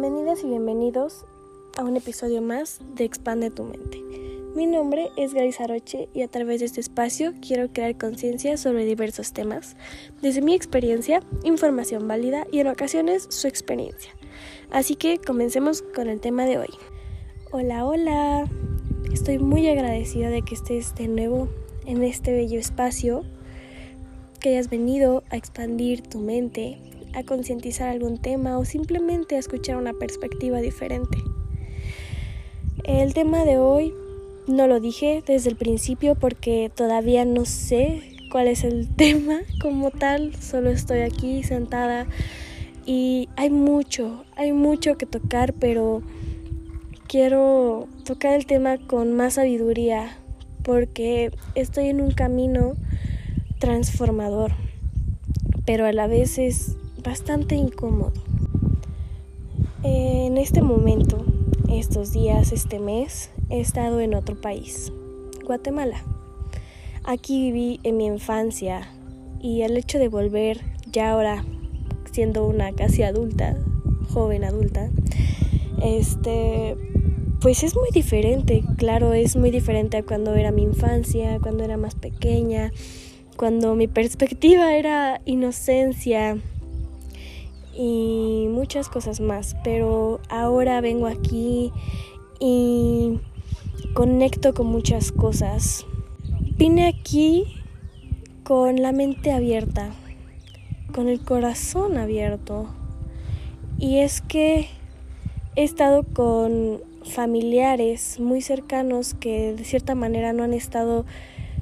Bienvenidas 0.00 0.44
y 0.44 0.46
bienvenidos 0.46 1.24
a 1.76 1.82
un 1.82 1.96
episodio 1.96 2.40
más 2.40 2.80
de 2.94 3.02
Expande 3.02 3.50
tu 3.50 3.64
mente. 3.64 4.00
Mi 4.54 4.64
nombre 4.64 5.10
es 5.16 5.32
Saroche 5.56 6.08
y 6.14 6.22
a 6.22 6.28
través 6.28 6.60
de 6.60 6.66
este 6.66 6.80
espacio 6.80 7.32
quiero 7.44 7.72
crear 7.72 7.98
conciencia 7.98 8.56
sobre 8.58 8.84
diversos 8.84 9.32
temas, 9.32 9.74
desde 10.22 10.40
mi 10.40 10.54
experiencia, 10.54 11.20
información 11.42 12.06
válida 12.06 12.46
y 12.52 12.60
en 12.60 12.68
ocasiones 12.68 13.26
su 13.28 13.48
experiencia. 13.48 14.12
Así 14.70 14.94
que 14.94 15.18
comencemos 15.18 15.82
con 15.82 16.08
el 16.08 16.20
tema 16.20 16.44
de 16.44 16.58
hoy. 16.58 16.70
Hola, 17.50 17.84
hola. 17.84 18.44
Estoy 19.12 19.40
muy 19.40 19.68
agradecida 19.68 20.30
de 20.30 20.42
que 20.42 20.54
estés 20.54 20.94
de 20.94 21.08
nuevo 21.08 21.48
en 21.86 22.04
este 22.04 22.32
bello 22.32 22.60
espacio, 22.60 23.24
que 24.38 24.50
hayas 24.50 24.70
venido 24.70 25.24
a 25.30 25.36
expandir 25.36 26.02
tu 26.02 26.20
mente, 26.20 26.87
a 27.14 27.22
concientizar 27.22 27.88
algún 27.88 28.18
tema 28.18 28.58
o 28.58 28.64
simplemente 28.64 29.36
a 29.36 29.38
escuchar 29.38 29.76
una 29.76 29.92
perspectiva 29.92 30.60
diferente. 30.60 31.18
El 32.84 33.14
tema 33.14 33.44
de 33.44 33.58
hoy 33.58 33.92
no 34.46 34.66
lo 34.66 34.80
dije 34.80 35.22
desde 35.26 35.50
el 35.50 35.56
principio 35.56 36.14
porque 36.14 36.70
todavía 36.74 37.24
no 37.24 37.44
sé 37.44 38.02
cuál 38.30 38.48
es 38.48 38.64
el 38.64 38.88
tema 38.96 39.40
como 39.60 39.90
tal, 39.90 40.34
solo 40.36 40.70
estoy 40.70 41.00
aquí 41.00 41.42
sentada 41.42 42.06
y 42.86 43.28
hay 43.36 43.50
mucho, 43.50 44.24
hay 44.36 44.52
mucho 44.52 44.96
que 44.96 45.04
tocar, 45.04 45.52
pero 45.52 46.02
quiero 47.06 47.86
tocar 48.04 48.34
el 48.34 48.46
tema 48.46 48.78
con 48.78 49.14
más 49.14 49.34
sabiduría 49.34 50.16
porque 50.62 51.30
estoy 51.54 51.88
en 51.88 52.00
un 52.00 52.12
camino 52.12 52.74
transformador, 53.58 54.52
pero 55.66 55.84
a 55.84 55.92
la 55.92 56.06
vez 56.06 56.38
es 56.38 56.76
bastante 57.08 57.54
incómodo. 57.54 58.12
En 59.82 60.36
este 60.36 60.60
momento, 60.60 61.24
estos 61.70 62.12
días, 62.12 62.52
este 62.52 62.78
mes, 62.78 63.30
he 63.48 63.60
estado 63.60 64.00
en 64.00 64.12
otro 64.12 64.38
país, 64.38 64.92
Guatemala. 65.46 66.04
Aquí 67.04 67.50
viví 67.50 67.80
en 67.82 67.96
mi 67.96 68.04
infancia 68.04 68.90
y 69.40 69.62
el 69.62 69.78
hecho 69.78 69.98
de 69.98 70.08
volver 70.08 70.60
ya 70.92 71.12
ahora 71.12 71.46
siendo 72.12 72.46
una 72.46 72.72
casi 72.72 73.02
adulta, 73.04 73.56
joven 74.12 74.44
adulta, 74.44 74.90
este 75.82 76.76
pues 77.40 77.62
es 77.62 77.74
muy 77.74 77.88
diferente, 77.90 78.64
claro, 78.76 79.14
es 79.14 79.34
muy 79.34 79.50
diferente 79.50 79.96
a 79.96 80.02
cuando 80.02 80.34
era 80.34 80.50
mi 80.50 80.62
infancia, 80.62 81.38
cuando 81.40 81.64
era 81.64 81.78
más 81.78 81.94
pequeña, 81.94 82.70
cuando 83.38 83.74
mi 83.76 83.86
perspectiva 83.88 84.76
era 84.76 85.22
inocencia 85.24 86.36
y 87.78 88.48
muchas 88.50 88.88
cosas 88.88 89.20
más, 89.20 89.56
pero 89.62 90.18
ahora 90.28 90.80
vengo 90.80 91.06
aquí 91.06 91.72
y 92.40 93.20
conecto 93.94 94.52
con 94.52 94.66
muchas 94.66 95.12
cosas. 95.12 95.86
Vine 96.56 96.88
aquí 96.88 97.44
con 98.42 98.82
la 98.82 98.90
mente 98.90 99.30
abierta, 99.30 99.90
con 100.92 101.08
el 101.08 101.20
corazón 101.20 101.98
abierto. 101.98 102.66
Y 103.78 103.98
es 103.98 104.22
que 104.22 104.66
he 105.54 105.62
estado 105.62 106.02
con 106.02 106.80
familiares 107.04 108.18
muy 108.18 108.42
cercanos 108.42 109.14
que 109.14 109.54
de 109.54 109.62
cierta 109.62 109.94
manera 109.94 110.32
no 110.32 110.42
han 110.42 110.52
estado 110.52 111.06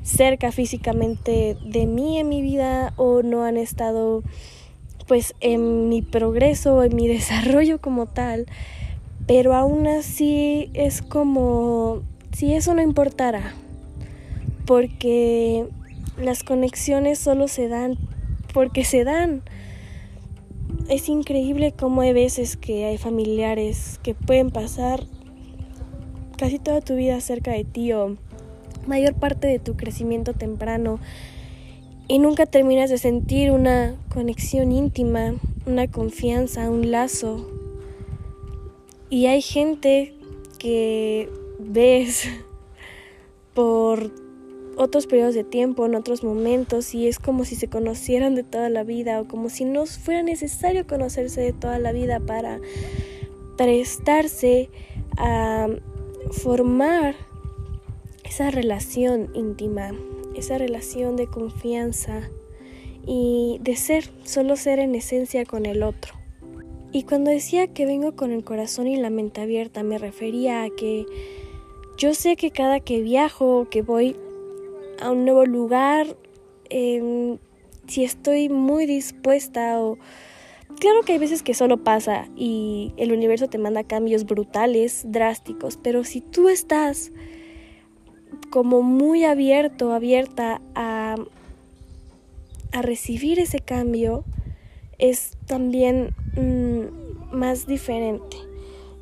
cerca 0.02 0.50
físicamente 0.50 1.58
de 1.62 1.84
mí 1.84 2.18
en 2.18 2.30
mi 2.30 2.40
vida 2.40 2.94
o 2.96 3.22
no 3.22 3.44
han 3.44 3.58
estado 3.58 4.22
pues 5.06 5.34
en 5.40 5.88
mi 5.88 6.02
progreso, 6.02 6.82
en 6.82 6.94
mi 6.94 7.08
desarrollo 7.16 7.80
como 7.80 8.06
tal, 8.06 8.46
pero 9.26 9.54
aún 9.54 9.86
así 9.86 10.70
es 10.74 11.02
como 11.02 12.02
si 12.32 12.54
eso 12.54 12.74
no 12.74 12.82
importara, 12.82 13.54
porque 14.66 15.66
las 16.20 16.42
conexiones 16.42 17.18
solo 17.18 17.48
se 17.48 17.68
dan 17.68 17.96
porque 18.56 18.84
se 18.84 19.04
dan. 19.04 19.42
Es 20.88 21.10
increíble 21.10 21.74
cómo 21.78 22.00
hay 22.00 22.14
veces 22.14 22.56
que 22.56 22.86
hay 22.86 22.96
familiares 22.96 24.00
que 24.02 24.14
pueden 24.14 24.50
pasar 24.50 25.04
casi 26.38 26.58
toda 26.58 26.80
tu 26.80 26.94
vida 26.94 27.20
cerca 27.20 27.50
de 27.50 27.64
ti 27.64 27.92
o 27.92 28.16
mayor 28.86 29.12
parte 29.12 29.46
de 29.46 29.58
tu 29.58 29.76
crecimiento 29.76 30.32
temprano 30.32 31.00
y 32.08 32.18
nunca 32.18 32.46
terminas 32.46 32.90
de 32.90 32.98
sentir 32.98 33.50
una 33.50 33.96
conexión 34.08 34.70
íntima, 34.70 35.34
una 35.66 35.90
confianza, 35.90 36.70
un 36.70 36.90
lazo. 36.90 37.48
Y 39.10 39.26
hay 39.26 39.42
gente 39.42 40.14
que 40.58 41.28
ves 41.58 42.28
por 43.54 44.12
otros 44.76 45.06
periodos 45.06 45.34
de 45.34 45.42
tiempo, 45.42 45.86
en 45.86 45.94
otros 45.94 46.22
momentos, 46.22 46.94
y 46.94 47.08
es 47.08 47.18
como 47.18 47.44
si 47.44 47.56
se 47.56 47.68
conocieran 47.68 48.34
de 48.34 48.42
toda 48.42 48.68
la 48.68 48.84
vida 48.84 49.20
o 49.20 49.26
como 49.26 49.48
si 49.48 49.64
no 49.64 49.86
fuera 49.86 50.22
necesario 50.22 50.86
conocerse 50.86 51.40
de 51.40 51.52
toda 51.52 51.78
la 51.78 51.92
vida 51.92 52.20
para 52.20 52.60
prestarse 53.56 54.68
a 55.16 55.68
formar 56.30 57.14
esa 58.22 58.50
relación 58.50 59.30
íntima, 59.34 59.92
esa 60.36 60.58
relación 60.58 61.16
de 61.16 61.26
confianza 61.26 62.28
y 63.06 63.58
de 63.60 63.76
ser, 63.76 64.10
solo 64.24 64.56
ser 64.56 64.78
en 64.78 64.94
esencia 64.94 65.44
con 65.44 65.66
el 65.66 65.82
otro. 65.82 66.14
Y 66.92 67.02
cuando 67.02 67.30
decía 67.30 67.66
que 67.66 67.86
vengo 67.86 68.16
con 68.16 68.32
el 68.32 68.44
corazón 68.44 68.86
y 68.86 68.96
la 68.96 69.10
mente 69.10 69.40
abierta, 69.40 69.82
me 69.82 69.98
refería 69.98 70.62
a 70.62 70.70
que 70.70 71.06
yo 71.98 72.14
sé 72.14 72.36
que 72.36 72.50
cada 72.50 72.80
que 72.80 73.02
viajo, 73.02 73.68
que 73.70 73.82
voy 73.82 74.16
a 75.00 75.10
un 75.10 75.24
nuevo 75.24 75.44
lugar, 75.46 76.16
em, 76.68 77.38
si 77.86 78.04
estoy 78.04 78.48
muy 78.48 78.86
dispuesta 78.86 79.80
o... 79.80 79.98
Claro 80.80 81.02
que 81.02 81.12
hay 81.12 81.18
veces 81.18 81.42
que 81.42 81.54
solo 81.54 81.78
pasa 81.78 82.28
y 82.36 82.92
el 82.98 83.12
universo 83.12 83.48
te 83.48 83.56
manda 83.56 83.84
cambios 83.84 84.24
brutales, 84.26 85.04
drásticos, 85.06 85.78
pero 85.82 86.04
si 86.04 86.20
tú 86.20 86.50
estás 86.50 87.12
como 88.50 88.82
muy 88.82 89.24
abierto, 89.24 89.92
abierta 89.92 90.60
a, 90.74 91.16
a 92.72 92.82
recibir 92.82 93.38
ese 93.38 93.60
cambio, 93.60 94.24
es 94.98 95.36
también 95.46 96.14
mm, 96.36 97.36
más 97.36 97.66
diferente. 97.66 98.36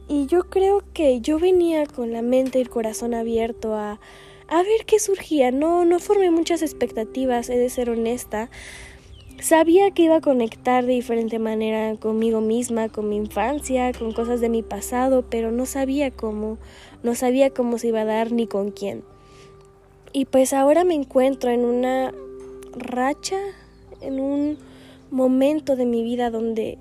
Y 0.08 0.26
yo 0.26 0.44
creo 0.50 0.82
que 0.92 1.20
yo 1.20 1.38
venía 1.38 1.86
con 1.86 2.12
la 2.12 2.22
mente 2.22 2.58
y 2.58 2.62
el 2.62 2.68
corazón 2.68 3.14
abierto 3.14 3.74
a, 3.74 4.00
a 4.48 4.62
ver 4.62 4.84
qué 4.86 4.98
surgía. 4.98 5.50
No, 5.50 5.84
no 5.84 5.98
formé 5.98 6.30
muchas 6.30 6.62
expectativas, 6.62 7.48
he 7.48 7.56
de 7.56 7.70
ser 7.70 7.90
honesta. 7.90 8.50
Sabía 9.40 9.90
que 9.90 10.02
iba 10.02 10.16
a 10.16 10.20
conectar 10.20 10.84
de 10.84 10.92
diferente 10.92 11.38
manera 11.38 11.96
conmigo 11.96 12.40
misma, 12.40 12.88
con 12.88 13.08
mi 13.08 13.16
infancia, 13.16 13.92
con 13.92 14.12
cosas 14.12 14.40
de 14.40 14.48
mi 14.48 14.62
pasado, 14.62 15.24
pero 15.28 15.50
no 15.50 15.66
sabía 15.66 16.10
cómo, 16.10 16.58
no 17.02 17.14
sabía 17.14 17.50
cómo 17.50 17.78
se 17.78 17.88
iba 17.88 18.02
a 18.02 18.04
dar 18.04 18.32
ni 18.32 18.46
con 18.46 18.70
quién. 18.70 19.02
Y 20.16 20.26
pues 20.26 20.52
ahora 20.52 20.84
me 20.84 20.94
encuentro 20.94 21.50
en 21.50 21.64
una 21.64 22.14
racha, 22.76 23.36
en 24.00 24.20
un 24.20 24.58
momento 25.10 25.74
de 25.74 25.86
mi 25.86 26.04
vida 26.04 26.30
donde 26.30 26.78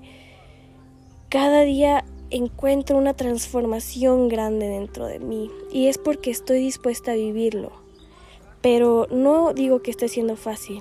cada 1.30 1.62
día 1.62 2.04
encuentro 2.30 2.96
una 2.96 3.14
transformación 3.14 4.28
grande 4.28 4.68
dentro 4.68 5.06
de 5.06 5.18
mí 5.18 5.50
y 5.72 5.88
es 5.88 5.98
porque 5.98 6.30
estoy 6.30 6.60
dispuesta 6.60 7.10
a 7.10 7.16
vivirlo. 7.16 7.72
Pero 8.60 9.08
no 9.10 9.52
digo 9.52 9.82
que 9.82 9.90
esté 9.90 10.06
siendo 10.06 10.36
fácil. 10.36 10.80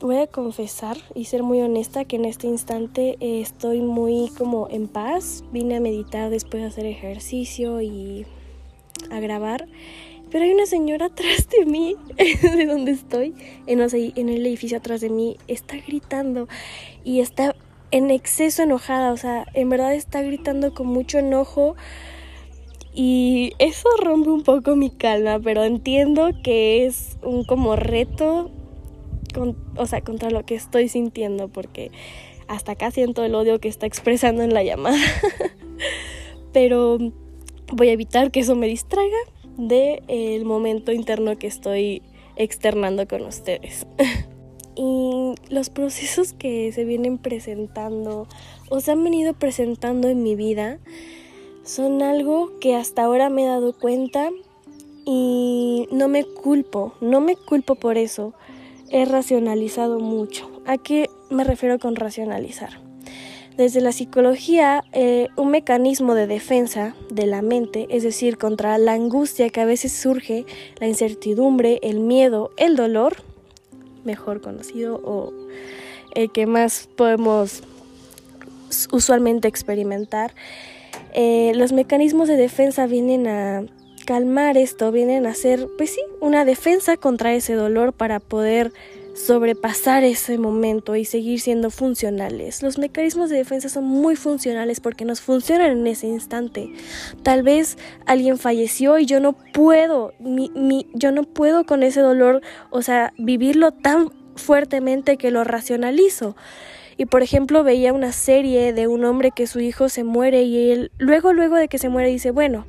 Voy 0.00 0.16
a 0.16 0.26
confesar 0.26 0.96
y 1.14 1.26
ser 1.26 1.44
muy 1.44 1.60
honesta 1.60 2.04
que 2.04 2.16
en 2.16 2.24
este 2.24 2.48
instante 2.48 3.16
eh, 3.20 3.40
estoy 3.40 3.80
muy 3.80 4.32
como 4.36 4.66
en 4.70 4.88
paz. 4.88 5.44
Vine 5.52 5.76
a 5.76 5.80
meditar 5.80 6.30
después 6.30 6.64
de 6.64 6.68
hacer 6.68 6.86
ejercicio 6.86 7.80
y 7.80 8.26
a 9.08 9.20
grabar. 9.20 9.68
Pero 10.30 10.44
hay 10.44 10.52
una 10.52 10.66
señora 10.66 11.06
atrás 11.06 11.48
de 11.48 11.66
mí, 11.66 11.96
de 12.16 12.66
donde 12.66 12.92
estoy, 12.92 13.34
en, 13.66 13.80
en 13.80 14.28
el 14.28 14.46
edificio 14.46 14.78
atrás 14.78 15.00
de 15.00 15.10
mí, 15.10 15.36
está 15.48 15.76
gritando 15.76 16.48
y 17.04 17.20
está 17.20 17.54
en 17.90 18.10
exceso 18.10 18.62
enojada, 18.62 19.12
o 19.12 19.16
sea, 19.16 19.46
en 19.54 19.68
verdad 19.68 19.94
está 19.94 20.22
gritando 20.22 20.72
con 20.74 20.86
mucho 20.86 21.18
enojo 21.18 21.74
y 22.92 23.52
eso 23.58 23.88
rompe 24.00 24.30
un 24.30 24.42
poco 24.42 24.76
mi 24.76 24.90
calma, 24.90 25.40
pero 25.40 25.64
entiendo 25.64 26.30
que 26.42 26.86
es 26.86 27.18
un 27.22 27.44
como 27.44 27.76
reto, 27.76 28.50
o 29.76 29.86
sea, 29.86 30.00
contra 30.02 30.30
lo 30.30 30.44
que 30.44 30.54
estoy 30.54 30.88
sintiendo, 30.88 31.48
porque 31.48 31.90
hasta 32.48 32.72
acá 32.72 32.90
siento 32.90 33.24
el 33.24 33.34
odio 33.34 33.60
que 33.60 33.68
está 33.68 33.86
expresando 33.86 34.42
en 34.42 34.54
la 34.54 34.62
llamada, 34.62 34.98
pero 36.52 36.98
voy 37.72 37.88
a 37.88 37.92
evitar 37.92 38.30
que 38.30 38.40
eso 38.40 38.56
me 38.56 38.66
distraiga 38.66 39.18
de 39.56 40.02
el 40.08 40.44
momento 40.44 40.92
interno 40.92 41.38
que 41.38 41.46
estoy 41.46 42.02
externando 42.36 43.06
con 43.06 43.22
ustedes. 43.22 43.86
y 44.76 45.34
los 45.48 45.70
procesos 45.70 46.32
que 46.32 46.72
se 46.72 46.84
vienen 46.84 47.18
presentando 47.18 48.26
o 48.68 48.80
se 48.80 48.92
han 48.92 49.04
venido 49.04 49.34
presentando 49.34 50.08
en 50.08 50.22
mi 50.22 50.36
vida 50.36 50.78
son 51.64 52.02
algo 52.02 52.58
que 52.60 52.76
hasta 52.76 53.04
ahora 53.04 53.28
me 53.28 53.44
he 53.44 53.46
dado 53.46 53.72
cuenta 53.78 54.30
y 55.04 55.88
no 55.92 56.08
me 56.08 56.24
culpo, 56.24 56.94
no 57.00 57.20
me 57.20 57.36
culpo 57.36 57.74
por 57.74 57.98
eso. 57.98 58.32
He 58.90 59.04
racionalizado 59.04 60.00
mucho. 60.00 60.50
¿A 60.66 60.78
qué 60.78 61.08
me 61.30 61.44
refiero 61.44 61.78
con 61.78 61.94
racionalizar? 61.94 62.89
Desde 63.60 63.82
la 63.82 63.92
psicología, 63.92 64.84
eh, 64.94 65.28
un 65.36 65.50
mecanismo 65.50 66.14
de 66.14 66.26
defensa 66.26 66.94
de 67.10 67.26
la 67.26 67.42
mente, 67.42 67.86
es 67.90 68.02
decir, 68.02 68.38
contra 68.38 68.78
la 68.78 68.94
angustia 68.94 69.50
que 69.50 69.60
a 69.60 69.66
veces 69.66 69.92
surge, 69.92 70.46
la 70.78 70.86
incertidumbre, 70.86 71.78
el 71.82 72.00
miedo, 72.00 72.52
el 72.56 72.74
dolor, 72.74 73.16
mejor 74.02 74.40
conocido 74.40 74.98
o 75.04 75.34
el 76.14 76.32
que 76.32 76.46
más 76.46 76.88
podemos 76.96 77.62
usualmente 78.92 79.46
experimentar, 79.46 80.34
eh, 81.12 81.52
los 81.54 81.72
mecanismos 81.72 82.28
de 82.28 82.38
defensa 82.38 82.86
vienen 82.86 83.26
a 83.26 83.66
calmar 84.06 84.56
esto, 84.56 84.90
vienen 84.90 85.26
a 85.26 85.34
ser, 85.34 85.68
pues 85.76 85.90
sí, 85.90 86.00
una 86.22 86.46
defensa 86.46 86.96
contra 86.96 87.34
ese 87.34 87.52
dolor 87.52 87.92
para 87.92 88.20
poder 88.20 88.72
sobrepasar 89.14 90.04
ese 90.04 90.38
momento 90.38 90.96
y 90.96 91.04
seguir 91.04 91.40
siendo 91.40 91.70
funcionales. 91.70 92.62
Los 92.62 92.78
mecanismos 92.78 93.30
de 93.30 93.36
defensa 93.36 93.68
son 93.68 93.84
muy 93.84 94.16
funcionales 94.16 94.80
porque 94.80 95.04
nos 95.04 95.20
funcionan 95.20 95.70
en 95.70 95.86
ese 95.86 96.06
instante. 96.06 96.72
Tal 97.22 97.42
vez 97.42 97.78
alguien 98.06 98.38
falleció 98.38 98.98
y 98.98 99.06
yo 99.06 99.20
no 99.20 99.32
puedo, 99.32 100.12
mi, 100.18 100.50
mi, 100.54 100.86
yo 100.94 101.12
no 101.12 101.24
puedo 101.24 101.64
con 101.64 101.82
ese 101.82 102.00
dolor, 102.00 102.40
o 102.70 102.82
sea, 102.82 103.12
vivirlo 103.18 103.72
tan 103.72 104.10
fuertemente 104.36 105.16
que 105.16 105.30
lo 105.30 105.44
racionalizo. 105.44 106.36
Y 106.96 107.06
por 107.06 107.22
ejemplo 107.22 107.64
veía 107.64 107.92
una 107.92 108.12
serie 108.12 108.72
de 108.72 108.86
un 108.86 109.04
hombre 109.04 109.30
que 109.30 109.46
su 109.46 109.60
hijo 109.60 109.88
se 109.88 110.04
muere 110.04 110.42
y 110.42 110.70
él 110.70 110.92
luego 110.98 111.32
luego 111.32 111.56
de 111.56 111.68
que 111.68 111.78
se 111.78 111.88
muere 111.88 112.10
dice, 112.10 112.30
bueno, 112.30 112.66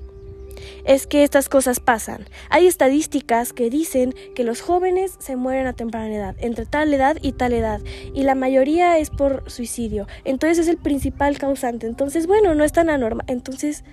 es 0.85 1.07
que 1.07 1.23
estas 1.23 1.49
cosas 1.49 1.79
pasan. 1.79 2.25
Hay 2.49 2.67
estadísticas 2.67 3.53
que 3.53 3.69
dicen 3.69 4.13
que 4.35 4.43
los 4.43 4.61
jóvenes 4.61 5.15
se 5.19 5.35
mueren 5.35 5.67
a 5.67 5.73
temprana 5.73 6.13
edad, 6.13 6.35
entre 6.39 6.65
tal 6.65 6.93
edad 6.93 7.17
y 7.21 7.33
tal 7.33 7.53
edad, 7.53 7.81
y 8.13 8.23
la 8.23 8.35
mayoría 8.35 8.97
es 8.97 9.09
por 9.09 9.49
suicidio. 9.49 10.07
Entonces 10.23 10.59
es 10.59 10.67
el 10.67 10.77
principal 10.77 11.37
causante. 11.37 11.87
Entonces, 11.87 12.27
bueno, 12.27 12.55
no 12.55 12.63
es 12.63 12.71
tan 12.71 12.89
anormal. 12.89 13.25
Entonces, 13.27 13.83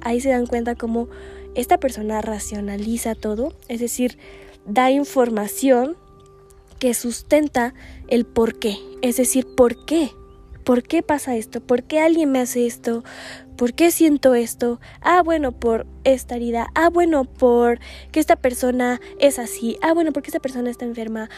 ahí 0.00 0.20
se 0.20 0.30
dan 0.30 0.46
cuenta 0.46 0.74
cómo 0.74 1.08
esta 1.54 1.78
persona 1.78 2.20
racionaliza 2.20 3.14
todo, 3.14 3.54
es 3.68 3.80
decir, 3.80 4.18
da 4.66 4.90
información 4.90 5.96
que 6.78 6.94
sustenta 6.94 7.74
el 8.08 8.24
por 8.24 8.58
qué, 8.58 8.78
es 9.02 9.16
decir, 9.16 9.46
por 9.54 9.84
qué 9.84 10.10
¿Por 10.64 10.82
qué 10.82 11.02
pasa 11.02 11.36
esto? 11.36 11.60
¿Por 11.60 11.82
qué 11.82 12.00
alguien 12.00 12.30
me 12.32 12.40
hace 12.40 12.66
esto? 12.66 13.02
¿Por 13.56 13.74
qué 13.74 13.90
siento 13.90 14.34
esto? 14.34 14.80
Ah, 15.00 15.22
bueno, 15.22 15.52
por 15.52 15.86
esta 16.04 16.36
herida. 16.36 16.68
Ah, 16.74 16.88
bueno, 16.88 17.24
por 17.24 17.78
que 18.12 18.20
esta 18.20 18.36
persona 18.36 19.00
es 19.18 19.38
así. 19.38 19.78
Ah, 19.82 19.92
bueno, 19.92 20.12
porque 20.12 20.28
esta 20.28 20.40
persona 20.40 20.70
está 20.70 20.84
enferma. 20.84 21.28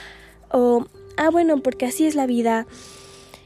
O, 0.51 0.87
ah, 1.17 1.31
bueno, 1.31 1.63
porque 1.63 1.87
así 1.87 2.07
es 2.07 2.15
la 2.15 2.27
vida. 2.27 2.67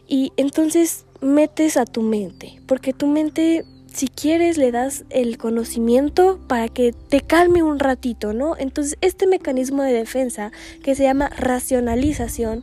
Y 0.08 0.32
entonces 0.36 1.06
metes 1.20 1.76
a 1.76 1.84
tu 1.84 2.02
mente, 2.02 2.60
porque 2.66 2.92
tu 2.92 3.06
mente, 3.06 3.64
si 3.92 4.08
quieres, 4.08 4.58
le 4.58 4.70
das 4.70 5.04
el 5.10 5.38
conocimiento 5.38 6.38
para 6.46 6.68
que 6.68 6.92
te 6.92 7.20
calme 7.20 7.62
un 7.62 7.78
ratito, 7.78 8.32
¿no? 8.32 8.56
Entonces, 8.58 8.98
este 9.00 9.26
mecanismo 9.26 9.82
de 9.82 9.92
defensa 9.92 10.52
que 10.82 10.94
se 10.94 11.04
llama 11.04 11.28
racionalización, 11.30 12.62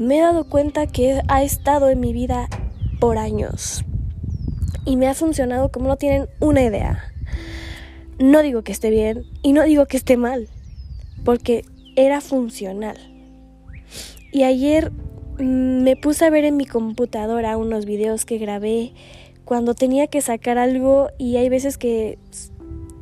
me 0.00 0.16
he 0.16 0.20
dado 0.22 0.44
cuenta 0.44 0.86
que 0.86 1.20
ha 1.28 1.42
estado 1.42 1.90
en 1.90 2.00
mi 2.00 2.14
vida 2.14 2.48
por 3.00 3.18
años 3.18 3.84
y 4.86 4.96
me 4.96 5.06
ha 5.06 5.14
funcionado 5.14 5.70
como 5.70 5.88
no 5.88 5.96
tienen 5.96 6.26
una 6.40 6.62
idea. 6.62 7.04
No 8.18 8.40
digo 8.40 8.62
que 8.62 8.72
esté 8.72 8.88
bien 8.88 9.24
y 9.42 9.52
no 9.52 9.62
digo 9.62 9.84
que 9.84 9.98
esté 9.98 10.16
mal, 10.16 10.48
porque 11.22 11.66
era 11.96 12.22
funcional. 12.22 12.96
Y 14.32 14.44
ayer 14.44 14.90
mm, 15.38 15.82
me 15.82 15.96
puse 15.96 16.24
a 16.24 16.30
ver 16.30 16.44
en 16.44 16.56
mi 16.56 16.64
computadora 16.64 17.58
unos 17.58 17.84
videos 17.84 18.24
que 18.24 18.38
grabé 18.38 18.94
cuando 19.44 19.74
tenía 19.74 20.06
que 20.06 20.22
sacar 20.22 20.56
algo 20.56 21.10
y 21.18 21.36
hay 21.36 21.50
veces 21.50 21.76
que 21.76 22.18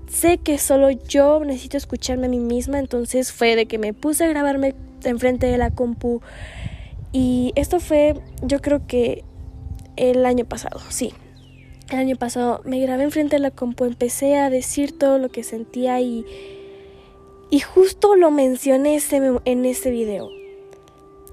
sé 0.08 0.38
que 0.38 0.58
solo 0.58 0.90
yo 0.90 1.44
necesito 1.44 1.76
escucharme 1.76 2.26
a 2.26 2.30
mí 2.30 2.40
misma, 2.40 2.80
entonces 2.80 3.30
fue 3.30 3.54
de 3.54 3.66
que 3.66 3.78
me 3.78 3.94
puse 3.94 4.24
a 4.24 4.28
grabarme 4.28 4.74
enfrente 5.04 5.46
de 5.46 5.58
la 5.58 5.70
compu 5.70 6.22
y 7.12 7.52
esto 7.56 7.80
fue, 7.80 8.14
yo 8.42 8.60
creo 8.60 8.86
que 8.86 9.24
el 9.96 10.24
año 10.26 10.44
pasado, 10.44 10.80
sí. 10.90 11.12
El 11.90 11.98
año 11.98 12.16
pasado 12.16 12.60
me 12.64 12.80
grabé 12.80 13.04
enfrente 13.04 13.36
de 13.36 13.40
la 13.40 13.50
compu, 13.50 13.84
empecé 13.84 14.36
a 14.36 14.50
decir 14.50 14.96
todo 14.96 15.18
lo 15.18 15.30
que 15.30 15.42
sentía 15.42 16.00
y, 16.00 16.26
y 17.50 17.60
justo 17.60 18.14
lo 18.14 18.30
mencioné 18.30 19.00
en 19.44 19.64
ese 19.64 19.90
video. 19.90 20.28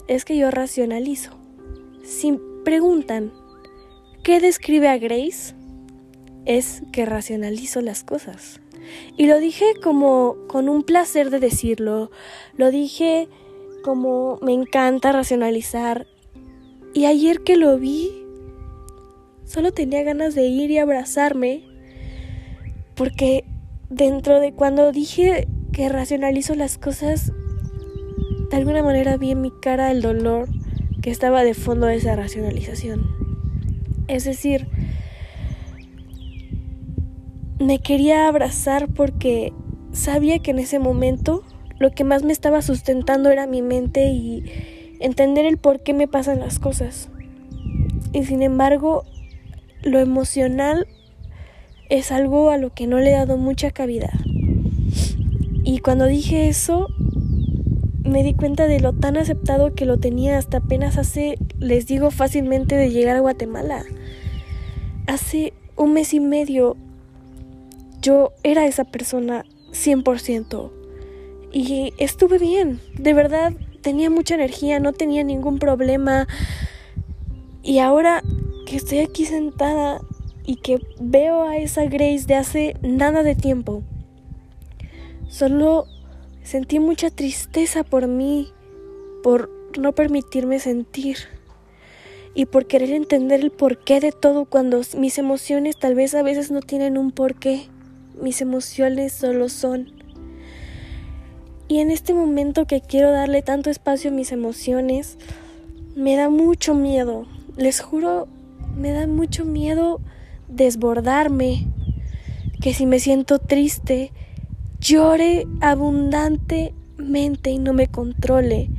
Es 0.08 0.24
que 0.24 0.38
yo 0.38 0.52
racionalizo. 0.52 1.32
Si 2.04 2.40
preguntan, 2.64 3.34
¿qué 4.24 4.40
describe 4.40 4.88
a 4.88 4.98
Grace? 4.98 5.56
Es 6.46 6.84
que 6.94 7.06
racionalizo 7.06 7.82
las 7.82 8.04
cosas. 8.04 8.62
Y 9.18 9.28
lo 9.28 9.40
dije 9.40 9.66
como 9.84 10.38
con 10.48 10.70
un 10.70 10.84
placer 10.84 11.32
de 11.32 11.40
decirlo. 11.40 12.12
Lo 12.56 12.72
dije 12.72 13.28
como 13.86 14.40
me 14.42 14.52
encanta 14.52 15.12
racionalizar. 15.12 16.08
Y 16.96 17.06
ayer 17.06 17.42
que 17.42 17.56
lo 17.56 17.78
vi, 17.78 18.10
solo 19.44 19.74
tenía 19.74 20.02
ganas 20.02 20.34
de 20.34 20.48
ir 20.48 20.72
y 20.72 20.80
abrazarme. 20.80 21.62
Porque 22.96 23.46
dentro 23.92 24.40
de 24.40 24.54
cuando 24.54 24.92
dije 24.92 25.48
que 25.72 25.88
racionalizo 25.88 26.56
las 26.56 26.80
cosas, 26.80 27.32
de 28.50 28.58
alguna 28.58 28.82
manera 28.82 29.18
vi 29.18 29.30
en 29.32 29.42
mi 29.42 29.52
cara 29.52 29.92
el 29.92 30.02
dolor 30.02 30.50
que 31.04 31.12
estaba 31.12 31.44
de 31.44 31.54
fondo 31.54 31.86
de 31.86 31.98
esa 31.98 32.16
racionalización. 32.16 33.06
Es 34.08 34.24
decir, 34.24 34.68
me 37.60 37.78
quería 37.78 38.28
abrazar 38.28 38.88
porque 38.92 39.54
sabía 39.92 40.40
que 40.40 40.50
en 40.50 40.58
ese 40.58 40.80
momento 40.80 41.44
lo 41.80 41.92
que 41.92 42.04
más 42.04 42.24
me 42.24 42.34
estaba 42.34 42.62
sustentando 42.62 43.30
era 43.30 43.48
mi 43.48 43.62
mente 43.62 44.08
y 44.10 44.44
entender 45.00 45.46
el 45.46 45.58
por 45.58 45.82
qué 45.82 45.94
me 45.94 46.08
pasan 46.08 46.40
las 46.40 46.60
cosas. 46.60 47.10
Y 48.14 48.24
sin 48.24 48.42
embargo, 48.42 49.04
lo 49.84 50.00
emocional 50.00 50.88
es 51.90 52.12
algo 52.12 52.50
a 52.50 52.58
lo 52.58 52.74
que 52.74 52.88
no 52.88 53.00
le 53.00 53.10
he 53.10 53.14
dado 53.14 53.38
mucha 53.38 53.72
cavidad. 53.72 54.14
Y 55.64 55.80
cuando 55.80 56.06
dije 56.06 56.48
eso, 56.48 56.88
me 58.04 58.24
di 58.24 58.34
cuenta 58.34 58.68
de 58.68 58.80
lo 58.80 58.94
tan 58.94 59.18
aceptado 59.18 59.74
que 59.74 59.86
lo 59.86 59.98
tenía 59.98 60.38
hasta 60.38 60.58
apenas 60.58 60.98
hace, 60.98 61.38
les 61.60 61.88
digo 61.88 62.12
fácilmente, 62.12 62.76
de 62.76 62.92
llegar 62.92 63.18
a 63.18 63.22
Guatemala. 63.22 63.84
Hace 65.08 65.54
un 65.76 65.94
mes 65.94 66.14
y 66.14 66.20
medio 66.20 66.78
yo 68.02 68.32
era 68.44 68.68
esa 68.68 68.84
persona 68.86 69.46
100%. 69.72 70.85
Y 71.58 71.94
estuve 72.00 72.38
bien, 72.38 72.82
de 73.00 73.14
verdad 73.14 73.54
tenía 73.82 74.10
mucha 74.10 74.36
energía, 74.36 74.82
no 74.82 74.92
tenía 74.92 75.24
ningún 75.24 75.58
problema. 75.58 76.28
Y 77.64 77.80
ahora 77.80 78.22
que 78.66 78.76
estoy 78.76 79.00
aquí 79.00 79.26
sentada 79.26 80.02
y 80.46 80.58
que 80.58 80.82
veo 81.00 81.44
a 81.44 81.56
esa 81.56 81.86
Grace 81.86 82.26
de 82.28 82.36
hace 82.36 82.76
nada 82.82 83.24
de 83.24 83.36
tiempo, 83.36 83.84
solo 85.30 85.86
sentí 86.44 86.80
mucha 86.80 87.10
tristeza 87.10 87.86
por 87.86 88.08
mí, 88.08 88.52
por 89.24 89.50
no 89.80 89.96
permitirme 89.96 90.60
sentir 90.60 91.20
y 92.34 92.48
por 92.48 92.66
querer 92.66 92.92
entender 92.92 93.40
el 93.40 93.52
porqué 93.52 94.02
de 94.02 94.12
todo 94.12 94.44
cuando 94.44 94.82
mis 94.98 95.18
emociones 95.18 95.78
tal 95.78 95.96
vez 95.96 96.16
a 96.16 96.22
veces 96.22 96.52
no 96.52 96.60
tienen 96.60 96.98
un 96.98 97.12
porqué. 97.12 97.70
Mis 98.22 98.42
emociones 98.42 99.14
solo 99.14 99.48
son. 99.48 99.95
Y 101.68 101.80
en 101.80 101.90
este 101.90 102.14
momento 102.14 102.68
que 102.68 102.82
quiero 102.82 103.12
darle 103.12 103.42
tanto 103.42 103.70
espacio 103.70 104.12
a 104.12 104.14
mis 104.14 104.32
emociones, 104.32 105.18
me 105.96 106.16
da 106.16 106.30
mucho 106.30 106.76
miedo. 106.76 107.26
Les 107.58 107.82
juro, 107.82 108.28
me 108.78 108.92
da 108.92 109.08
mucho 109.08 109.46
miedo 109.46 110.00
desbordarme. 110.48 111.66
Que 112.62 112.74
si 112.74 112.86
me 112.86 113.00
siento 113.00 113.40
triste, 113.40 114.12
llore 114.80 115.48
abundantemente 115.60 117.50
y 117.50 117.58
no 117.58 117.74
me 117.74 117.88
controle. 117.88 118.70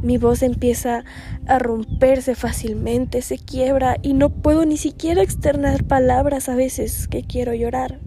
Mi 0.00 0.16
voz 0.16 0.42
empieza 0.42 1.04
a 1.48 1.58
romperse 1.58 2.36
fácilmente, 2.36 3.20
se 3.20 3.36
quiebra 3.36 3.96
y 4.00 4.12
no 4.12 4.30
puedo 4.30 4.64
ni 4.64 4.76
siquiera 4.76 5.22
externar 5.22 5.82
palabras 5.82 6.48
a 6.48 6.54
veces 6.54 7.08
que 7.08 7.24
quiero 7.24 7.52
llorar. 7.52 7.98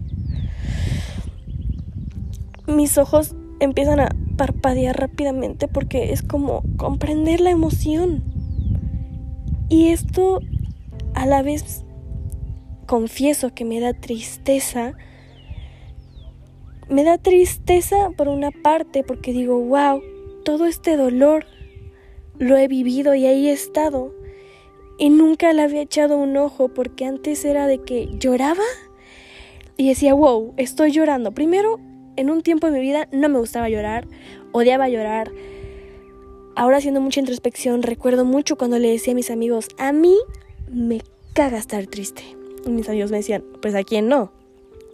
Mis 2.66 2.96
ojos 2.96 3.34
empiezan 3.60 4.00
a 4.00 4.08
parpadear 4.42 4.98
rápidamente 4.98 5.68
porque 5.68 6.12
es 6.12 6.20
como 6.20 6.64
comprender 6.76 7.40
la 7.40 7.50
emoción. 7.50 8.24
Y 9.68 9.90
esto 9.90 10.40
a 11.14 11.26
la 11.26 11.42
vez 11.42 11.84
confieso 12.86 13.54
que 13.54 13.64
me 13.64 13.78
da 13.78 13.92
tristeza. 13.92 14.94
Me 16.88 17.04
da 17.04 17.18
tristeza 17.18 18.10
por 18.16 18.26
una 18.26 18.50
parte 18.50 19.04
porque 19.04 19.32
digo, 19.32 19.60
wow, 19.60 20.02
todo 20.44 20.66
este 20.66 20.96
dolor 20.96 21.46
lo 22.36 22.56
he 22.56 22.66
vivido 22.66 23.14
y 23.14 23.26
ahí 23.26 23.46
he 23.46 23.52
estado. 23.52 24.12
Y 24.98 25.10
nunca 25.10 25.52
le 25.52 25.62
había 25.62 25.82
echado 25.82 26.18
un 26.18 26.36
ojo 26.36 26.66
porque 26.74 27.04
antes 27.04 27.44
era 27.44 27.68
de 27.68 27.78
que 27.78 28.08
lloraba 28.18 28.64
y 29.76 29.90
decía, 29.90 30.14
wow, 30.14 30.52
estoy 30.56 30.90
llorando. 30.90 31.30
Primero, 31.30 31.78
en 32.16 32.30
un 32.30 32.42
tiempo 32.42 32.66
de 32.66 32.72
mi 32.72 32.80
vida 32.80 33.08
no 33.12 33.28
me 33.28 33.38
gustaba 33.38 33.68
llorar, 33.68 34.06
odiaba 34.52 34.88
llorar. 34.88 35.30
Ahora 36.54 36.78
haciendo 36.78 37.00
mucha 37.00 37.20
introspección, 37.20 37.82
recuerdo 37.82 38.24
mucho 38.24 38.56
cuando 38.56 38.78
le 38.78 38.88
decía 38.88 39.12
a 39.12 39.16
mis 39.16 39.30
amigos, 39.30 39.68
a 39.78 39.92
mí 39.92 40.16
me 40.70 41.00
caga 41.32 41.58
estar 41.58 41.86
triste. 41.86 42.22
Y 42.66 42.70
mis 42.70 42.88
amigos 42.88 43.10
me 43.10 43.18
decían, 43.18 43.42
pues 43.60 43.74
a 43.74 43.82
quién 43.82 44.08
no. 44.08 44.32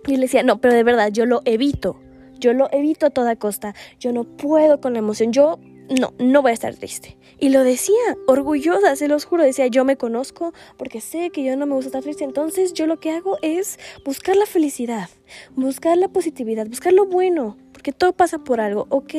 Y 0.07 0.17
le 0.17 0.23
decía, 0.23 0.43
no, 0.43 0.61
pero 0.61 0.75
de 0.75 0.85
verdad, 0.85 1.11
yo 1.13 1.27
lo 1.27 1.43
evito. 1.45 2.01
Yo 2.39 2.53
lo 2.53 2.69
evito 2.73 3.07
a 3.07 3.11
toda 3.11 3.37
costa. 3.37 3.75
Yo 3.99 4.13
no 4.13 4.25
puedo 4.25 4.81
con 4.81 4.93
la 4.93 5.01
emoción. 5.01 5.33
Yo 5.33 5.59
no, 5.89 6.13
no 6.19 6.43
voy 6.43 6.51
a 6.51 6.55
estar 6.55 6.75
triste. 6.75 7.17
Y 7.41 7.51
lo 7.51 7.63
decía, 7.63 7.95
orgullosa, 8.27 8.97
se 8.97 9.09
los 9.09 9.25
juro, 9.25 9.45
decía, 9.45 9.67
yo 9.69 9.85
me 9.85 9.97
conozco 9.97 10.53
porque 10.77 11.01
sé 11.01 11.31
que 11.31 11.45
yo 11.45 11.57
no 11.57 11.67
me 11.67 11.75
gusta 11.75 11.89
estar 11.89 12.03
triste, 12.03 12.25
entonces 12.25 12.73
yo 12.73 12.87
lo 12.87 12.99
que 12.99 13.13
hago 13.13 13.39
es 13.43 13.79
buscar 14.05 14.37
la 14.37 14.47
felicidad, 14.47 15.09
buscar 15.55 15.97
la 15.97 16.09
positividad, 16.09 16.67
buscar 16.67 16.93
lo 16.93 17.07
bueno, 17.07 17.57
porque 17.73 17.93
todo 17.93 18.13
pasa 18.13 18.39
por 18.39 18.61
algo, 18.61 18.87
ok. 18.91 19.15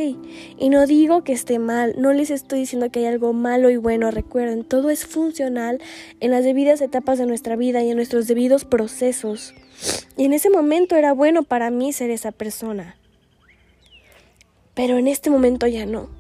Y 0.58 0.70
no 0.70 0.86
digo 0.86 1.24
que 1.24 1.34
esté 1.34 1.60
mal, 1.60 1.96
no 1.98 2.12
les 2.12 2.30
estoy 2.30 2.60
diciendo 2.60 2.90
que 2.92 3.00
hay 3.00 3.06
algo 3.06 3.32
malo 3.34 3.70
y 3.70 3.78
bueno, 3.78 4.12
recuerden, 4.12 4.66
todo 4.66 4.90
es 4.90 5.06
funcional 5.06 5.82
en 6.20 6.32
las 6.32 6.44
debidas 6.44 6.82
etapas 6.82 7.18
de 7.20 7.26
nuestra 7.26 7.56
vida 7.56 7.82
y 7.84 7.90
en 7.90 7.96
nuestros 7.96 8.28
debidos 8.28 8.66
procesos. 8.66 9.54
Y 10.18 10.26
en 10.26 10.34
ese 10.34 10.50
momento 10.50 10.98
era 10.98 11.14
bueno 11.14 11.44
para 11.44 11.72
mí 11.72 11.94
ser 11.94 12.10
esa 12.10 12.34
persona. 12.34 12.98
Pero 14.74 14.98
en 14.98 15.08
este 15.08 15.30
momento 15.30 15.66
ya 15.68 15.86
no 15.86 16.19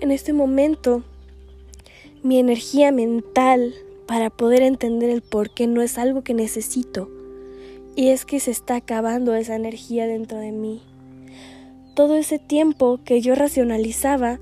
en 0.00 0.10
este 0.10 0.32
momento 0.32 1.02
mi 2.22 2.38
energía 2.38 2.92
mental 2.92 3.74
para 4.06 4.30
poder 4.30 4.62
entender 4.62 5.10
el 5.10 5.22
por 5.22 5.50
qué 5.50 5.66
no 5.66 5.82
es 5.82 5.98
algo 5.98 6.22
que 6.22 6.34
necesito. 6.34 7.10
Y 7.94 8.08
es 8.08 8.24
que 8.24 8.40
se 8.40 8.50
está 8.50 8.76
acabando 8.76 9.34
esa 9.34 9.56
energía 9.56 10.06
dentro 10.06 10.38
de 10.38 10.52
mí. 10.52 10.82
Todo 11.94 12.14
ese 12.16 12.38
tiempo 12.38 13.00
que 13.04 13.20
yo 13.20 13.34
racionalizaba 13.34 14.38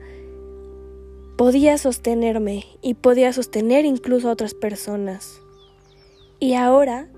podía 1.37 1.79
sostenerme 1.79 2.65
y 2.83 2.95
podía 2.95 3.33
sostener 3.33 3.85
incluso 3.85 4.29
a 4.29 4.33
otras 4.33 4.55
personas. 4.55 5.41
Y 6.41 6.55
ahora 6.55 7.09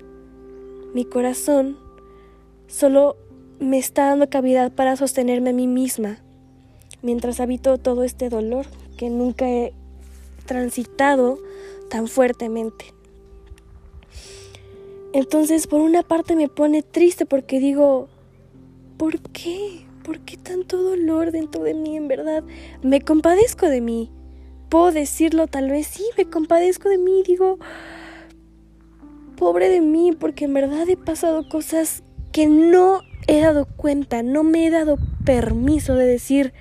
mi 0.93 1.05
corazón 1.05 1.77
solo 2.67 3.17
me 3.59 3.77
está 3.77 4.05
dando 4.05 4.29
cavidad 4.29 4.71
para 4.71 4.95
sostenerme 4.95 5.49
a 5.49 5.53
mí 5.53 5.67
misma 5.67 6.19
mientras 7.01 7.39
habito 7.39 7.77
todo 7.77 8.03
este 8.03 8.29
dolor 8.29 8.65
que 8.97 9.09
nunca 9.09 9.49
he 9.49 9.73
transitado 10.45 11.39
tan 11.89 12.07
fuertemente. 12.07 12.93
Entonces, 15.13 15.67
por 15.67 15.81
una 15.81 16.03
parte 16.03 16.35
me 16.35 16.47
pone 16.47 16.81
triste 16.81 17.25
porque 17.25 17.59
digo, 17.59 18.07
¿por 18.97 19.19
qué? 19.31 19.85
¿Por 20.03 20.19
qué 20.19 20.37
tanto 20.37 20.81
dolor 20.81 21.31
dentro 21.31 21.63
de 21.63 21.73
mí? 21.73 21.95
En 21.97 22.07
verdad, 22.07 22.43
me 22.81 23.01
compadezco 23.01 23.67
de 23.67 23.81
mí. 23.81 24.11
Puedo 24.69 24.91
decirlo 24.91 25.47
tal 25.47 25.69
vez, 25.69 25.87
sí, 25.87 26.03
me 26.17 26.29
compadezco 26.29 26.89
de 26.89 26.97
mí. 26.97 27.23
Digo, 27.25 27.57
pobre 29.37 29.69
de 29.69 29.81
mí, 29.81 30.11
porque 30.17 30.45
en 30.45 30.53
verdad 30.53 30.87
he 30.89 30.97
pasado 30.97 31.47
cosas 31.47 32.03
que 32.31 32.47
no 32.47 33.01
he 33.27 33.41
dado 33.41 33.65
cuenta, 33.65 34.23
no 34.23 34.43
me 34.43 34.67
he 34.67 34.69
dado 34.69 34.97
permiso 35.25 35.95
de 35.95 36.05
decir, 36.05 36.53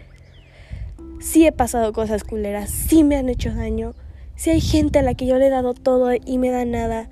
sí 1.21 1.47
he 1.47 1.53
pasado 1.53 1.93
cosas 1.93 2.25
culeras, 2.25 2.71
sí 2.71 3.05
me 3.05 3.17
han 3.17 3.29
hecho 3.29 3.55
daño, 3.55 3.95
sí 4.35 4.51
hay 4.51 4.61
gente 4.61 4.99
a 4.99 5.03
la 5.03 5.15
que 5.15 5.27
yo 5.27 5.37
le 5.37 5.47
he 5.47 5.51
dado 5.51 5.75
todo 5.75 6.11
y 6.15 6.39
me 6.39 6.51
da 6.51 6.65
nada, 6.65 7.09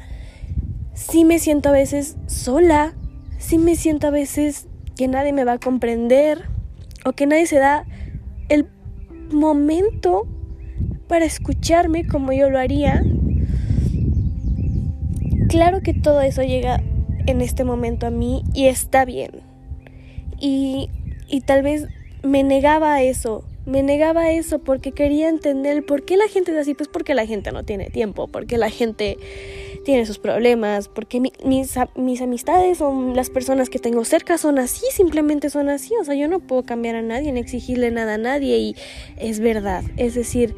sí 0.94 1.24
me 1.24 1.38
siento 1.38 1.70
a 1.70 1.72
veces 1.72 2.16
sola, 2.26 2.94
sí 3.38 3.58
me 3.58 3.76
siento 3.76 4.08
a 4.08 4.10
veces 4.10 4.68
que 4.96 5.08
nadie 5.08 5.32
me 5.32 5.44
va 5.44 5.54
a 5.54 5.58
comprender 5.58 6.48
o 7.04 7.12
que 7.12 7.26
nadie 7.26 7.46
se 7.46 7.58
da 7.58 7.84
el 8.48 8.68
momento 9.30 10.26
para 11.08 11.24
escucharme 11.24 12.06
como 12.06 12.32
yo 12.32 12.48
lo 12.50 12.58
haría. 12.58 13.04
Claro 15.48 15.80
que 15.82 15.94
todo 15.94 16.20
eso 16.20 16.42
llega 16.42 16.82
en 17.26 17.40
este 17.40 17.64
momento 17.64 18.06
a 18.06 18.10
mí 18.10 18.42
y 18.54 18.66
está 18.66 19.04
bien. 19.04 19.30
Y, 20.40 20.90
y 21.28 21.40
tal 21.42 21.62
vez 21.62 21.86
me 22.22 22.42
negaba 22.42 22.94
a 22.94 23.02
eso, 23.02 23.44
me 23.66 23.82
negaba 23.82 24.30
eso 24.30 24.58
porque 24.58 24.92
quería 24.92 25.28
entender 25.28 25.84
por 25.84 26.04
qué 26.04 26.16
la 26.16 26.28
gente 26.28 26.52
es 26.52 26.58
así, 26.58 26.74
pues 26.74 26.88
porque 26.88 27.14
la 27.14 27.26
gente 27.26 27.50
no 27.50 27.64
tiene 27.64 27.88
tiempo, 27.88 28.28
porque 28.28 28.58
la 28.58 28.68
gente 28.68 29.18
tiene 29.84 30.04
sus 30.06 30.18
problemas, 30.18 30.88
porque 30.88 31.20
mis, 31.20 31.74
mis 31.94 32.22
amistades 32.22 32.80
o 32.80 33.12
las 33.14 33.30
personas 33.30 33.70
que 33.70 33.78
tengo 33.78 34.04
cerca 34.04 34.36
son 34.38 34.58
así, 34.58 34.84
simplemente 34.92 35.50
son 35.50 35.68
así, 35.68 35.94
o 36.00 36.04
sea, 36.04 36.14
yo 36.14 36.28
no 36.28 36.40
puedo 36.40 36.64
cambiar 36.64 36.96
a 36.96 37.02
nadie, 37.02 37.32
ni 37.32 37.40
exigirle 37.40 37.90
nada 37.90 38.14
a 38.14 38.18
nadie 38.18 38.58
y 38.58 38.76
es 39.16 39.40
verdad, 39.40 39.82
es 39.96 40.14
decir, 40.14 40.54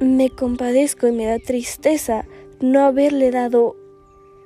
me 0.00 0.28
compadezco 0.30 1.06
y 1.06 1.12
me 1.12 1.26
da 1.26 1.38
tristeza 1.38 2.26
no 2.60 2.84
haberle 2.84 3.30
dado 3.30 3.76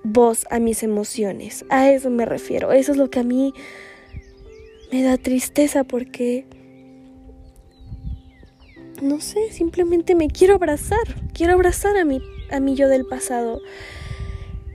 voz 0.05 0.47
a 0.51 0.61
mis 0.61 0.83
emociones, 0.83 1.65
a 1.71 1.91
eso 1.91 2.11
me 2.11 2.25
refiero, 2.25 2.73
eso 2.73 2.93
es 2.93 2.99
lo 2.99 3.11
que 3.11 3.21
a 3.21 3.25
mí 3.25 3.53
me 4.93 5.03
da 5.03 5.19
tristeza 5.19 5.85
porque 5.85 6.47
no 9.03 9.21
sé, 9.21 9.53
simplemente 9.53 10.15
me 10.15 10.29
quiero 10.29 10.55
abrazar, 10.55 10.99
quiero 11.33 11.55
abrazar 11.55 11.97
a 11.97 12.05
mi, 12.05 12.21
a 12.51 12.61
mi 12.61 12.75
yo 12.75 12.89
del 12.89 13.05
pasado. 13.05 13.61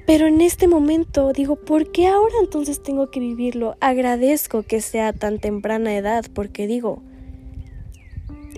Pero 0.05 0.27
en 0.27 0.41
este 0.41 0.67
momento 0.67 1.31
digo, 1.31 1.55
¿por 1.55 1.91
qué 1.91 2.07
ahora 2.07 2.35
entonces 2.41 2.83
tengo 2.83 3.09
que 3.09 3.19
vivirlo? 3.19 3.77
Agradezco 3.79 4.63
que 4.63 4.81
sea 4.81 5.13
tan 5.13 5.39
temprana 5.39 5.95
edad, 5.95 6.25
porque 6.33 6.67
digo, 6.67 7.01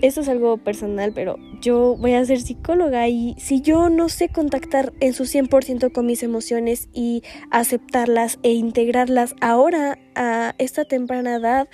esto 0.02 0.20
es 0.20 0.28
algo 0.28 0.58
personal, 0.58 1.12
pero 1.14 1.36
yo 1.60 1.96
voy 1.96 2.14
a 2.14 2.24
ser 2.24 2.40
psicóloga 2.40 3.08
y 3.08 3.34
si 3.38 3.60
yo 3.60 3.88
no 3.88 4.08
sé 4.08 4.28
contactar 4.28 4.92
en 5.00 5.14
su 5.14 5.24
100% 5.24 5.92
con 5.92 6.06
mis 6.06 6.22
emociones 6.22 6.88
y 6.92 7.22
aceptarlas 7.50 8.38
e 8.42 8.52
integrarlas 8.52 9.34
ahora 9.40 9.98
a 10.14 10.54
esta 10.58 10.84
temprana 10.84 11.36
edad, 11.36 11.68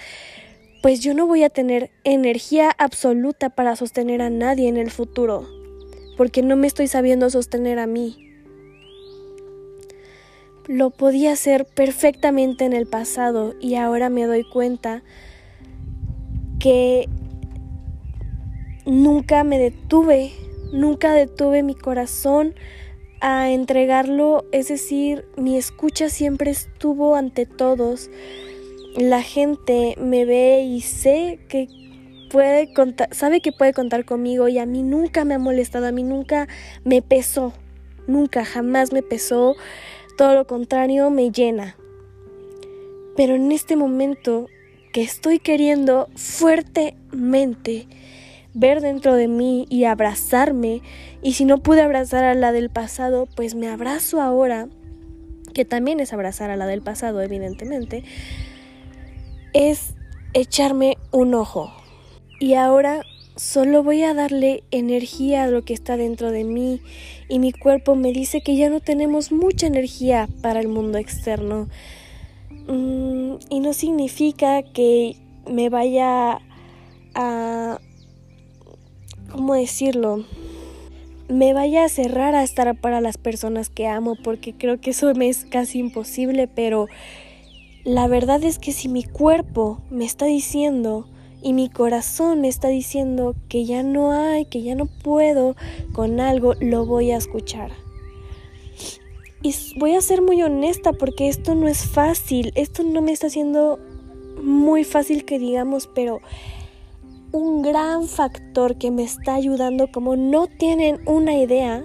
pues 0.83 0.99
yo 0.99 1.15
no 1.15 1.29
voy 1.29 1.45
a 1.45 1.49
tener 1.49 1.93
energía 2.03 2.73
absoluta 2.77 3.51
para 3.51 3.77
sostener 3.77 4.21
a 4.21 4.31
nadie 4.31 4.69
en 4.69 4.77
el 4.77 4.91
futuro, 4.91 5.49
porque 6.17 6.43
no 6.43 6.57
me 6.57 6.67
estoy 6.67 6.89
sabiendo 6.89 7.31
sostener 7.31 7.79
a 7.79 7.87
mí. 7.87 8.29
Lo 10.67 10.91
podía 10.91 11.33
hacer 11.33 11.67
perfectamente 11.67 12.65
en 12.65 12.73
el 12.73 12.87
pasado 12.87 13.55
y 13.61 13.77
ahora 13.77 14.11
me 14.11 14.27
doy 14.27 14.43
cuenta 14.43 15.05
que 16.59 17.09
nunca 18.85 19.45
me 19.45 19.61
detuve, 19.61 20.33
nunca 20.73 21.12
detuve 21.12 21.62
mi 21.62 21.77
corazón 21.77 22.55
a 23.21 23.53
entregarlo, 23.53 24.47
es 24.51 24.67
decir, 24.67 25.27
mi 25.37 25.57
escucha 25.57 26.09
siempre 26.09 26.51
estuvo 26.51 27.15
ante 27.15 27.47
todos 27.47 28.11
la 28.97 29.23
gente 29.23 29.97
me 29.99 30.25
ve 30.25 30.63
y 30.63 30.81
sé 30.81 31.41
que 31.49 31.69
puede 32.31 32.73
contar, 32.73 33.15
sabe 33.15 33.41
que 33.41 33.53
puede 33.53 33.73
contar 33.73 34.05
conmigo 34.05 34.49
y 34.49 34.59
a 34.59 34.67
mí 34.67 34.83
nunca 34.83 35.25
me 35.25 35.35
ha 35.35 35.39
molestado, 35.39 35.87
a 35.87 35.93
mí 35.93 36.03
nunca 36.03 36.49
me 36.85 37.03
pesó, 37.03 37.53
nunca, 38.07 38.45
jamás 38.45 38.93
me 38.93 39.03
pesó, 39.03 39.55
todo 40.17 40.35
lo 40.35 40.47
contrario 40.47 41.11
me 41.11 41.31
llena. 41.31 41.77
Pero 43.17 43.35
en 43.35 43.53
este 43.53 43.77
momento 43.77 44.47
que 44.93 45.03
estoy 45.03 45.39
queriendo 45.39 46.09
fuertemente 46.17 47.87
ver 48.55 48.81
dentro 48.81 49.15
de 49.15 49.29
mí 49.29 49.67
y 49.71 49.85
abrazarme, 49.85 50.83
y 51.23 51.35
si 51.35 51.45
no 51.45 51.59
pude 51.59 51.83
abrazar 51.83 52.25
a 52.25 52.35
la 52.35 52.53
del 52.53 52.71
pasado, 52.71 53.27
pues 53.35 53.55
me 53.55 53.69
abrazo 53.69 54.21
ahora, 54.21 54.69
que 55.55 55.65
también 55.65 56.01
es 56.01 56.13
abrazar 56.13 56.51
a 56.51 56.57
la 56.57 56.67
del 56.67 56.83
pasado, 56.83 57.21
evidentemente, 57.23 58.05
es 59.53 59.95
echarme 60.35 60.99
un 61.11 61.35
ojo. 61.35 61.73
Y 62.41 62.55
ahora 62.55 63.03
solo 63.37 63.83
voy 63.83 64.03
a 64.03 64.15
darle 64.15 64.63
energía 64.71 65.45
a 65.45 65.49
lo 65.49 65.63
que 65.63 65.75
está 65.75 65.97
dentro 65.97 66.31
de 66.31 66.45
mí 66.45 66.81
y 67.29 67.39
mi 67.39 67.53
cuerpo 67.53 67.95
me 67.95 68.13
dice 68.13 68.43
que 68.43 68.57
ya 68.57 68.69
no 68.69 68.81
tenemos 68.81 69.33
mucha 69.33 69.67
energía 69.67 70.29
para 70.43 70.61
el 70.61 70.69
mundo 70.69 70.99
externo. 70.99 71.69
Mm, 72.67 73.37
y 73.49 73.61
no 73.61 73.73
significa 73.73 74.63
que 74.63 75.17
me 75.51 75.69
vaya 75.69 76.41
a... 77.15 77.79
¿Cómo 79.31 79.55
decirlo? 79.55 80.25
Me 81.29 81.55
vaya 81.55 81.85
a 81.85 81.89
cerrar 81.89 82.35
a 82.35 82.43
estar 82.43 82.79
para 82.79 83.01
las 83.01 83.17
personas 83.17 83.71
que 83.71 83.87
amo, 83.87 84.17
porque 84.23 84.53
creo 84.53 84.79
que 84.79 84.91
eso 84.91 85.15
me 85.15 85.31
es 85.31 85.47
casi 85.47 85.79
imposible, 85.79 86.49
pero 86.49 86.89
la 87.85 88.07
verdad 88.07 88.43
es 88.45 88.59
que 88.59 88.73
si 88.73 88.89
mi 88.89 89.05
cuerpo 89.05 89.81
me 89.91 90.05
está 90.05 90.27
diciendo 90.27 91.07
y 91.43 91.53
mi 91.53 91.69
corazón 91.69 92.41
me 92.41 92.49
está 92.49 92.69
diciendo 92.69 93.35
que 93.49 93.65
ya 93.65 93.83
no 93.83 94.12
hay, 94.12 94.45
que 94.45 94.62
ya 94.62 94.77
no 94.77 94.87
puedo 94.87 95.57
con 95.93 96.21
algo, 96.21 96.55
lo 96.61 96.87
voy 96.87 97.11
a 97.11 97.17
escuchar. 97.17 97.73
Y 99.43 99.53
voy 99.77 99.97
a 99.97 100.01
ser 100.01 100.23
muy 100.23 100.41
honesta 100.43 100.93
porque 100.93 101.29
esto 101.29 101.57
no 101.57 101.67
es 101.67 101.85
fácil, 101.85 102.53
esto 102.55 102.85
no 102.85 103.03
me 103.03 103.11
está 103.11 103.27
haciendo 103.27 103.81
muy 104.41 104.85
fácil 104.85 105.25
que 105.25 105.41
digamos, 105.41 105.89
pero 105.93 106.21
un 107.33 107.62
gran 107.62 108.07
factor 108.07 108.77
que 108.77 108.93
me 108.93 109.03
está 109.03 109.35
ayudando 109.35 109.91
como 109.91 110.15
no 110.15 110.47
tienen 110.47 111.01
una 111.07 111.37
idea 111.37 111.85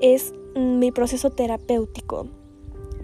es 0.00 0.32
mi 0.54 0.92
proceso 0.92 1.28
terapéutico. 1.28 2.28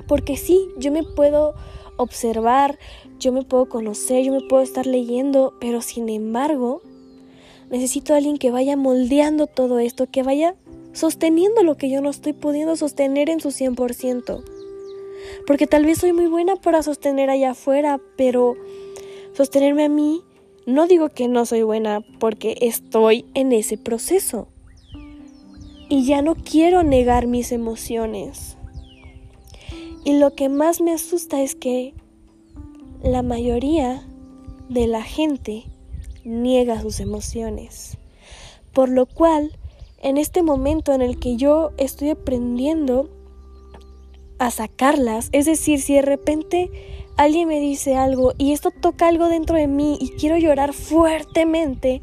Porque 0.08 0.38
sí, 0.38 0.68
yo 0.78 0.90
me 0.92 1.02
puedo 1.02 1.54
observar, 2.00 2.78
yo 3.18 3.32
me 3.32 3.42
puedo 3.42 3.68
conocer, 3.68 4.24
yo 4.24 4.32
me 4.32 4.40
puedo 4.40 4.62
estar 4.62 4.86
leyendo, 4.86 5.54
pero 5.60 5.82
sin 5.82 6.08
embargo, 6.08 6.82
necesito 7.70 8.14
a 8.14 8.16
alguien 8.16 8.38
que 8.38 8.50
vaya 8.50 8.76
moldeando 8.76 9.46
todo 9.46 9.78
esto, 9.78 10.06
que 10.06 10.22
vaya 10.22 10.56
sosteniendo 10.92 11.62
lo 11.62 11.76
que 11.76 11.90
yo 11.90 12.00
no 12.00 12.10
estoy 12.10 12.32
pudiendo 12.32 12.76
sostener 12.76 13.30
en 13.30 13.40
su 13.40 13.50
100%. 13.50 14.42
Porque 15.46 15.66
tal 15.66 15.84
vez 15.84 15.98
soy 15.98 16.12
muy 16.12 16.26
buena 16.26 16.56
para 16.56 16.82
sostener 16.82 17.30
allá 17.30 17.50
afuera, 17.50 18.00
pero 18.16 18.56
sostenerme 19.34 19.84
a 19.84 19.88
mí, 19.88 20.22
no 20.66 20.86
digo 20.86 21.08
que 21.08 21.28
no 21.28 21.46
soy 21.46 21.62
buena 21.62 22.00
porque 22.18 22.56
estoy 22.60 23.26
en 23.34 23.52
ese 23.52 23.78
proceso. 23.78 24.48
Y 25.88 26.04
ya 26.04 26.22
no 26.22 26.34
quiero 26.36 26.82
negar 26.82 27.26
mis 27.26 27.52
emociones. 27.52 28.56
Y 30.04 30.18
lo 30.18 30.34
que 30.34 30.48
más 30.48 30.80
me 30.80 30.92
asusta 30.92 31.42
es 31.42 31.54
que 31.54 31.94
la 33.02 33.22
mayoría 33.22 34.06
de 34.68 34.86
la 34.86 35.02
gente 35.02 35.64
niega 36.24 36.80
sus 36.80 37.00
emociones. 37.00 37.98
Por 38.72 38.88
lo 38.88 39.06
cual, 39.06 39.52
en 40.02 40.16
este 40.16 40.42
momento 40.42 40.92
en 40.92 41.02
el 41.02 41.18
que 41.18 41.36
yo 41.36 41.72
estoy 41.76 42.10
aprendiendo 42.10 43.10
a 44.38 44.50
sacarlas, 44.50 45.28
es 45.32 45.44
decir, 45.44 45.80
si 45.80 45.94
de 45.94 46.02
repente 46.02 46.70
alguien 47.16 47.48
me 47.48 47.60
dice 47.60 47.96
algo 47.96 48.32
y 48.38 48.52
esto 48.52 48.70
toca 48.70 49.08
algo 49.08 49.28
dentro 49.28 49.56
de 49.56 49.66
mí 49.66 49.98
y 50.00 50.10
quiero 50.10 50.38
llorar 50.38 50.72
fuertemente, 50.72 52.00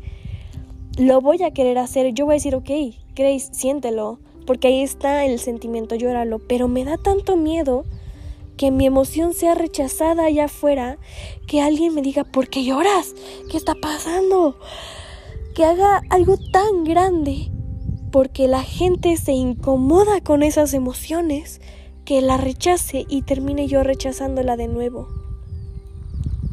lo 0.98 1.22
voy 1.22 1.42
a 1.44 1.52
querer 1.52 1.78
hacer. 1.80 2.14
Yo 2.14 2.26
voy 2.26 2.34
a 2.34 2.38
decir, 2.38 2.54
ok, 2.54 2.70
Grace, 3.16 3.50
siéntelo, 3.54 4.20
porque 4.48 4.70
ahí 4.70 4.82
está 4.82 5.26
el 5.26 5.38
sentimiento, 5.40 5.94
llóralo. 5.94 6.40
Pero 6.40 6.68
me 6.70 6.86
da 6.86 6.98
tanto 6.98 7.36
miedo 7.36 7.84
que 8.56 8.72
mi 8.72 8.88
emoción 8.88 9.34
sea 9.34 9.54
rechazada 9.54 10.26
allá 10.26 10.46
afuera, 10.46 10.98
que 11.46 11.62
alguien 11.62 11.94
me 11.94 12.02
diga, 12.02 12.24
¿por 12.24 12.48
qué 12.48 12.64
lloras? 12.64 13.14
¿Qué 13.52 13.58
está 13.58 13.76
pasando? 13.76 14.58
Que 15.54 15.66
haga 15.66 16.02
algo 16.10 16.38
tan 16.38 16.86
grande, 16.86 17.52
porque 18.12 18.48
la 18.48 18.64
gente 18.64 19.16
se 19.18 19.34
incomoda 19.34 20.22
con 20.22 20.42
esas 20.42 20.74
emociones 20.74 21.62
que 22.06 22.22
la 22.22 22.38
rechace 22.38 23.06
y 23.10 23.24
termine 23.24 23.68
yo 23.68 23.84
rechazándola 23.84 24.56
de 24.56 24.70
nuevo. 24.70 25.10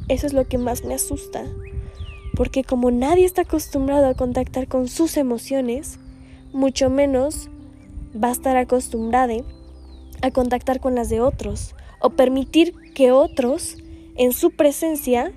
Eso 0.09 0.27
es 0.27 0.33
lo 0.33 0.47
que 0.47 0.59
más 0.59 0.85
me 0.85 0.95
asusta, 0.95 1.45
porque 2.37 2.65
como 2.65 2.91
nadie 2.91 3.25
está 3.25 3.43
acostumbrado 3.43 4.07
a 4.09 4.15
contactar 4.15 4.67
con 4.69 4.89
sus 4.89 5.17
emociones, 5.17 5.99
mucho 6.53 6.91
menos 6.91 7.49
va 8.23 8.29
a 8.29 8.33
estar 8.33 8.57
acostumbrada 8.57 9.35
a 10.23 10.31
contactar 10.31 10.81
con 10.81 10.95
las 10.95 11.09
de 11.09 11.21
otros 11.21 11.75
o 12.01 12.11
permitir 12.11 12.75
que 12.95 13.13
otros 13.13 13.77
en 14.17 14.33
su 14.33 14.51
presencia 14.53 15.33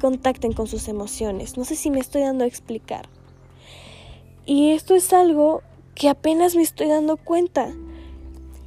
contacten 0.00 0.52
con 0.52 0.66
sus 0.66 0.88
emociones. 0.88 1.56
No 1.56 1.64
sé 1.64 1.76
si 1.76 1.90
me 1.90 2.00
estoy 2.00 2.22
dando 2.22 2.44
a 2.44 2.46
explicar. 2.46 3.08
Y 4.46 4.70
esto 4.70 4.94
es 4.94 5.12
algo 5.12 5.62
que 5.94 6.08
apenas 6.08 6.54
me 6.54 6.62
estoy 6.62 6.88
dando 6.88 7.16
cuenta. 7.16 7.72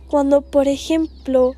Cuando, 0.10 0.42
por 0.42 0.68
ejemplo, 0.68 1.54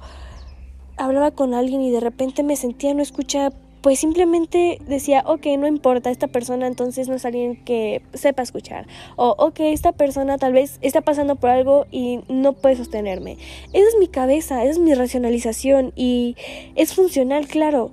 hablaba 0.98 1.32
con 1.32 1.54
alguien 1.54 1.82
y 1.82 1.92
de 1.92 2.00
repente 2.00 2.44
me 2.44 2.56
sentía 2.56 2.94
no 2.94 3.02
escuchada, 3.02 3.52
pues 3.84 4.00
simplemente 4.00 4.80
decía, 4.88 5.24
ok, 5.28 5.46
no 5.60 5.68
importa, 5.68 6.10
esta 6.10 6.28
persona 6.28 6.66
entonces 6.66 7.08
no 7.08 7.14
es 7.14 7.26
alguien 7.26 7.64
que 7.64 8.02
sepa 8.14 8.42
escuchar. 8.42 8.88
O, 9.16 9.36
ok, 9.38 9.60
esta 9.60 9.92
persona 9.92 10.40
tal 10.40 10.54
vez 10.54 10.80
está 10.82 11.02
pasando 11.02 11.36
por 11.36 11.52
algo 11.52 11.86
y 11.92 12.22
no 12.28 12.54
puede 12.54 12.78
sostenerme. 12.78 13.38
Esa 13.74 13.88
es 13.88 13.96
mi 14.00 14.08
cabeza, 14.08 14.64
esa 14.64 14.72
es 14.72 14.80
mi 14.80 14.96
racionalización 14.96 15.94
y 15.96 16.36
es 16.74 16.96
funcional, 16.96 17.48
claro. 17.48 17.92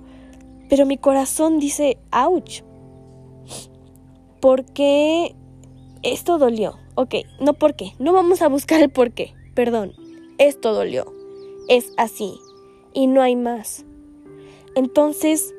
Pero 0.67 0.87
mi 0.87 0.97
corazón 0.97 1.59
dice, 1.59 1.99
ouch. 2.11 2.61
Porque 4.39 5.35
esto 6.01 6.39
dolió. 6.39 6.79
Ok, 6.95 7.15
no 7.39 7.53
por 7.53 7.75
qué. 7.75 7.91
No 7.99 8.13
vamos 8.13 8.41
a 8.41 8.47
buscar 8.47 8.81
el 8.81 8.89
por 8.89 9.11
qué. 9.11 9.35
Perdón 9.53 9.93
esto 10.41 10.73
dolió, 10.73 11.05
es 11.67 11.93
así 11.97 12.39
y 12.93 13.05
no 13.05 13.21
hay 13.21 13.35
más. 13.35 13.85
Entonces, 14.73 15.53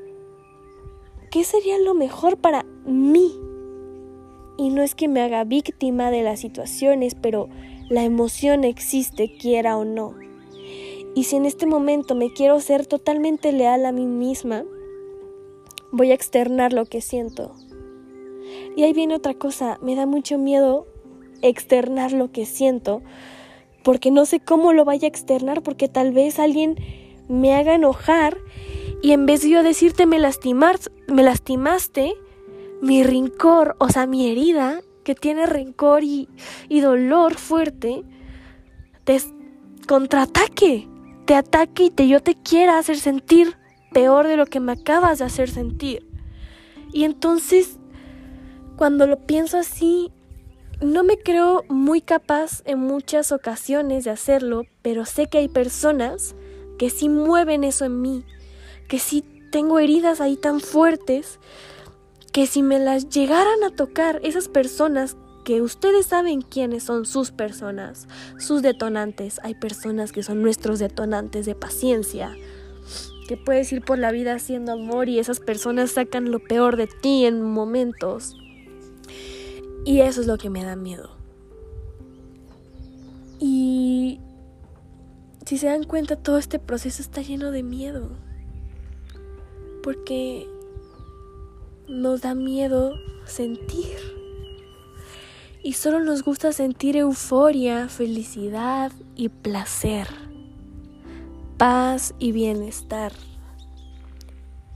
¿qué 1.32 1.44
sería 1.44 1.78
lo 1.78 1.94
mejor 1.94 2.36
para 2.36 2.64
mí? 2.84 3.32
Y 4.58 4.68
no 4.68 4.82
es 4.82 4.94
que 4.94 5.08
me 5.08 5.22
haga 5.22 5.44
víctima 5.44 6.10
de 6.10 6.22
las 6.22 6.40
situaciones, 6.40 7.14
pero 7.14 7.48
la 7.88 8.04
emoción 8.04 8.64
existe, 8.64 9.34
quiera 9.38 9.78
o 9.78 9.84
no. 9.84 10.14
Y 11.14 11.24
si 11.24 11.36
en 11.36 11.46
este 11.46 11.66
momento 11.66 12.14
me 12.14 12.32
quiero 12.32 12.60
ser 12.60 12.86
totalmente 12.86 13.50
leal 13.50 13.86
a 13.86 13.92
mí 13.92 14.06
misma, 14.06 14.64
voy 15.90 16.10
a 16.10 16.14
externar 16.14 16.74
lo 16.74 16.84
que 16.84 17.00
siento. 17.00 17.54
Y 18.76 18.82
ahí 18.82 18.92
viene 18.92 19.14
otra 19.14 19.32
cosa, 19.32 19.78
me 19.82 19.94
da 19.94 20.04
mucho 20.04 20.36
miedo 20.36 20.86
externar 21.40 22.12
lo 22.12 22.30
que 22.30 22.44
siento, 22.44 23.00
porque 23.82 24.10
no 24.10 24.26
sé 24.26 24.38
cómo 24.38 24.74
lo 24.74 24.84
vaya 24.84 25.06
a 25.06 25.08
externar, 25.08 25.62
porque 25.62 25.88
tal 25.88 26.12
vez 26.12 26.38
alguien 26.38 26.76
me 27.28 27.54
haga 27.54 27.74
enojar 27.74 28.36
y 29.02 29.12
en 29.12 29.26
vez 29.26 29.42
de 29.42 29.50
yo 29.50 29.62
decirte 29.64 30.06
me, 30.06 30.20
lastimaste, 30.20 32.14
mi 32.80 33.02
rincor, 33.02 33.74
o 33.78 33.88
sea, 33.88 34.06
mi 34.06 34.30
herida, 34.30 34.80
que 35.02 35.16
tiene 35.16 35.46
rencor 35.46 36.04
y, 36.04 36.28
y 36.68 36.80
dolor 36.80 37.34
fuerte, 37.34 38.04
te 39.02 39.20
contraataque, 39.88 40.88
te 41.26 41.34
ataque 41.34 41.84
y 41.86 41.90
te, 41.90 42.06
yo 42.06 42.20
te 42.20 42.36
quiera 42.36 42.78
hacer 42.78 42.96
sentir 42.96 43.56
peor 43.92 44.28
de 44.28 44.36
lo 44.36 44.46
que 44.46 44.60
me 44.60 44.72
acabas 44.72 45.18
de 45.18 45.24
hacer 45.24 45.50
sentir. 45.50 46.06
Y 46.92 47.02
entonces, 47.02 47.78
cuando 48.76 49.08
lo 49.08 49.26
pienso 49.26 49.58
así, 49.58 50.12
no 50.80 51.02
me 51.02 51.18
creo 51.18 51.64
muy 51.68 52.00
capaz 52.00 52.62
en 52.64 52.78
muchas 52.78 53.32
ocasiones 53.32 54.04
de 54.04 54.10
hacerlo, 54.10 54.64
pero 54.82 55.06
sé 55.06 55.26
que 55.26 55.38
hay 55.38 55.48
personas 55.48 56.36
que 56.78 56.90
sí 56.90 57.08
mueven 57.08 57.64
eso 57.64 57.84
en 57.84 58.00
mí, 58.00 58.24
que 58.92 58.98
sí 58.98 59.24
tengo 59.50 59.78
heridas 59.78 60.20
ahí 60.20 60.36
tan 60.36 60.60
fuertes, 60.60 61.38
que 62.30 62.46
si 62.46 62.62
me 62.62 62.78
las 62.78 63.08
llegaran 63.08 63.64
a 63.64 63.74
tocar 63.74 64.20
esas 64.22 64.48
personas 64.48 65.16
que 65.46 65.62
ustedes 65.62 66.04
saben 66.04 66.42
quiénes 66.42 66.82
son 66.82 67.06
sus 67.06 67.30
personas, 67.30 68.06
sus 68.38 68.60
detonantes, 68.60 69.40
hay 69.44 69.54
personas 69.54 70.12
que 70.12 70.22
son 70.22 70.42
nuestros 70.42 70.78
detonantes 70.78 71.46
de 71.46 71.54
paciencia, 71.54 72.36
que 73.28 73.38
puedes 73.38 73.72
ir 73.72 73.82
por 73.82 73.98
la 73.98 74.12
vida 74.12 74.34
haciendo 74.34 74.72
amor 74.72 75.08
y 75.08 75.18
esas 75.18 75.40
personas 75.40 75.92
sacan 75.92 76.30
lo 76.30 76.40
peor 76.40 76.76
de 76.76 76.86
ti 76.86 77.24
en 77.24 77.40
momentos 77.40 78.36
y 79.86 80.00
eso 80.00 80.20
es 80.20 80.26
lo 80.26 80.36
que 80.36 80.50
me 80.50 80.64
da 80.64 80.76
miedo. 80.76 81.16
Y 83.40 84.20
si 85.46 85.56
se 85.56 85.68
dan 85.68 85.84
cuenta, 85.84 86.16
todo 86.16 86.36
este 86.36 86.58
proceso 86.58 87.00
está 87.00 87.22
lleno 87.22 87.52
de 87.52 87.62
miedo. 87.62 88.10
Porque 89.82 90.48
nos 91.88 92.22
da 92.22 92.34
miedo 92.34 92.94
sentir. 93.24 93.98
Y 95.62 95.74
solo 95.74 96.00
nos 96.00 96.22
gusta 96.22 96.52
sentir 96.52 96.96
euforia, 96.96 97.88
felicidad 97.88 98.92
y 99.14 99.28
placer. 99.28 100.08
Paz 101.56 102.14
y 102.18 102.32
bienestar. 102.32 103.12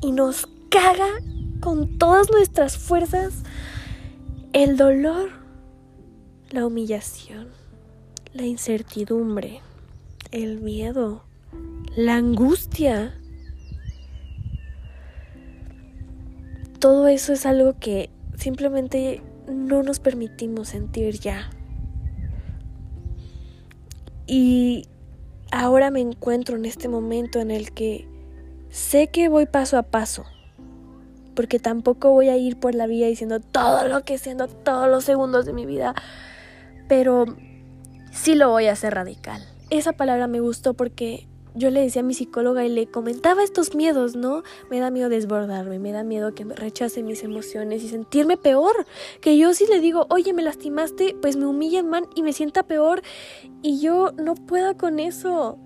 Y 0.01 0.13
nos 0.13 0.47
caga 0.71 1.09
con 1.61 1.99
todas 1.99 2.31
nuestras 2.31 2.77
fuerzas 2.77 3.43
el 4.53 4.77
dolor, 4.77 5.31
la 6.51 6.65
humillación, 6.65 7.49
la 8.33 8.45
incertidumbre, 8.45 9.61
el 10.31 10.61
miedo, 10.61 11.25
la 11.97 12.17
angustia. 12.17 13.21
Todo 16.87 17.09
eso 17.09 17.33
es 17.33 17.47
algo 17.47 17.75
que 17.81 18.11
simplemente 18.37 19.21
no 19.49 19.83
nos 19.83 19.99
permitimos 19.99 20.69
sentir 20.69 21.19
ya. 21.19 21.51
Y 24.29 24.87
ahora 25.51 25.91
me 25.91 26.01
encuentro 26.01 26.55
en 26.55 26.65
este 26.65 26.87
momento 26.87 27.41
en 27.41 27.51
el 27.51 27.73
que 27.73 28.07
sé 28.71 29.09
que 29.09 29.29
voy 29.29 29.47
paso 29.47 29.79
a 29.79 29.83
paso, 29.83 30.27
porque 31.35 31.59
tampoco 31.59 32.13
voy 32.13 32.29
a 32.29 32.37
ir 32.37 32.57
por 32.57 32.77
la 32.77 32.87
vida 32.87 33.09
diciendo 33.09 33.41
todo 33.41 33.89
lo 33.89 34.05
que 34.05 34.17
siento 34.17 34.47
todos 34.47 34.89
los 34.89 35.03
segundos 35.03 35.45
de 35.45 35.55
mi 35.55 35.67
vida, 35.67 35.93
pero 36.87 37.25
sí 38.13 38.37
lo 38.37 38.51
voy 38.51 38.67
a 38.69 38.75
hacer 38.75 38.95
radical. 38.95 39.43
Esa 39.71 39.93
palabra 39.95 40.29
me 40.29 40.39
gustó 40.39 40.75
porque 40.75 41.27
yo 41.57 41.71
le 41.71 41.81
decía 41.81 42.03
a 42.03 42.05
mi 42.05 42.13
psicóloga 42.13 42.65
y 42.65 42.69
le 42.69 42.87
comentaba 42.87 43.43
estos 43.43 43.75
miedos, 43.75 44.15
¿no? 44.15 44.43
Me 44.71 44.79
da 44.79 44.91
miedo 44.91 45.09
desbordarme, 45.09 45.79
me 45.79 45.91
da 45.91 46.05
miedo 46.05 46.35
que 46.35 46.45
me 46.45 46.55
rechace 46.55 47.03
mis 47.03 47.25
emociones 47.25 47.83
y 47.83 47.89
sentirme 47.89 48.37
peor. 48.37 48.87
Que 49.21 49.39
yo 49.39 49.55
si 49.55 49.67
le 49.67 49.81
digo, 49.81 50.07
oye, 50.11 50.35
me 50.35 50.43
lastimaste, 50.43 51.17
pues 51.21 51.37
me 51.37 51.47
humillan 51.47 51.89
man 51.89 52.07
y 52.15 52.23
me 52.23 52.35
sienta 52.35 52.63
peor. 52.63 53.03
Y 53.63 53.81
yo 53.81 54.13
no 54.19 54.35
puedo 54.35 54.77
con 54.77 54.99
eso. 55.01 55.59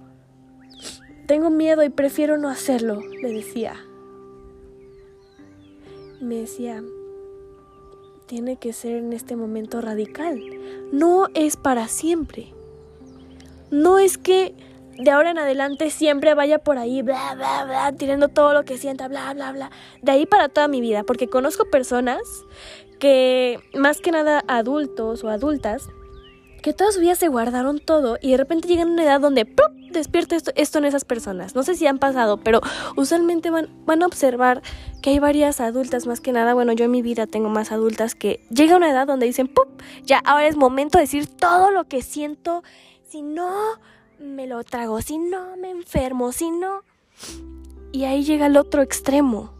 Tengo 1.27 1.51
miedo 1.51 1.83
y 1.83 1.91
prefiero 1.91 2.39
no 2.39 2.49
hacerlo, 2.49 3.01
le 3.21 3.33
decía. 3.33 3.75
Me 6.21 6.37
decía, 6.37 6.85
tiene 8.27 8.59
que 8.59 8.73
ser 8.73 8.97
en 8.97 9.13
este 9.13 9.35
momento 9.35 9.81
radical. 9.81 10.41
No 10.93 11.27
es 11.35 11.57
para 11.57 11.89
siempre. 11.89 12.53
No 13.73 13.99
es 13.99 14.19
que 14.19 14.55
de 15.01 15.11
ahora 15.11 15.31
en 15.31 15.39
adelante 15.39 15.91
siempre 15.91 16.35
vaya 16.35 16.59
por 16.59 16.79
ahí, 16.79 17.03
bla, 17.03 17.35
bla, 17.35 17.65
bla, 17.65 17.93
tirando 17.93 18.29
todo 18.29 18.53
lo 18.53 18.65
que 18.65 18.79
sienta, 18.79 19.09
bla, 19.09 19.33
bla, 19.35 19.53
bla. 19.53 19.71
De 20.03 20.13
ahí 20.13 20.27
para 20.27 20.49
toda 20.49 20.69
mi 20.69 20.81
vida, 20.81 21.05
porque 21.05 21.29
conozco 21.29 21.65
personas 21.71 22.21
que, 22.99 23.59
más 23.75 24.01
que 24.01 24.13
nada 24.13 24.45
adultos 24.47 25.25
o 25.25 25.31
adultas, 25.31 25.89
que 26.63 26.75
toda 26.75 26.93
su 26.93 27.01
vida 27.01 27.15
se 27.15 27.29
guardaron 27.29 27.79
todo 27.79 28.19
y 28.21 28.33
de 28.33 28.37
repente 28.37 28.69
llegan 28.69 28.89
a 28.89 28.93
una 28.93 29.05
edad 29.05 29.21
donde 29.21 29.47
despierta 29.91 30.37
esto, 30.37 30.53
esto, 30.55 30.79
en 30.79 30.85
esas 30.85 31.07
personas. 31.07 31.55
No 31.55 31.63
sé 31.63 31.75
si 31.75 31.87
han 31.87 31.99
pasado, 31.99 32.37
pero 32.37 32.61
usualmente 32.97 33.49
van, 33.49 33.69
van 33.87 34.03
a 34.03 34.07
observar 34.07 34.61
que 35.01 35.11
hay 35.11 35.19
varias 35.19 35.61
adultas, 35.61 36.07
más 36.07 36.21
que 36.21 36.33
nada, 36.33 36.53
bueno, 36.53 36.73
yo 36.75 36.85
en 36.85 36.91
mi 36.91 37.01
vida 37.01 37.27
tengo 37.27 37.49
más 37.49 37.73
adultas 37.73 38.15
que 38.15 38.45
llega 38.51 38.75
a 38.75 38.77
una 38.77 38.91
edad 38.91 39.07
donde 39.07 39.25
dicen, 39.25 39.49
¡pum! 39.49 39.65
Ya, 40.05 40.19
ahora 40.19 40.47
es 40.47 40.57
momento 40.57 40.99
de 40.99 41.05
decir 41.05 41.27
todo 41.27 41.71
lo 41.71 41.85
que 41.85 42.03
siento, 42.03 42.63
si 43.09 43.23
no 43.23 43.51
me 44.21 44.47
lo 44.47 44.63
trago, 44.65 45.01
si 45.01 45.19
no 45.19 45.57
me 45.57 45.71
enfermo, 45.71 46.33
si 46.33 46.51
no... 46.51 46.83
Y 47.93 48.05
ahí 48.05 48.23
llega 48.23 48.47
el 48.47 48.57
otro 48.57 48.83
extremo. 48.83 49.53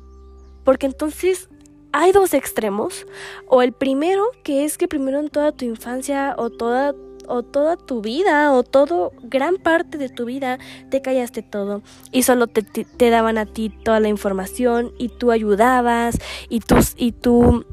Porque 0.65 0.87
entonces 0.87 1.49
hay 1.93 2.13
dos 2.13 2.33
extremos. 2.33 3.07
O 3.49 3.63
el 3.63 3.73
primero, 3.73 4.25
que 4.45 4.65
es 4.65 4.79
que 4.79 4.87
primero 4.87 5.19
en 5.19 5.31
toda 5.31 5.53
tu 5.53 5.65
infancia 5.65 6.35
o 6.39 6.51
toda 6.51 6.95
o 7.27 7.43
toda 7.45 7.77
tu 7.77 8.01
vida 8.03 8.53
o 8.53 8.65
todo 8.65 9.13
gran 9.23 9.57
parte 9.57 9.99
de 9.99 10.09
tu 10.09 10.25
vida 10.25 10.59
te 10.91 11.01
callaste 11.01 11.43
todo 11.43 11.81
y 12.11 12.25
solo 12.25 12.49
te, 12.49 12.63
te, 12.63 13.11
daban 13.11 13.39
a 13.39 13.47
ti 13.47 13.71
toda 13.85 14.01
la 14.01 14.09
información 14.09 14.93
y 14.99 15.11
tú 15.11 15.31
ayudabas 15.31 16.19
y 16.49 16.59
tú, 16.59 16.77
y 16.97 17.13
tú 17.13 17.65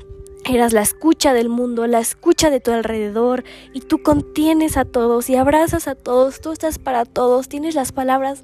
Eras 0.50 0.72
la 0.72 0.82
escucha 0.82 1.34
del 1.34 1.50
mundo, 1.50 1.88
la 1.88 2.00
escucha 2.00 2.50
de 2.50 2.62
tu 2.62 2.72
alrededor 2.72 3.44
y 3.74 3.82
tú 3.82 4.02
contienes 4.02 4.78
a 4.78 4.86
todos 4.86 5.30
y 5.30 5.36
abrazas 5.36 5.90
a 5.90 5.96
todos, 5.96 6.40
tú 6.40 6.54
estás 6.54 6.80
para 6.80 7.04
todos, 7.04 7.50
tienes 7.50 7.76
las 7.76 7.92
palabras 7.92 8.44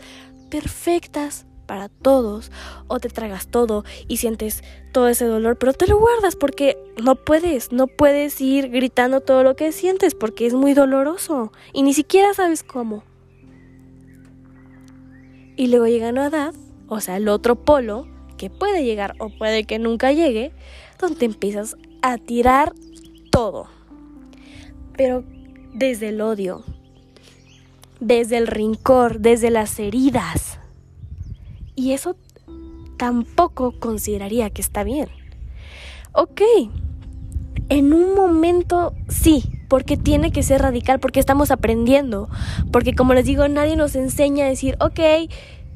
perfectas 0.50 1.46
para 1.66 1.88
todos 1.88 2.52
o 2.88 3.00
te 3.00 3.08
tragas 3.08 3.48
todo 3.48 3.86
y 4.10 4.18
sientes 4.18 4.66
todo 4.92 5.08
ese 5.08 5.24
dolor, 5.24 5.58
pero 5.58 5.72
te 5.72 5.88
lo 5.88 5.98
guardas 5.98 6.36
porque 6.36 6.78
no 7.02 7.16
puedes, 7.16 7.72
no 7.72 7.88
puedes 7.88 8.42
ir 8.42 8.70
gritando 8.70 9.22
todo 9.22 9.44
lo 9.44 9.56
que 9.56 9.72
sientes 9.72 10.14
porque 10.14 10.46
es 10.46 10.54
muy 10.54 10.74
doloroso 10.74 11.54
y 11.72 11.84
ni 11.84 11.94
siquiera 11.94 12.34
sabes 12.34 12.64
cómo. 12.64 13.06
Y 15.56 15.68
luego 15.68 15.88
llega 15.88 16.10
una 16.10 16.26
edad, 16.26 16.54
o 16.90 17.00
sea, 17.00 17.16
el 17.16 17.30
otro 17.30 17.56
polo, 17.56 18.08
que 18.38 18.50
puede 18.50 18.84
llegar 18.84 19.16
o 19.20 19.30
puede 19.30 19.64
que 19.64 19.80
nunca 19.80 20.12
llegue, 20.12 20.52
donde 21.00 21.26
empiezas 21.26 21.78
a 22.04 22.18
tirar 22.20 22.74
todo. 23.32 23.68
Pero 24.96 25.24
desde 25.74 26.10
el 26.10 26.22
odio, 26.22 26.64
desde 28.00 28.38
el 28.38 28.46
rincor, 28.46 29.20
desde 29.20 29.50
las 29.50 29.80
heridas. 29.80 30.60
Y 31.76 31.94
eso 31.94 32.16
tampoco 32.98 33.80
consideraría 33.80 34.52
que 34.52 34.62
está 34.62 34.84
bien. 34.84 35.08
Ok, 36.12 36.42
en 37.70 37.94
un 37.94 38.14
momento 38.14 38.94
sí, 39.08 39.44
porque 39.70 39.98
tiene 39.98 40.32
que 40.32 40.44
ser 40.44 40.62
radical, 40.62 41.00
porque 41.00 41.22
estamos 41.22 41.50
aprendiendo, 41.52 42.30
porque 42.72 42.94
como 42.94 43.14
les 43.14 43.26
digo, 43.26 43.48
nadie 43.48 43.76
nos 43.78 43.96
enseña 43.96 44.46
a 44.46 44.50
decir, 44.50 44.76
ok, 44.80 45.00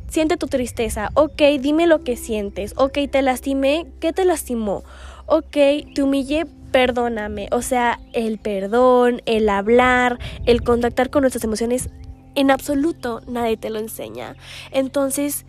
siente 0.09 0.37
tu 0.37 0.47
tristeza, 0.47 1.09
ok, 1.13 1.41
dime 1.59 1.87
lo 1.87 2.03
que 2.03 2.15
sientes, 2.15 2.73
ok, 2.77 2.99
te 3.11 3.21
lastimé, 3.21 3.87
¿qué 3.99 4.13
te 4.13 4.25
lastimó? 4.25 4.83
ok, 5.27 5.57
te 5.93 6.01
humillé, 6.01 6.45
perdóname. 6.71 7.49
O 7.51 7.61
sea, 7.61 7.99
el 8.13 8.39
perdón, 8.39 9.21
el 9.25 9.47
hablar, 9.49 10.19
el 10.45 10.63
contactar 10.63 11.09
con 11.09 11.21
nuestras 11.21 11.43
emociones, 11.43 11.89
en 12.35 12.49
absoluto 12.49 13.21
nadie 13.27 13.57
te 13.57 13.69
lo 13.69 13.79
enseña. 13.79 14.35
Entonces, 14.71 15.45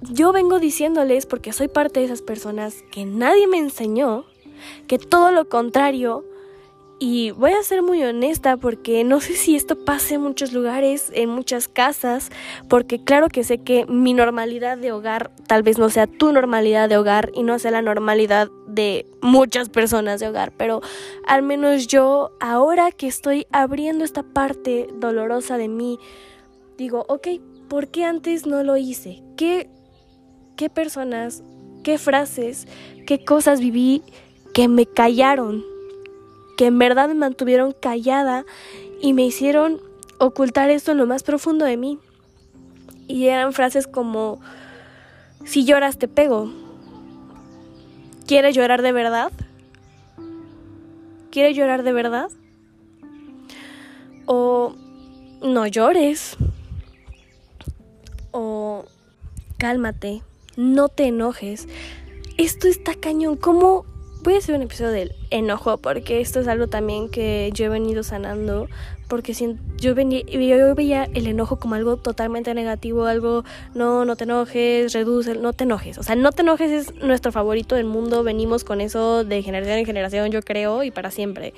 yo 0.00 0.32
vengo 0.32 0.58
diciéndoles, 0.58 1.26
porque 1.26 1.52
soy 1.52 1.68
parte 1.68 2.00
de 2.00 2.06
esas 2.06 2.22
personas 2.22 2.74
que 2.90 3.04
nadie 3.04 3.46
me 3.46 3.58
enseñó, 3.58 4.24
que 4.88 4.98
todo 4.98 5.30
lo 5.30 5.48
contrario, 5.48 6.24
y 7.04 7.32
voy 7.32 7.50
a 7.50 7.64
ser 7.64 7.82
muy 7.82 8.00
honesta 8.04 8.56
porque 8.56 9.02
no 9.02 9.20
sé 9.20 9.34
si 9.34 9.56
esto 9.56 9.84
pase 9.84 10.14
en 10.14 10.20
muchos 10.20 10.52
lugares, 10.52 11.10
en 11.12 11.30
muchas 11.30 11.66
casas, 11.66 12.30
porque 12.68 13.02
claro 13.02 13.26
que 13.26 13.42
sé 13.42 13.58
que 13.58 13.86
mi 13.86 14.14
normalidad 14.14 14.78
de 14.78 14.92
hogar 14.92 15.32
tal 15.48 15.64
vez 15.64 15.78
no 15.78 15.90
sea 15.90 16.06
tu 16.06 16.32
normalidad 16.32 16.88
de 16.88 16.96
hogar 16.96 17.32
y 17.34 17.42
no 17.42 17.58
sea 17.58 17.72
la 17.72 17.82
normalidad 17.82 18.50
de 18.68 19.04
muchas 19.20 19.68
personas 19.68 20.20
de 20.20 20.28
hogar, 20.28 20.52
pero 20.52 20.80
al 21.26 21.42
menos 21.42 21.88
yo 21.88 22.30
ahora 22.38 22.92
que 22.92 23.08
estoy 23.08 23.48
abriendo 23.50 24.04
esta 24.04 24.22
parte 24.22 24.86
dolorosa 24.94 25.58
de 25.58 25.66
mí, 25.66 25.98
digo, 26.78 27.04
ok, 27.08 27.26
¿por 27.68 27.88
qué 27.88 28.04
antes 28.04 28.46
no 28.46 28.62
lo 28.62 28.76
hice? 28.76 29.24
¿Qué, 29.36 29.68
qué 30.54 30.70
personas, 30.70 31.42
qué 31.82 31.98
frases, 31.98 32.68
qué 33.08 33.24
cosas 33.24 33.58
viví 33.58 34.04
que 34.54 34.68
me 34.68 34.86
callaron? 34.86 35.71
Que 36.62 36.66
en 36.68 36.78
verdad 36.78 37.08
me 37.08 37.14
mantuvieron 37.14 37.72
callada 37.72 38.44
y 39.00 39.14
me 39.14 39.24
hicieron 39.24 39.80
ocultar 40.18 40.70
esto 40.70 40.92
en 40.92 40.98
lo 40.98 41.08
más 41.08 41.24
profundo 41.24 41.64
de 41.64 41.76
mí. 41.76 41.98
Y 43.08 43.26
eran 43.26 43.52
frases 43.52 43.88
como, 43.88 44.40
si 45.44 45.64
lloras 45.64 45.98
te 45.98 46.06
pego. 46.06 46.52
¿Quieres 48.28 48.54
llorar 48.54 48.80
de 48.80 48.92
verdad? 48.92 49.32
¿Quieres 51.32 51.56
llorar 51.56 51.82
de 51.82 51.92
verdad? 51.92 52.30
O 54.26 54.76
no 55.42 55.66
llores. 55.66 56.36
O 58.30 58.84
cálmate, 59.58 60.22
no 60.56 60.88
te 60.88 61.08
enojes. 61.08 61.66
Esto 62.36 62.68
está 62.68 62.94
cañón. 62.94 63.36
¿Cómo 63.36 63.84
voy 64.22 64.34
a 64.34 64.38
hacer 64.38 64.54
un 64.54 64.62
episodio 64.62 64.92
del 64.92 65.12
enojo 65.30 65.78
porque 65.78 66.20
esto 66.20 66.40
es 66.40 66.48
algo 66.48 66.68
también 66.68 67.08
que 67.08 67.50
yo 67.54 67.66
he 67.66 67.68
venido 67.68 68.02
sanando 68.02 68.68
porque 69.08 69.34
yo, 69.76 69.94
venía, 69.94 70.22
yo 70.22 70.74
veía 70.74 71.04
el 71.12 71.26
enojo 71.26 71.58
como 71.58 71.74
algo 71.74 71.98
totalmente 71.98 72.54
negativo, 72.54 73.04
algo 73.04 73.44
no, 73.74 74.06
no 74.06 74.16
te 74.16 74.24
enojes, 74.24 74.94
reduce, 74.94 75.34
no 75.34 75.52
te 75.52 75.64
enojes. 75.64 75.98
O 75.98 76.02
sea, 76.02 76.14
no 76.14 76.32
te 76.32 76.40
enojes 76.40 76.70
es 76.70 76.94
nuestro 77.02 77.30
favorito 77.30 77.74
del 77.74 77.84
mundo, 77.84 78.22
venimos 78.22 78.64
con 78.64 78.80
eso 78.80 79.22
de 79.22 79.42
generación 79.42 79.76
en 79.76 79.84
generación, 79.84 80.30
yo 80.30 80.40
creo, 80.40 80.82
y 80.82 80.90
para 80.90 81.10
siempre. 81.10 81.52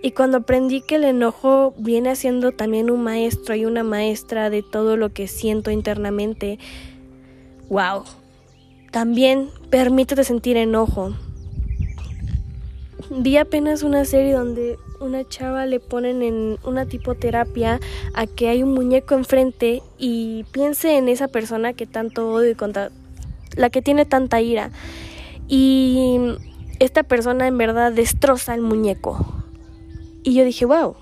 Y 0.00 0.12
cuando 0.12 0.38
aprendí 0.38 0.80
que 0.80 0.94
el 0.94 1.04
enojo 1.04 1.74
viene 1.76 2.16
siendo 2.16 2.52
también 2.52 2.90
un 2.90 3.02
maestro 3.02 3.54
y 3.54 3.66
una 3.66 3.84
maestra 3.84 4.48
de 4.48 4.62
todo 4.62 4.96
lo 4.96 5.12
que 5.12 5.28
siento 5.28 5.70
internamente, 5.70 6.58
wow. 7.68 8.04
También 8.90 9.50
permítete 9.68 10.24
sentir 10.24 10.56
enojo 10.56 11.14
vi 13.10 13.36
apenas 13.36 13.82
una 13.82 14.04
serie 14.04 14.32
donde 14.32 14.78
una 15.00 15.26
chava 15.28 15.66
le 15.66 15.80
ponen 15.80 16.22
en 16.22 16.58
una 16.64 16.86
tipoterapia 16.86 17.80
a 18.14 18.26
que 18.26 18.48
hay 18.48 18.62
un 18.62 18.72
muñeco 18.72 19.14
enfrente 19.14 19.82
y 19.98 20.44
piense 20.52 20.96
en 20.96 21.08
esa 21.08 21.28
persona 21.28 21.72
que 21.72 21.86
tanto 21.86 22.32
odio 22.32 22.50
y 22.50 22.54
contra 22.54 22.90
la 23.56 23.70
que 23.70 23.82
tiene 23.82 24.04
tanta 24.06 24.40
ira. 24.40 24.70
Y 25.48 26.18
esta 26.78 27.02
persona 27.02 27.46
en 27.46 27.58
verdad 27.58 27.92
destroza 27.92 28.54
el 28.54 28.62
muñeco. 28.62 29.44
Y 30.22 30.34
yo 30.34 30.44
dije, 30.44 30.64
wow, 30.64 30.96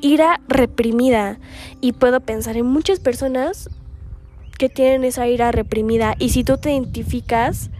ira 0.00 0.40
reprimida. 0.48 1.38
Y 1.80 1.92
puedo 1.92 2.20
pensar 2.20 2.56
en 2.56 2.66
muchas 2.66 3.00
personas 3.00 3.68
que 4.58 4.68
tienen 4.68 5.04
esa 5.04 5.26
ira 5.28 5.52
reprimida. 5.52 6.14
Y 6.18 6.30
si 6.30 6.44
tú 6.44 6.56
te 6.56 6.72
identificas, 6.72 7.70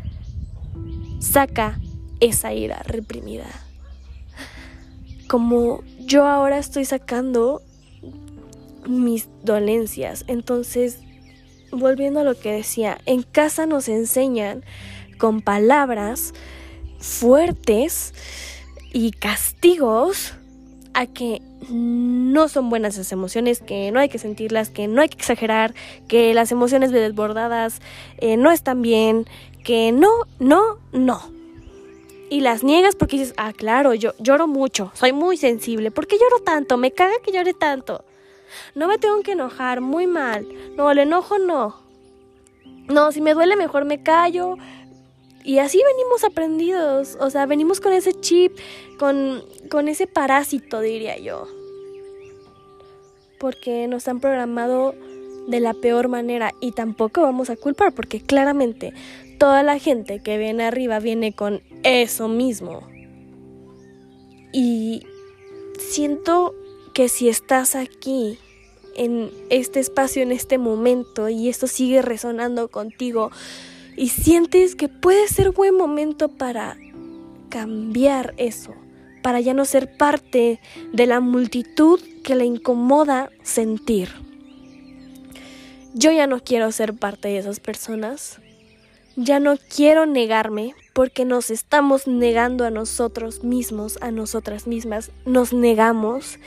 saca 1.18 1.78
esa 2.22 2.54
ira 2.54 2.82
reprimida. 2.86 3.46
Como 5.28 5.82
yo 5.98 6.26
ahora 6.26 6.58
estoy 6.58 6.84
sacando 6.84 7.62
mis 8.86 9.28
dolencias. 9.42 10.24
Entonces, 10.28 10.98
volviendo 11.72 12.20
a 12.20 12.24
lo 12.24 12.38
que 12.38 12.52
decía, 12.52 12.98
en 13.06 13.22
casa 13.22 13.66
nos 13.66 13.88
enseñan 13.88 14.64
con 15.18 15.40
palabras 15.42 16.32
fuertes 16.98 18.14
y 18.92 19.10
castigos 19.12 20.34
a 20.94 21.06
que 21.06 21.40
no 21.70 22.48
son 22.48 22.70
buenas 22.70 22.94
esas 22.94 23.12
emociones, 23.12 23.60
que 23.60 23.90
no 23.92 24.00
hay 24.00 24.08
que 24.08 24.18
sentirlas, 24.18 24.70
que 24.70 24.88
no 24.88 25.00
hay 25.00 25.08
que 25.08 25.16
exagerar, 25.16 25.74
que 26.06 26.34
las 26.34 26.52
emociones 26.52 26.92
desbordadas 26.92 27.80
eh, 28.18 28.36
no 28.36 28.52
están 28.52 28.82
bien, 28.82 29.26
que 29.64 29.92
no, 29.92 30.10
no, 30.38 30.78
no. 30.92 31.41
Y 32.32 32.40
las 32.40 32.64
niegas 32.64 32.96
porque 32.96 33.18
dices, 33.18 33.34
ah, 33.36 33.52
claro, 33.52 33.92
yo 33.92 34.14
lloro 34.18 34.48
mucho, 34.48 34.90
soy 34.94 35.12
muy 35.12 35.36
sensible. 35.36 35.90
¿Por 35.90 36.06
qué 36.06 36.16
lloro 36.16 36.42
tanto? 36.42 36.78
Me 36.78 36.90
caga 36.90 37.12
que 37.22 37.30
llore 37.30 37.52
tanto. 37.52 38.06
No 38.74 38.88
me 38.88 38.96
tengo 38.96 39.20
que 39.20 39.32
enojar, 39.32 39.82
muy 39.82 40.06
mal. 40.06 40.48
No, 40.74 40.90
el 40.90 41.00
enojo 41.00 41.38
no. 41.38 41.76
No, 42.88 43.12
si 43.12 43.20
me 43.20 43.34
duele 43.34 43.54
mejor 43.54 43.84
me 43.84 44.02
callo. 44.02 44.56
Y 45.44 45.58
así 45.58 45.78
venimos 45.86 46.24
aprendidos, 46.24 47.18
o 47.20 47.28
sea, 47.28 47.44
venimos 47.44 47.82
con 47.82 47.92
ese 47.92 48.18
chip, 48.18 48.56
con, 48.98 49.44
con 49.70 49.88
ese 49.88 50.06
parásito, 50.06 50.80
diría 50.80 51.18
yo. 51.18 51.46
Porque 53.38 53.88
nos 53.88 54.08
han 54.08 54.20
programado 54.20 54.94
de 55.48 55.60
la 55.60 55.74
peor 55.74 56.08
manera 56.08 56.54
y 56.60 56.72
tampoco 56.72 57.20
vamos 57.20 57.50
a 57.50 57.56
culpar 57.56 57.92
porque 57.92 58.22
claramente 58.22 58.94
toda 59.42 59.64
la 59.64 59.80
gente 59.80 60.20
que 60.20 60.38
viene 60.38 60.62
arriba 60.62 61.00
viene 61.00 61.32
con 61.32 61.62
eso 61.82 62.28
mismo. 62.28 62.88
Y 64.52 65.02
siento 65.80 66.54
que 66.94 67.08
si 67.08 67.28
estás 67.28 67.74
aquí 67.74 68.38
en 68.94 69.32
este 69.50 69.80
espacio, 69.80 70.22
en 70.22 70.30
este 70.30 70.58
momento, 70.58 71.28
y 71.28 71.48
esto 71.48 71.66
sigue 71.66 72.02
resonando 72.02 72.68
contigo, 72.68 73.32
y 73.96 74.10
sientes 74.10 74.76
que 74.76 74.88
puede 74.88 75.26
ser 75.26 75.50
buen 75.50 75.76
momento 75.76 76.28
para 76.28 76.76
cambiar 77.48 78.34
eso, 78.36 78.76
para 79.24 79.40
ya 79.40 79.54
no 79.54 79.64
ser 79.64 79.96
parte 79.96 80.60
de 80.92 81.06
la 81.08 81.18
multitud 81.18 82.00
que 82.22 82.36
le 82.36 82.44
incomoda 82.44 83.28
sentir. 83.42 84.08
Yo 85.94 86.12
ya 86.12 86.28
no 86.28 86.38
quiero 86.38 86.70
ser 86.70 86.94
parte 86.94 87.26
de 87.26 87.38
esas 87.38 87.58
personas. 87.58 88.38
Ya 89.16 89.40
no 89.40 89.56
quiero 89.74 90.06
negarme 90.06 90.74
porque 90.94 91.24
nos 91.24 91.50
estamos 91.50 92.06
negando 92.06 92.64
a 92.64 92.70
nosotros 92.70 93.44
mismos, 93.44 93.98
a 94.00 94.10
nosotras 94.10 94.66
mismas, 94.66 95.10
nos 95.26 95.52
negamos. 95.52 96.38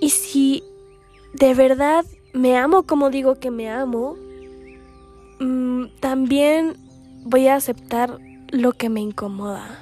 Y 0.00 0.10
si 0.10 0.62
de 1.34 1.54
verdad 1.54 2.04
me 2.32 2.56
amo 2.56 2.84
como 2.84 3.10
digo 3.10 3.38
que 3.38 3.50
me 3.50 3.68
amo, 3.68 4.16
mm, 5.40 5.86
también 6.00 6.76
voy 7.24 7.48
a 7.48 7.56
aceptar 7.56 8.18
lo 8.50 8.72
que 8.72 8.88
me 8.88 9.00
incomoda. 9.00 9.78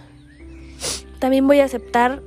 También 1.18 1.46
voy 1.46 1.61
a 1.61 1.64
aceptar 1.64 2.23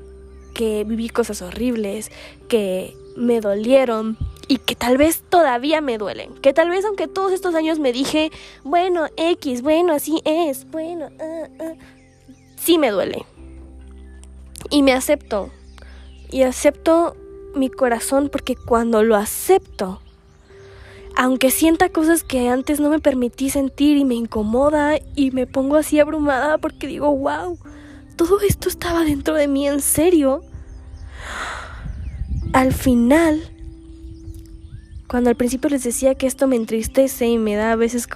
que 0.53 0.83
viví 0.83 1.09
cosas 1.09 1.41
horribles, 1.41 2.11
que 2.47 2.95
me 3.15 3.41
dolieron 3.41 4.17
y 4.47 4.57
que 4.57 4.75
tal 4.75 4.97
vez 4.97 5.23
todavía 5.29 5.81
me 5.81 5.97
duelen. 5.97 6.33
Que 6.35 6.53
tal 6.53 6.69
vez 6.69 6.85
aunque 6.85 7.07
todos 7.07 7.31
estos 7.31 7.55
años 7.55 7.79
me 7.79 7.93
dije, 7.93 8.31
bueno, 8.63 9.07
X, 9.17 9.61
bueno, 9.61 9.93
así 9.93 10.21
es, 10.25 10.69
bueno, 10.69 11.07
uh, 11.19 11.63
uh", 11.63 11.77
sí 12.57 12.77
me 12.77 12.91
duele. 12.91 13.25
Y 14.69 14.83
me 14.83 14.93
acepto. 14.93 15.49
Y 16.29 16.43
acepto 16.43 17.15
mi 17.55 17.69
corazón 17.69 18.29
porque 18.31 18.55
cuando 18.55 19.03
lo 19.03 19.15
acepto, 19.15 19.99
aunque 21.15 21.51
sienta 21.51 21.89
cosas 21.89 22.23
que 22.23 22.49
antes 22.49 22.79
no 22.79 22.89
me 22.89 22.99
permití 22.99 23.49
sentir 23.49 23.97
y 23.97 24.05
me 24.05 24.15
incomoda 24.15 24.97
y 25.15 25.31
me 25.31 25.45
pongo 25.45 25.75
así 25.75 25.99
abrumada 25.99 26.57
porque 26.57 26.87
digo, 26.87 27.15
wow, 27.15 27.59
todo 28.15 28.39
esto 28.41 28.67
estaba 28.67 29.03
dentro 29.03 29.35
de 29.35 29.47
mí 29.47 29.67
en 29.67 29.81
serio. 29.81 30.41
Al 32.53 32.73
final, 32.73 33.52
cuando 35.13 35.29
al 35.29 35.35
principio 35.35 35.69
les 35.69 35.83
decía 35.83 36.15
que 36.15 36.25
esto 36.25 36.47
me 36.47 36.55
entristece 36.55 37.27
y 37.27 37.37
me 37.37 37.53
da 37.53 37.73
a 37.73 37.75
veces 37.75 38.07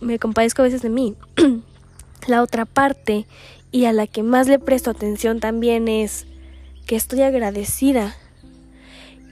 me 0.00 0.20
compadezco 0.20 0.62
a 0.62 0.66
veces 0.66 0.82
de 0.82 0.88
mí, 0.88 1.16
la 2.28 2.44
otra 2.44 2.64
parte 2.64 3.26
y 3.72 3.86
a 3.86 3.92
la 3.92 4.06
que 4.06 4.22
más 4.22 4.46
le 4.46 4.60
presto 4.60 4.92
atención 4.92 5.40
también 5.40 5.88
es 5.88 6.28
que 6.86 6.94
estoy 6.94 7.22
agradecida 7.22 8.14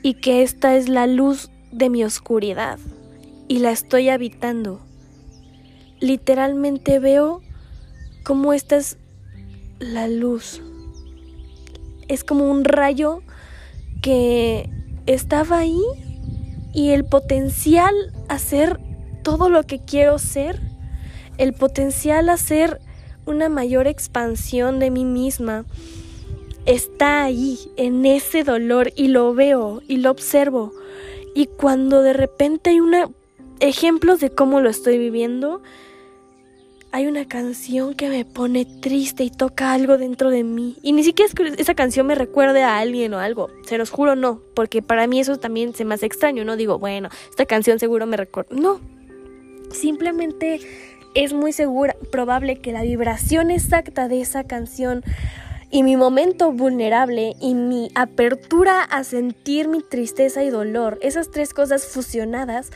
y 0.02 0.14
que 0.14 0.42
esta 0.42 0.74
es 0.74 0.88
la 0.88 1.06
luz 1.06 1.48
de 1.70 1.90
mi 1.90 2.02
oscuridad 2.02 2.80
y 3.46 3.60
la 3.60 3.70
estoy 3.70 4.08
habitando. 4.08 4.80
Literalmente 6.00 6.98
veo 6.98 7.40
cómo 8.24 8.52
esta 8.52 8.78
es 8.78 8.96
la 9.78 10.08
luz. 10.08 10.60
Es 12.08 12.24
como 12.24 12.50
un 12.50 12.64
rayo 12.64 13.22
que 14.02 14.68
estaba 15.06 15.58
ahí 15.58 15.80
y 16.72 16.90
el 16.90 17.04
potencial 17.04 17.94
a 18.28 18.38
ser 18.38 18.80
todo 19.22 19.48
lo 19.48 19.62
que 19.64 19.80
quiero 19.80 20.18
ser, 20.18 20.60
el 21.38 21.52
potencial 21.52 22.28
a 22.28 22.36
ser 22.36 22.80
una 23.26 23.48
mayor 23.48 23.86
expansión 23.86 24.78
de 24.78 24.90
mí 24.90 25.04
misma, 25.04 25.64
está 26.66 27.24
ahí, 27.24 27.58
en 27.76 28.04
ese 28.06 28.44
dolor, 28.44 28.92
y 28.96 29.08
lo 29.08 29.34
veo 29.34 29.82
y 29.86 29.98
lo 29.98 30.10
observo. 30.10 30.72
Y 31.34 31.46
cuando 31.46 32.02
de 32.02 32.12
repente 32.12 32.70
hay 32.70 32.80
una 32.80 33.10
ejemplos 33.60 34.20
de 34.20 34.30
cómo 34.30 34.60
lo 34.60 34.70
estoy 34.70 34.98
viviendo, 34.98 35.62
hay 36.90 37.06
una 37.06 37.26
canción 37.26 37.94
que 37.94 38.08
me 38.08 38.24
pone 38.24 38.64
triste 38.64 39.24
y 39.24 39.30
toca 39.30 39.72
algo 39.72 39.98
dentro 39.98 40.30
de 40.30 40.42
mí. 40.42 40.76
Y 40.82 40.92
ni 40.92 41.04
siquiera 41.04 41.28
es 41.28 41.34
que 41.34 41.60
esa 41.60 41.74
canción 41.74 42.06
me 42.06 42.14
recuerde 42.14 42.62
a 42.62 42.78
alguien 42.78 43.12
o 43.14 43.18
algo. 43.18 43.50
Se 43.66 43.76
los 43.76 43.90
juro, 43.90 44.16
no. 44.16 44.40
Porque 44.54 44.80
para 44.82 45.06
mí 45.06 45.20
eso 45.20 45.36
también 45.36 45.74
se 45.74 45.84
me 45.84 45.94
hace 45.94 46.06
extraño. 46.06 46.44
No 46.44 46.56
digo, 46.56 46.78
bueno, 46.78 47.10
esta 47.28 47.44
canción 47.44 47.78
seguro 47.78 48.06
me 48.06 48.16
recuerda. 48.16 48.56
No. 48.56 48.80
Simplemente 49.70 50.60
es 51.14 51.32
muy 51.32 51.52
segura, 51.52 51.94
probable 52.10 52.60
que 52.60 52.72
la 52.72 52.82
vibración 52.82 53.50
exacta 53.50 54.08
de 54.08 54.20
esa 54.20 54.44
canción 54.44 55.02
y 55.70 55.82
mi 55.82 55.96
momento 55.96 56.52
vulnerable 56.52 57.34
y 57.40 57.54
mi 57.54 57.90
apertura 57.94 58.82
a 58.82 59.04
sentir 59.04 59.68
mi 59.68 59.82
tristeza 59.82 60.42
y 60.42 60.50
dolor, 60.50 60.98
esas 61.02 61.30
tres 61.30 61.52
cosas 61.52 61.86
fusionadas, 61.86 62.70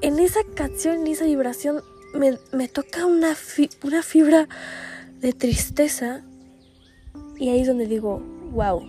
en 0.00 0.18
esa 0.18 0.40
canción, 0.54 1.00
en 1.00 1.06
esa 1.08 1.24
vibración, 1.24 1.82
me, 2.14 2.68
toca 2.68 3.06
una, 3.06 3.36
una 3.82 4.02
fibra 4.02 4.48
de 5.20 5.32
tristeza 5.32 6.22
y 7.38 7.48
ahí 7.48 7.60
es 7.60 7.66
donde 7.66 7.86
digo, 7.86 8.20
wow, 8.52 8.82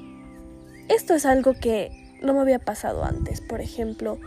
esto 0.90 1.14
es 1.14 1.26
algo 1.26 1.54
que 1.54 2.18
no 2.22 2.34
me 2.34 2.42
había 2.42 2.60
pasado 2.60 3.04
antes, 3.04 3.42
por 3.42 3.62
ejemplo, 3.62 4.20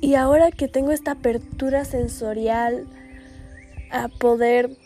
y 0.00 0.14
ahora 0.14 0.50
que 0.50 0.68
tengo 0.68 0.92
esta 0.92 1.12
apertura 1.12 1.84
sensorial 1.84 2.86
a 3.90 4.08
poder 4.08 4.76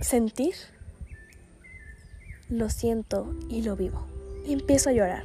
sentir, 0.00 0.54
lo 2.48 2.70
siento 2.70 3.34
y 3.48 3.62
lo 3.62 3.76
vivo. 3.76 4.06
Y 4.46 4.54
empiezo 4.54 4.90
a 4.90 4.92
llorar. 4.92 5.24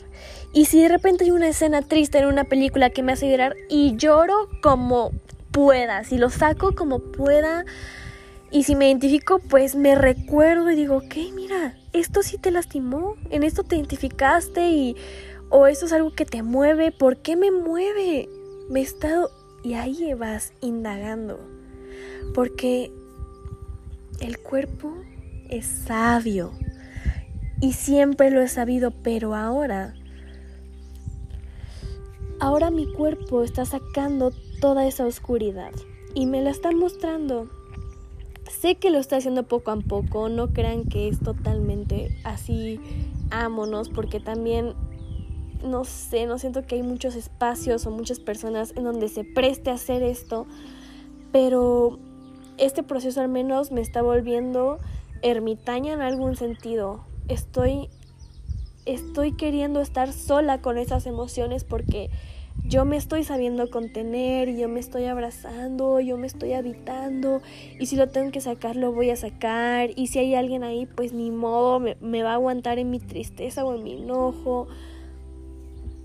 Y 0.53 0.65
si 0.65 0.81
de 0.81 0.89
repente 0.89 1.23
hay 1.23 1.31
una 1.31 1.47
escena 1.47 1.81
triste 1.81 2.19
en 2.19 2.25
una 2.25 2.43
película 2.43 2.89
que 2.89 3.03
me 3.03 3.13
hace 3.13 3.29
llorar 3.29 3.55
y 3.69 3.95
lloro 3.95 4.47
como 4.61 5.11
pueda, 5.57 6.03
si 6.03 6.19
lo 6.19 6.29
saco 6.29 6.75
como 6.75 6.99
pueda 6.99 7.65
y 8.51 8.61
si 8.61 8.75
me 8.75 8.89
identifico, 8.89 9.39
pues 9.39 9.73
me 9.75 9.95
recuerdo 9.95 10.69
y 10.69 10.75
digo, 10.75 10.97
ok, 10.97 11.15
mira, 11.33 11.75
esto 11.93 12.21
sí 12.21 12.37
te 12.37 12.51
lastimó, 12.51 13.15
en 13.31 13.41
esto 13.41 13.63
te 13.63 13.75
identificaste 13.75 14.69
y 14.69 14.95
o 15.49 15.65
esto 15.65 15.87
es 15.87 15.93
algo 15.93 16.13
que 16.13 16.25
te 16.25 16.43
mueve, 16.43 16.91
¿por 16.91 17.17
qué 17.23 17.35
me 17.35 17.49
mueve? 17.49 18.29
Me 18.69 18.81
he 18.81 18.83
estado 18.83 19.31
y 19.63 19.73
ahí 19.73 20.13
vas 20.13 20.53
indagando. 20.61 21.39
Porque 22.35 22.91
el 24.19 24.37
cuerpo 24.37 24.93
es 25.49 25.65
sabio 25.65 26.51
y 27.61 27.73
siempre 27.73 28.29
lo 28.29 28.41
he 28.41 28.47
sabido, 28.47 28.91
pero 28.91 29.33
ahora, 29.33 29.95
ahora 32.39 32.69
mi 32.69 32.93
cuerpo 32.93 33.41
está 33.41 33.65
sacando 33.65 34.31
toda 34.59 34.85
esa 34.85 35.05
oscuridad 35.05 35.71
y 36.13 36.25
me 36.25 36.41
la 36.41 36.49
está 36.49 36.71
mostrando. 36.71 37.47
Sé 38.49 38.75
que 38.75 38.89
lo 38.89 38.97
está 38.97 39.17
haciendo 39.17 39.43
poco 39.43 39.71
a 39.71 39.77
poco, 39.77 40.29
no 40.29 40.53
crean 40.53 40.85
que 40.85 41.07
es 41.09 41.19
totalmente 41.19 42.17
así, 42.23 42.79
ámonos, 43.29 43.89
porque 43.89 44.19
también, 44.19 44.73
no 45.63 45.83
sé, 45.83 46.25
no 46.25 46.39
siento 46.39 46.65
que 46.65 46.75
hay 46.75 46.83
muchos 46.83 47.15
espacios 47.15 47.85
o 47.85 47.91
muchas 47.91 48.19
personas 48.19 48.73
en 48.75 48.85
donde 48.85 49.09
se 49.09 49.23
preste 49.23 49.69
a 49.69 49.73
hacer 49.73 50.01
esto, 50.01 50.47
pero 51.31 51.99
este 52.57 52.83
proceso 52.83 53.21
al 53.21 53.29
menos 53.29 53.71
me 53.71 53.81
está 53.81 54.01
volviendo 54.01 54.79
ermitaña 55.21 55.93
en 55.93 56.01
algún 56.01 56.35
sentido. 56.35 57.03
Estoy 57.27 57.89
estoy 58.85 59.33
queriendo 59.33 59.81
estar 59.81 60.13
sola 60.13 60.61
con 60.61 60.77
esas 60.77 61.05
emociones 61.05 61.65
porque 61.65 62.09
yo 62.67 62.85
me 62.85 62.97
estoy 62.97 63.23
sabiendo 63.23 63.69
contener, 63.69 64.55
yo 64.55 64.69
me 64.69 64.79
estoy 64.79 65.05
abrazando, 65.05 65.99
yo 65.99 66.17
me 66.17 66.27
estoy 66.27 66.53
habitando 66.53 67.41
y 67.79 67.85
si 67.85 67.95
lo 67.95 68.09
tengo 68.09 68.31
que 68.31 68.41
sacar 68.41 68.75
lo 68.75 68.91
voy 68.91 69.09
a 69.09 69.15
sacar 69.15 69.89
y 69.95 70.07
si 70.07 70.19
hay 70.19 70.35
alguien 70.35 70.63
ahí 70.63 70.85
pues 70.85 71.13
ni 71.13 71.31
modo 71.31 71.79
me, 71.79 71.97
me 72.01 72.23
va 72.23 72.31
a 72.31 72.35
aguantar 72.35 72.79
en 72.79 72.89
mi 72.89 72.99
tristeza 72.99 73.65
o 73.65 73.75
en 73.75 73.83
mi 73.83 73.93
enojo 73.93 74.67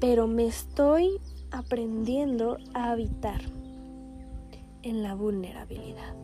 pero 0.02 0.26
me 0.26 0.46
estoy 0.46 1.20
aprendiendo 1.52 2.58
a 2.74 2.90
habitar 2.90 3.40
en 4.82 5.02
la 5.02 5.14
vulnerabilidad. 5.14 6.14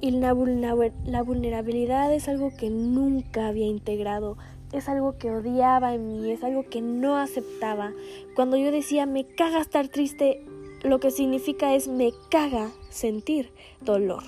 Y 0.00 0.10
la, 0.10 0.32
vulnerabilidad 0.32 2.12
es 2.12 2.28
algo 2.28 2.50
que 2.56 2.70
nunca 2.70 3.46
había 3.46 3.66
integrado, 3.66 4.36
es 4.72 4.88
algo 4.88 5.18
que 5.18 5.30
odiaba 5.30 5.94
en 5.94 6.08
mí, 6.08 6.30
es 6.30 6.42
algo 6.42 6.64
que 6.68 6.80
no 6.80 7.16
aceptaba. 7.16 7.92
Cuando 8.34 8.56
yo 8.56 8.72
decía 8.72 9.06
me 9.06 9.26
caga 9.26 9.60
estar 9.60 9.88
triste, 9.88 10.44
lo 10.82 10.98
que 10.98 11.10
significa 11.10 11.74
es 11.74 11.88
me 11.88 12.12
caga 12.30 12.70
sentir 12.90 13.50
dolor. 13.80 14.22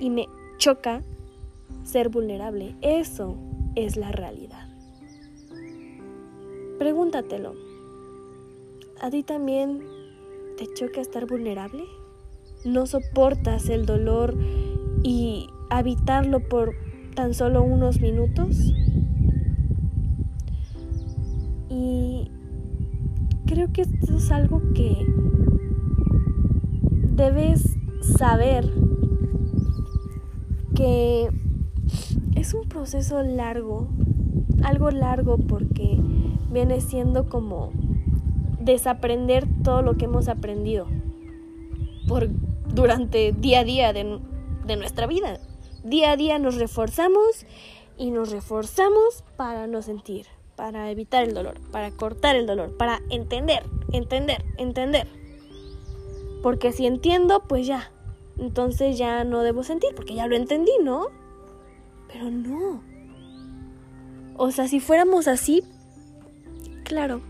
Y 0.00 0.08
me 0.10 0.26
choca 0.56 1.02
ser 1.84 2.08
vulnerable. 2.08 2.74
Eso 2.80 3.36
es 3.74 3.96
la 3.96 4.12
realidad. 4.12 4.66
Pregúntatelo. 6.78 7.54
¿A 9.00 9.10
ti 9.10 9.22
también 9.22 9.82
te 10.56 10.72
choca 10.72 11.00
estar 11.00 11.26
vulnerable? 11.26 11.84
¿No 12.64 12.86
soportas 12.86 13.68
el 13.68 13.84
dolor 13.86 14.34
y 15.02 15.48
habitarlo 15.70 16.40
por 16.40 16.74
tan 17.20 17.34
solo 17.34 17.62
unos 17.62 18.00
minutos? 18.00 18.72
Y 21.68 22.30
creo 23.44 23.70
que 23.74 23.82
esto 23.82 24.16
es 24.16 24.30
algo 24.30 24.62
que 24.72 25.06
debes 27.14 27.76
saber 28.16 28.72
que 30.74 31.28
es 32.36 32.54
un 32.54 32.66
proceso 32.70 33.22
largo, 33.22 33.88
algo 34.62 34.90
largo 34.90 35.36
porque 35.36 36.00
viene 36.50 36.80
siendo 36.80 37.28
como 37.28 37.70
desaprender 38.62 39.46
todo 39.62 39.82
lo 39.82 39.98
que 39.98 40.06
hemos 40.06 40.26
aprendido 40.28 40.86
por 42.08 42.30
durante 42.74 43.32
día 43.32 43.60
a 43.60 43.64
día 43.64 43.92
de, 43.92 44.20
de 44.66 44.76
nuestra 44.76 45.06
vida. 45.06 45.38
Día 45.84 46.12
a 46.12 46.16
día 46.16 46.38
nos 46.38 46.56
reforzamos 46.56 47.46
y 47.96 48.10
nos 48.10 48.30
reforzamos 48.30 49.24
para 49.36 49.66
no 49.66 49.82
sentir, 49.82 50.26
para 50.56 50.90
evitar 50.90 51.24
el 51.24 51.34
dolor, 51.34 51.60
para 51.70 51.90
cortar 51.90 52.36
el 52.36 52.46
dolor, 52.46 52.76
para 52.76 53.00
entender, 53.10 53.62
entender, 53.92 54.44
entender. 54.58 55.06
Porque 56.42 56.72
si 56.72 56.86
entiendo, 56.86 57.44
pues 57.48 57.66
ya, 57.66 57.90
entonces 58.38 58.98
ya 58.98 59.24
no 59.24 59.42
debo 59.42 59.62
sentir, 59.62 59.94
porque 59.94 60.14
ya 60.14 60.26
lo 60.26 60.36
entendí, 60.36 60.72
¿no? 60.82 61.08
Pero 62.12 62.30
no. 62.30 62.82
O 64.36 64.50
sea, 64.50 64.68
si 64.68 64.80
fuéramos 64.80 65.28
así, 65.28 65.62
Claro. 66.90 67.20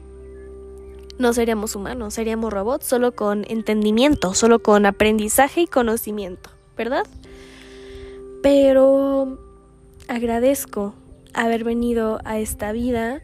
No 1.18 1.34
seríamos 1.34 1.76
humanos, 1.76 2.14
seríamos 2.14 2.50
robots 2.50 2.86
solo 2.86 3.14
con 3.14 3.44
entendimiento, 3.46 4.32
solo 4.32 4.60
con 4.60 4.86
aprendizaje 4.86 5.60
y 5.60 5.66
conocimiento, 5.66 6.48
¿verdad? 6.78 7.06
Pero 8.42 9.38
agradezco 10.09 10.94
haber 11.35 11.64
venido 11.64 12.20
a 12.24 12.38
esta 12.38 12.72
vida 12.72 13.22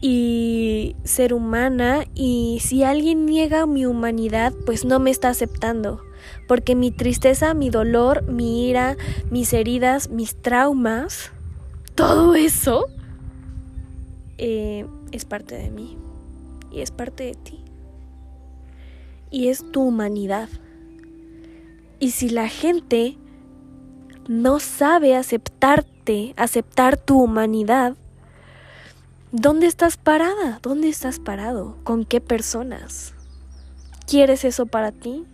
y 0.00 0.96
ser 1.04 1.32
humana 1.32 2.04
y 2.14 2.58
si 2.60 2.82
alguien 2.82 3.26
niega 3.26 3.66
mi 3.66 3.86
humanidad, 3.86 4.52
pues 4.66 4.84
no 4.84 5.00
me 5.00 5.10
está 5.10 5.30
aceptando, 5.30 6.02
porque 6.46 6.74
mi 6.74 6.90
tristeza, 6.90 7.54
mi 7.54 7.70
dolor, 7.70 8.22
mi 8.24 8.68
ira, 8.68 8.96
mis 9.30 9.52
heridas, 9.52 10.10
mis 10.10 10.36
traumas, 10.36 11.32
todo 11.94 12.34
eso 12.34 12.86
eh, 14.38 14.86
es 15.12 15.24
parte 15.24 15.56
de 15.56 15.70
mí 15.70 15.96
y 16.70 16.80
es 16.80 16.90
parte 16.90 17.24
de 17.24 17.34
ti. 17.34 17.60
Y 19.30 19.48
es 19.48 19.70
tu 19.72 19.82
humanidad. 19.82 20.48
Y 21.98 22.10
si 22.10 22.28
la 22.28 22.48
gente 22.48 23.16
no 24.28 24.60
sabe 24.60 25.16
aceptarte, 25.16 26.34
aceptar 26.36 26.96
tu 26.96 27.22
humanidad, 27.22 27.94
¿dónde 29.32 29.66
estás 29.66 29.96
parada? 29.96 30.58
¿Dónde 30.62 30.88
estás 30.88 31.18
parado? 31.18 31.76
¿Con 31.84 32.04
qué 32.04 32.20
personas? 32.20 33.14
¿Quieres 34.06 34.44
eso 34.44 34.66
para 34.66 34.92
ti? 34.92 35.24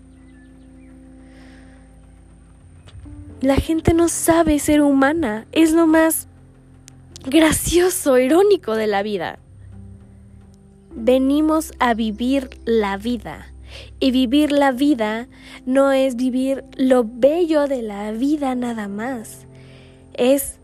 La 3.41 3.57
gente 3.57 3.95
no 3.95 4.09
sabe 4.09 4.59
ser 4.59 4.83
humana. 4.83 5.47
Es 5.53 5.73
lo 5.73 5.87
más 5.87 6.29
gracioso, 7.25 8.19
irónico 8.19 8.75
de 8.75 8.87
la 8.87 9.03
vida. 9.03 9.39
Venimos 10.95 11.73
a 11.79 11.95
vivir 11.95 12.61
la 12.65 12.97
vida. 12.97 13.50
Y 14.01 14.11
vivir 14.13 14.51
la 14.51 14.73
vida 14.73 15.29
no 15.67 15.93
es 15.93 16.17
vivir 16.17 16.65
lo 16.77 17.05
bello 17.05 17.69
de 17.69 17.83
la 17.83 18.13
vida 18.13 18.55
nada 18.55 18.89
más. 18.89 19.47
Es 20.15 20.57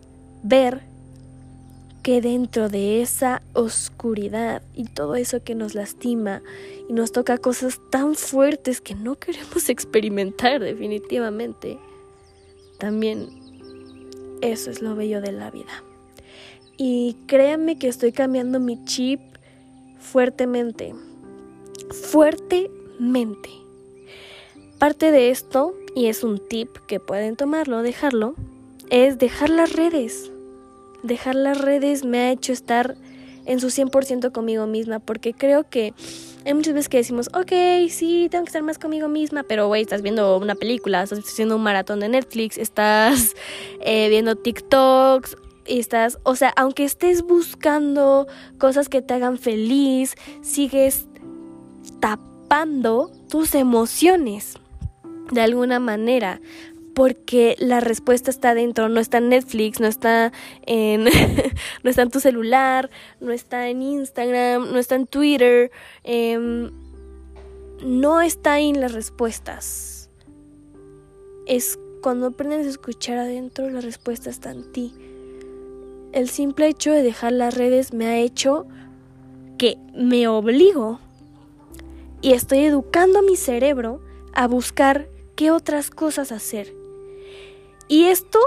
ver 0.42 0.81
que 2.03 2.20
dentro 2.20 2.68
de 2.68 3.03
esa 3.03 3.42
oscuridad 3.53 4.62
y 4.75 4.85
todo 4.85 5.16
eso 5.16 5.42
que 5.42 5.57
nos 5.57 5.75
lastima 5.75 6.40
y 6.88 6.92
nos 6.92 7.11
toca 7.11 7.37
cosas 7.37 7.81
tan 7.90 8.14
fuertes 8.14 8.81
que 8.81 8.94
no 8.94 9.16
queremos 9.16 9.68
experimentar 9.68 10.61
definitivamente, 10.61 11.79
también 12.79 13.29
eso 14.40 14.70
es 14.70 14.83
lo 14.83 14.94
bello 14.94 15.20
de 15.20 15.33
la 15.33 15.51
vida. 15.51 15.83
Y 16.77 17.16
créanme 17.27 17.77
que 17.77 17.88
estoy 17.88 18.12
cambiando 18.12 18.61
mi 18.61 18.85
chip 18.85 19.20
fuertemente. 19.99 20.94
Fuertemente. 22.97 23.51
Parte 24.79 25.11
de 25.11 25.31
esto, 25.31 25.75
y 25.95 26.07
es 26.07 26.23
un 26.25 26.39
tip 26.39 26.77
que 26.87 27.01
pueden 27.01 27.37
tomarlo, 27.37 27.83
dejarlo, 27.83 28.35
es 28.91 29.19
dejar 29.19 29.51
las 29.51 29.73
redes. 29.73 30.31
Dejar 31.03 31.35
las 31.35 31.61
redes 31.61 32.05
me 32.05 32.19
ha 32.21 32.33
hecho 32.33 32.53
estar 32.53 32.97
en 33.45 33.61
su 33.61 33.69
100% 33.69 34.33
conmigo 34.33 34.67
misma, 34.67 34.99
porque 34.99 35.35
creo 35.35 35.69
que 35.69 35.95
hay 36.45 36.55
muchas 36.55 36.75
veces 36.75 36.89
que 36.89 36.97
decimos, 36.99 37.29
ok, 37.35 37.53
sí, 37.91 38.29
tengo 38.31 38.45
que 38.45 38.49
estar 38.49 38.63
más 38.63 38.79
conmigo 38.79 39.09
misma, 39.09 39.43
pero 39.43 39.67
güey, 39.69 39.83
estás 39.83 40.03
viendo 40.03 40.39
una 40.39 40.55
película, 40.55 41.03
estás 41.03 41.21
haciendo 41.21 41.57
un 41.57 41.63
maratón 41.63 42.01
de 42.01 42.09
Netflix, 42.09 42.59
estás 42.59 43.35
eh, 43.81 44.09
viendo 44.09 44.37
TikToks 44.37 45.37
estás, 45.67 46.19
o 46.23 46.37
sea, 46.37 46.53
aunque 46.57 46.85
estés 46.85 47.23
buscando 47.23 48.29
cosas 48.57 48.89
que 48.89 49.03
te 49.03 49.15
hagan 49.15 49.37
feliz, 49.37 50.15
sigues 50.41 51.09
tapando 51.99 52.36
tus 53.29 53.55
emociones 53.55 54.55
de 55.31 55.41
alguna 55.41 55.79
manera. 55.79 56.41
Porque 56.95 57.57
la 57.59 57.81
respuesta 57.81 58.31
está 58.31 58.55
dentro, 58.55 58.89
no 58.89 59.01
está 59.01 59.19
en 59.19 59.29
Netflix, 59.29 59.81
no 59.81 59.87
está 59.87 60.33
en, 60.65 61.05
no 61.83 61.91
está 61.91 62.03
en 62.03 62.11
tu 62.11 62.21
celular, 62.21 62.89
no 63.21 63.33
está 63.33 63.69
en 63.69 63.83
Instagram, 63.83 64.73
no 64.73 64.79
está 64.79 64.95
en 64.95 65.07
Twitter, 65.07 65.71
em, 66.05 66.71
no 67.83 68.23
está 68.23 68.55
ahí 68.55 68.71
en 68.71 68.81
las 68.81 68.95
respuestas. 68.95 70.09
Es 71.47 71.79
cuando 72.03 72.29
aprendes 72.29 72.67
a 72.67 72.71
escuchar 72.71 73.19
adentro, 73.19 73.69
la 73.69 73.83
respuesta 73.83 74.31
está 74.31 74.51
en 74.51 74.73
ti 74.73 74.94
el 76.17 76.31
simple 76.31 76.67
hecho 76.67 76.92
de 76.92 77.03
dejar 77.03 77.33
las 77.33 77.55
redes 77.55 77.92
me 77.92 78.07
ha 78.07 78.19
hecho 78.19 78.67
que 79.59 79.77
me 79.94 80.29
obligo 80.29 80.99
y 82.27 82.33
estoy 82.33 82.64
educando 82.64 83.20
a 83.20 83.22
mi 83.22 83.37
cerebro 83.37 84.00
a 84.33 84.48
buscar 84.48 85.08
qué 85.37 85.52
otras 85.52 85.90
cosas 85.90 86.33
hacer. 86.33 86.74
Y 87.87 88.06
esto 88.06 88.40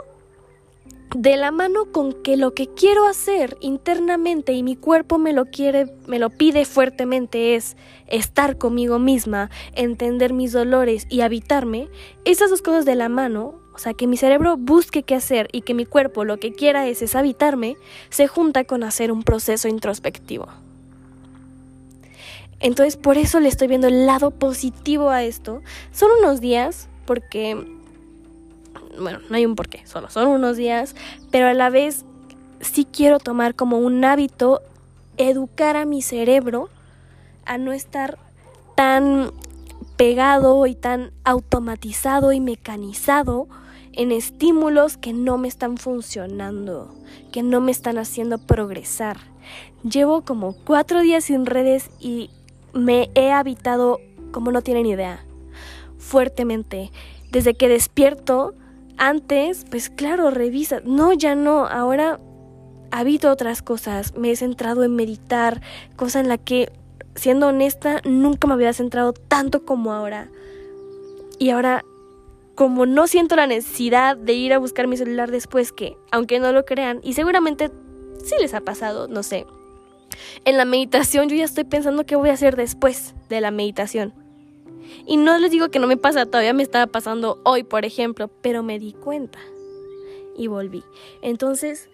de 1.16 1.38
la 1.38 1.52
mano 1.52 1.86
con 1.90 2.12
que 2.12 2.36
lo 2.36 2.54
que 2.54 2.68
quiero 2.68 3.08
hacer 3.08 3.56
internamente 3.62 4.52
y 4.52 4.64
mi 4.64 4.76
cuerpo 4.76 5.18
me 5.18 5.32
lo 5.32 5.46
quiere, 5.46 5.94
me 6.08 6.20
lo 6.20 6.30
pide 6.30 6.66
fuertemente 6.66 7.56
es 7.56 7.78
estar 8.08 8.58
conmigo 8.58 9.00
misma, 9.00 9.50
entender 9.72 10.34
mis 10.34 10.52
dolores 10.52 11.08
y 11.10 11.22
habitarme, 11.22 11.88
esas 12.26 12.50
dos 12.50 12.62
cosas 12.62 12.84
de 12.84 12.96
la 12.96 13.08
mano 13.08 13.62
o 13.74 13.78
sea, 13.78 13.94
que 13.94 14.08
mi 14.08 14.18
cerebro 14.18 14.58
busque 14.58 15.04
qué 15.04 15.16
hacer 15.16 15.48
y 15.54 15.62
que 15.62 15.74
mi 15.74 15.86
cuerpo 15.86 16.26
lo 16.26 16.36
que 16.36 16.52
quiera 16.52 16.86
es, 16.90 17.02
es 17.02 17.16
habitarme, 17.16 17.78
se 18.10 18.28
junta 18.28 18.66
con 18.66 18.84
hacer 18.84 19.10
un 19.10 19.24
proceso 19.24 19.70
introspectivo. 19.70 20.50
Entonces, 22.60 22.98
por 22.98 23.18
eso 23.18 23.40
le 23.40 23.50
estoy 23.50 23.68
viendo 23.68 23.88
el 23.88 24.06
lado 24.06 24.32
positivo 24.32 25.10
a 25.10 25.24
esto. 25.24 25.62
Son 25.92 26.10
unos 26.20 26.42
días, 26.42 26.90
porque 27.06 27.56
bueno, 29.00 29.20
no 29.30 29.36
hay 29.36 29.46
un 29.46 29.56
porqué, 29.56 29.86
solo 29.86 30.10
son 30.10 30.28
unos 30.28 30.58
días, 30.58 30.96
pero 31.32 31.48
a 31.48 31.54
la 31.54 31.70
vez 31.70 32.06
sí 32.60 32.86
quiero 32.86 33.20
tomar 33.20 33.56
como 33.56 33.78
un 33.78 34.04
hábito 34.04 34.62
educar 35.18 35.76
a 35.76 35.86
mi 35.86 36.02
cerebro 36.02 36.70
a 37.46 37.58
no 37.58 37.72
estar 37.72 38.18
tan 38.76 39.32
pegado 39.98 40.66
y 40.66 40.76
tan 40.76 41.12
automatizado 41.24 42.32
y 42.32 42.40
mecanizado 42.40 43.48
en 43.92 44.12
estímulos 44.12 44.98
que 44.98 45.14
no 45.14 45.38
me 45.38 45.48
están 45.48 45.78
funcionando, 45.78 46.94
que 47.32 47.44
no 47.44 47.60
me 47.60 47.72
están 47.72 47.98
haciendo 47.98 48.38
progresar. 48.38 49.18
Llevo 49.84 50.22
como 50.22 50.54
cuatro 50.54 51.02
días 51.02 51.26
sin 51.26 51.46
redes 51.46 51.90
y 52.00 52.30
me 52.74 53.10
he 53.16 53.32
habitado, 53.32 54.00
como 54.32 54.52
no 54.52 54.62
tienen 54.62 54.86
idea, 54.86 55.26
fuertemente. 55.98 56.92
Desde 57.32 57.54
que 57.54 57.70
despierto, 57.70 58.54
antes, 58.98 59.66
pues 59.70 59.90
claro, 59.90 60.30
revisa. 60.32 60.82
No, 60.84 61.14
ya 61.14 61.36
no. 61.36 61.68
Ahora 61.68 62.20
habito 62.92 63.32
otras 63.32 63.62
cosas. 63.62 64.16
Me 64.16 64.32
he 64.32 64.36
centrado 64.36 64.84
en 64.84 64.96
meditar, 64.96 65.62
cosa 65.96 66.20
en 66.20 66.28
la 66.28 66.38
que, 66.38 66.72
siendo 67.16 67.48
honesta, 67.48 68.02
nunca 68.04 68.48
me 68.48 68.54
había 68.54 68.74
centrado 68.74 69.14
tanto 69.14 69.66
como 69.66 69.94
ahora. 69.94 70.30
Y 71.38 71.52
ahora, 71.52 71.86
como 72.56 72.86
no 72.86 73.08
siento 73.08 73.36
la 73.38 73.48
necesidad 73.48 74.18
de 74.18 74.34
ir 74.34 74.54
a 74.54 74.58
buscar 74.58 74.88
mi 74.88 74.98
celular 74.98 75.32
después 75.32 75.72
que, 75.72 75.96
aunque 76.12 76.40
no 76.40 76.52
lo 76.52 76.66
crean, 76.66 77.00
y 77.04 77.14
seguramente 77.14 77.72
sí 78.24 78.36
les 78.42 78.54
ha 78.54 78.62
pasado, 78.62 79.08
no 79.08 79.24
sé. 79.24 79.46
En 80.46 80.58
la 80.58 80.66
meditación 80.66 81.30
yo 81.30 81.36
ya 81.36 81.46
estoy 81.46 81.64
pensando 81.64 82.06
qué 82.06 82.16
voy 82.16 82.30
a 82.30 82.34
hacer 82.34 82.56
después 82.56 83.14
de 83.30 83.42
la 83.42 83.52
meditación. 83.52 84.14
Y 85.06 85.18
no 85.18 85.38
les 85.38 85.52
digo 85.52 85.70
que 85.70 85.80
no 85.80 85.88
me 85.88 85.98
pasa, 85.98 86.26
todavía 86.26 86.54
me 86.54 86.64
estaba 86.64 86.88
pasando 86.88 87.40
hoy, 87.44 87.64
por 87.64 87.86
ejemplo, 87.86 88.30
pero 88.42 88.64
me 88.64 88.80
di 88.80 88.94
cuenta 88.94 89.40
y 90.38 90.48
volví. 90.48 90.84
Entonces, 91.22 91.90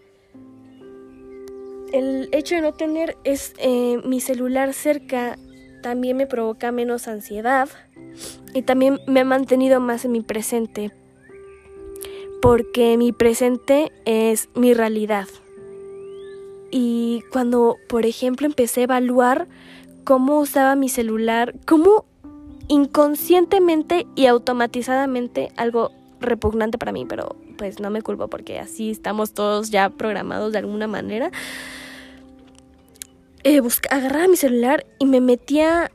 el 1.91 2.29
hecho 2.31 2.55
de 2.55 2.61
no 2.61 2.73
tener 2.73 3.17
es, 3.23 3.53
eh, 3.57 3.99
mi 4.05 4.19
celular 4.19 4.73
cerca 4.73 5.37
también 5.81 6.17
me 6.17 6.27
provoca 6.27 6.71
menos 6.71 7.07
ansiedad 7.07 7.69
y 8.53 8.63
también 8.63 8.99
me 9.07 9.21
ha 9.21 9.25
mantenido 9.25 9.79
más 9.79 10.05
en 10.05 10.11
mi 10.11 10.21
presente, 10.21 10.91
porque 12.41 12.97
mi 12.97 13.11
presente 13.11 13.91
es 14.05 14.49
mi 14.55 14.73
realidad. 14.73 15.27
Y 16.71 17.23
cuando, 17.31 17.77
por 17.87 18.05
ejemplo, 18.05 18.45
empecé 18.45 18.81
a 18.81 18.83
evaluar 18.85 19.47
cómo 20.03 20.39
usaba 20.39 20.75
mi 20.75 20.89
celular, 20.89 21.55
cómo 21.65 22.05
inconscientemente 22.67 24.07
y 24.15 24.25
automatizadamente 24.25 25.51
algo 25.57 25.91
repugnante 26.19 26.77
para 26.77 26.91
mí, 26.91 27.05
pero 27.05 27.35
pues 27.57 27.79
no 27.79 27.89
me 27.89 28.01
culpo 28.01 28.27
porque 28.27 28.59
así 28.59 28.91
estamos 28.91 29.33
todos 29.33 29.69
ya 29.69 29.89
programados 29.89 30.51
de 30.51 30.59
alguna 30.59 30.87
manera. 30.87 31.31
Eh, 33.43 33.61
agarraba 33.91 34.27
mi 34.27 34.37
celular 34.37 34.85
y 34.99 35.05
me 35.05 35.21
metía... 35.21 35.91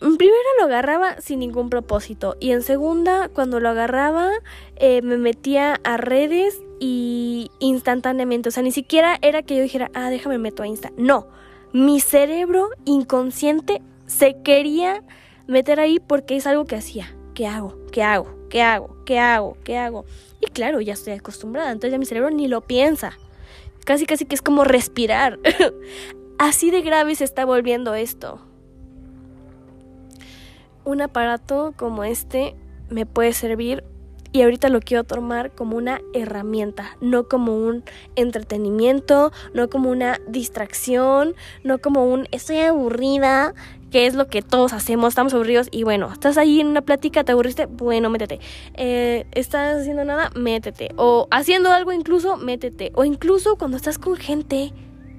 En 0.00 0.16
primera 0.16 0.38
lo 0.60 0.66
agarraba 0.66 1.20
sin 1.20 1.40
ningún 1.40 1.70
propósito 1.70 2.36
y 2.38 2.52
en 2.52 2.62
segunda 2.62 3.28
cuando 3.28 3.58
lo 3.58 3.68
agarraba 3.68 4.30
eh, 4.76 5.02
me 5.02 5.18
metía 5.18 5.80
a 5.82 5.96
redes 5.96 6.62
y 6.80 7.50
instantáneamente, 7.58 8.48
o 8.48 8.52
sea, 8.52 8.62
ni 8.62 8.72
siquiera 8.72 9.18
era 9.22 9.42
que 9.42 9.56
yo 9.56 9.62
dijera, 9.62 9.90
ah, 9.94 10.10
déjame 10.10 10.38
meto 10.38 10.62
a 10.62 10.66
Insta. 10.66 10.92
No, 10.96 11.26
mi 11.72 12.00
cerebro 12.00 12.70
inconsciente 12.84 13.82
se 14.06 14.40
quería 14.42 15.02
meter 15.46 15.80
ahí 15.80 15.98
porque 16.00 16.36
es 16.36 16.46
algo 16.46 16.64
que 16.64 16.76
hacía. 16.76 17.14
¿Qué 17.34 17.46
hago? 17.46 17.78
¿Qué 17.92 18.02
hago? 18.02 18.48
¿Qué 18.48 18.62
hago? 18.62 18.96
¿Qué 19.04 19.18
hago? 19.18 19.56
¿Qué 19.64 19.76
hago? 19.76 20.04
Y 20.40 20.46
claro, 20.46 20.80
ya 20.80 20.92
estoy 20.92 21.14
acostumbrada, 21.14 21.70
entonces 21.70 21.92
ya 21.92 21.98
mi 21.98 22.06
cerebro 22.06 22.30
ni 22.30 22.48
lo 22.48 22.60
piensa. 22.60 23.18
Casi, 23.84 24.06
casi 24.06 24.24
que 24.24 24.34
es 24.34 24.42
como 24.42 24.64
respirar. 24.64 25.38
Así 26.38 26.70
de 26.70 26.82
grave 26.82 27.14
se 27.14 27.24
está 27.24 27.44
volviendo 27.44 27.94
esto. 27.94 28.40
Un 30.84 31.02
aparato 31.02 31.74
como 31.76 32.04
este 32.04 32.54
me 32.88 33.06
puede 33.06 33.32
servir 33.32 33.84
y 34.32 34.42
ahorita 34.42 34.68
lo 34.68 34.80
quiero 34.80 35.04
tomar 35.04 35.52
como 35.52 35.76
una 35.76 36.00
herramienta, 36.12 36.96
no 37.00 37.28
como 37.28 37.56
un 37.56 37.84
entretenimiento, 38.16 39.32
no 39.54 39.68
como 39.68 39.90
una 39.90 40.20
distracción, 40.28 41.34
no 41.64 41.78
como 41.78 42.04
un 42.04 42.28
estoy 42.30 42.58
aburrida, 42.58 43.54
que 43.90 44.06
es 44.06 44.14
lo 44.14 44.28
que 44.28 44.42
todos 44.42 44.72
hacemos, 44.72 45.08
estamos 45.08 45.32
aburridos 45.32 45.68
y 45.70 45.82
bueno, 45.82 46.12
estás 46.12 46.36
ahí 46.36 46.60
en 46.60 46.66
una 46.66 46.82
plática, 46.82 47.24
te 47.24 47.32
aburriste, 47.32 47.66
bueno, 47.66 48.10
métete. 48.10 48.38
Eh, 48.74 49.26
estás 49.32 49.80
haciendo 49.80 50.04
nada, 50.04 50.30
métete. 50.34 50.90
O 50.96 51.26
haciendo 51.30 51.72
algo 51.72 51.92
incluso, 51.92 52.36
métete. 52.36 52.92
O 52.94 53.04
incluso 53.04 53.56
cuando 53.56 53.76
estás 53.76 53.98
con 53.98 54.16
gente 54.16 54.72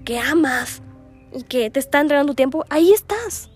que 0.05 0.19
amas 0.19 0.83
y 1.33 1.43
que 1.43 1.69
te 1.69 1.79
está 1.79 1.99
entregando 1.99 2.33
tu 2.33 2.35
tiempo, 2.35 2.65
ahí 2.69 2.91
estás. 2.91 3.49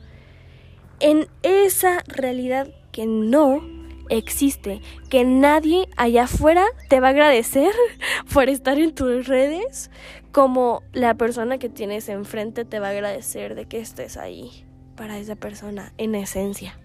En 1.00 1.28
esa 1.44 2.00
realidad 2.08 2.68
que 2.92 3.06
no 3.06 3.62
existe, 4.10 4.82
que 5.10 5.24
nadie 5.24 5.88
allá 5.98 6.24
afuera 6.24 6.66
te 6.90 7.00
va 7.00 7.08
a 7.08 7.12
agradecer 7.12 7.74
por 8.34 8.50
estar 8.50 8.80
en 8.80 8.94
tus 8.94 9.28
redes, 9.28 9.92
como 10.32 10.82
la 10.94 11.14
persona 11.16 11.58
que 11.58 11.70
tienes 11.70 12.10
enfrente 12.10 12.66
te 12.66 12.80
va 12.80 12.88
a 12.88 12.92
agradecer 12.92 13.56
de 13.56 13.66
que 13.66 13.80
estés 13.80 14.18
ahí 14.18 14.66
para 14.96 15.18
esa 15.18 15.36
persona 15.36 15.94
en 15.98 16.16
esencia. 16.16 16.80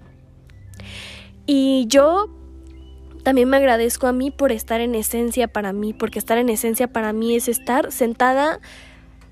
Y 1.47 1.87
yo 1.89 2.29
también 3.23 3.49
me 3.49 3.57
agradezco 3.57 4.07
a 4.07 4.13
mí 4.13 4.31
por 4.31 4.53
estar 4.53 4.81
en 4.81 4.95
esencia 4.95 5.49
para 5.49 5.73
mí, 5.73 5.93
porque 5.93 6.19
estar 6.19 6.39
en 6.39 6.49
esencia 6.49 6.89
para 6.89 7.13
mí 7.13 7.35
es 7.35 7.49
estar 7.49 7.91
sentada 7.93 8.61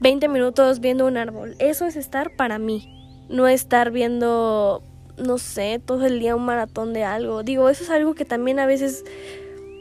20 0.00 0.28
minutos 0.28 0.80
viendo 0.80 1.06
un 1.06 1.16
árbol. 1.16 1.56
Eso 1.58 1.86
es 1.86 1.96
estar 1.96 2.36
para 2.36 2.58
mí, 2.58 2.88
no 3.28 3.46
estar 3.48 3.90
viendo 3.90 4.82
no 5.16 5.38
sé, 5.38 5.80
todo 5.84 6.06
el 6.06 6.20
día 6.20 6.36
un 6.36 6.44
maratón 6.44 6.92
de 6.92 7.04
algo. 7.04 7.42
Digo, 7.42 7.68
eso 7.68 7.84
es 7.84 7.90
algo 7.90 8.14
que 8.14 8.24
también 8.24 8.58
a 8.58 8.66
veces 8.66 9.04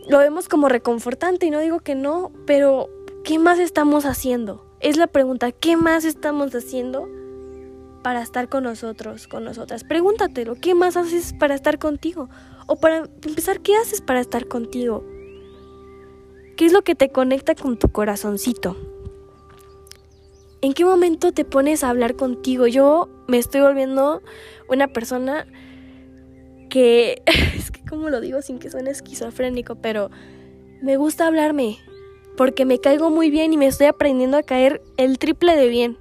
lo 0.08 0.20
vemos 0.20 0.48
como 0.48 0.70
reconfortante 0.70 1.46
y 1.46 1.52
no 1.52 1.60
digo 1.60 1.80
que 1.80 1.96
no, 1.96 2.32
pero 2.46 2.90
¿qué 3.24 3.40
más 3.40 3.60
estamos 3.60 4.06
haciendo? 4.06 4.66
Es 4.80 4.98
la 4.98 5.08
pregunta, 5.08 5.52
¿qué 5.52 5.78
más 5.78 6.06
estamos 6.06 6.54
haciendo 6.54 7.08
para 8.04 8.22
estar 8.22 8.50
con 8.50 8.64
nosotros, 8.64 9.28
con 9.28 9.44
nosotras? 9.44 9.84
Pregúntatelo, 9.84 10.56
¿qué 10.56 10.76
más 10.76 10.96
haces 10.96 11.34
para 11.34 11.56
estar 11.56 11.80
contigo? 11.80 12.30
O 12.68 12.76
para 12.78 12.98
empezar, 12.98 13.62
¿qué 13.62 13.76
haces 13.76 14.02
para 14.02 14.20
estar 14.20 14.48
contigo? 14.48 15.04
¿Qué 16.56 16.66
es 16.66 16.72
lo 16.72 16.84
que 16.84 16.96
te 16.96 17.10
conecta 17.10 17.56
con 17.56 17.78
tu 17.78 17.90
corazoncito? 17.90 18.78
¿En 20.62 20.74
qué 20.74 20.86
momento 20.86 21.32
te 21.32 21.46
pones 21.46 21.84
a 21.84 21.90
hablar 21.90 22.16
contigo? 22.16 22.66
Yo 22.66 23.10
me 23.28 23.38
estoy 23.38 23.62
volviendo 23.62 24.22
una 24.70 24.88
persona 24.88 25.48
que, 26.70 27.22
es 27.56 27.72
que 27.72 27.84
como 27.86 28.10
lo 28.10 28.22
digo 28.22 28.42
sin 28.42 28.60
que 28.60 28.70
suene 28.70 28.92
esquizofrénico, 28.92 29.76
pero 29.76 30.10
me 30.82 30.98
gusta 30.98 31.28
hablarme 31.28 31.80
porque 32.38 32.66
me 32.66 32.80
caigo 32.80 33.10
muy 33.10 33.30
bien 33.30 33.54
y 33.54 33.58
me 33.58 33.68
estoy 33.68 33.88
aprendiendo 33.88 34.38
a 34.38 34.44
caer 34.44 34.82
el 34.98 35.18
triple 35.18 35.56
de 35.56 35.70
bien. 35.70 35.98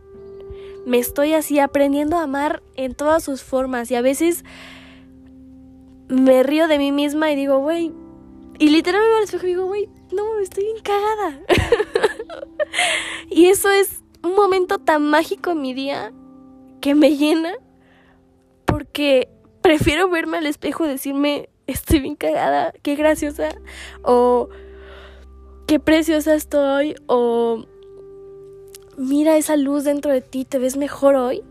Me 0.84 0.98
estoy 0.98 1.32
así 1.32 1.58
aprendiendo 1.58 2.16
a 2.16 2.24
amar 2.24 2.62
en 2.76 2.94
todas 2.94 3.22
sus 3.22 3.42
formas 3.42 3.90
y 3.90 3.94
a 3.94 4.02
veces 4.02 4.44
me 6.08 6.42
río 6.42 6.68
de 6.68 6.78
mí 6.78 6.92
misma 6.92 7.30
y 7.30 7.36
digo, 7.36 7.58
güey, 7.58 7.92
y 8.58 8.68
literalmente 8.68 9.12
me 9.12 9.18
al 9.18 9.24
espejo 9.24 9.46
y 9.46 9.48
digo, 9.50 9.66
güey, 9.66 9.88
no, 10.12 10.38
estoy 10.40 10.64
bien 10.64 10.76
cagada. 10.82 11.40
y 13.30 13.46
eso 13.46 13.70
es 13.70 14.02
un 14.22 14.34
momento 14.34 14.78
tan 14.78 15.08
mágico 15.08 15.52
en 15.52 15.62
mi 15.62 15.72
día 15.72 16.12
que 16.84 16.94
me 16.94 17.16
llena 17.16 17.54
porque 18.66 19.30
prefiero 19.62 20.10
verme 20.10 20.36
al 20.36 20.44
espejo 20.44 20.84
y 20.84 20.88
decirme, 20.88 21.48
estoy 21.66 22.00
bien 22.00 22.14
cagada, 22.14 22.74
qué 22.82 22.94
graciosa, 22.94 23.48
o 24.02 24.50
qué 25.66 25.80
preciosa 25.80 26.34
estoy, 26.34 26.94
o 27.06 27.64
mira 28.98 29.38
esa 29.38 29.56
luz 29.56 29.84
dentro 29.84 30.12
de 30.12 30.20
ti, 30.20 30.44
te 30.44 30.58
ves 30.58 30.76
mejor 30.76 31.14
hoy, 31.14 31.42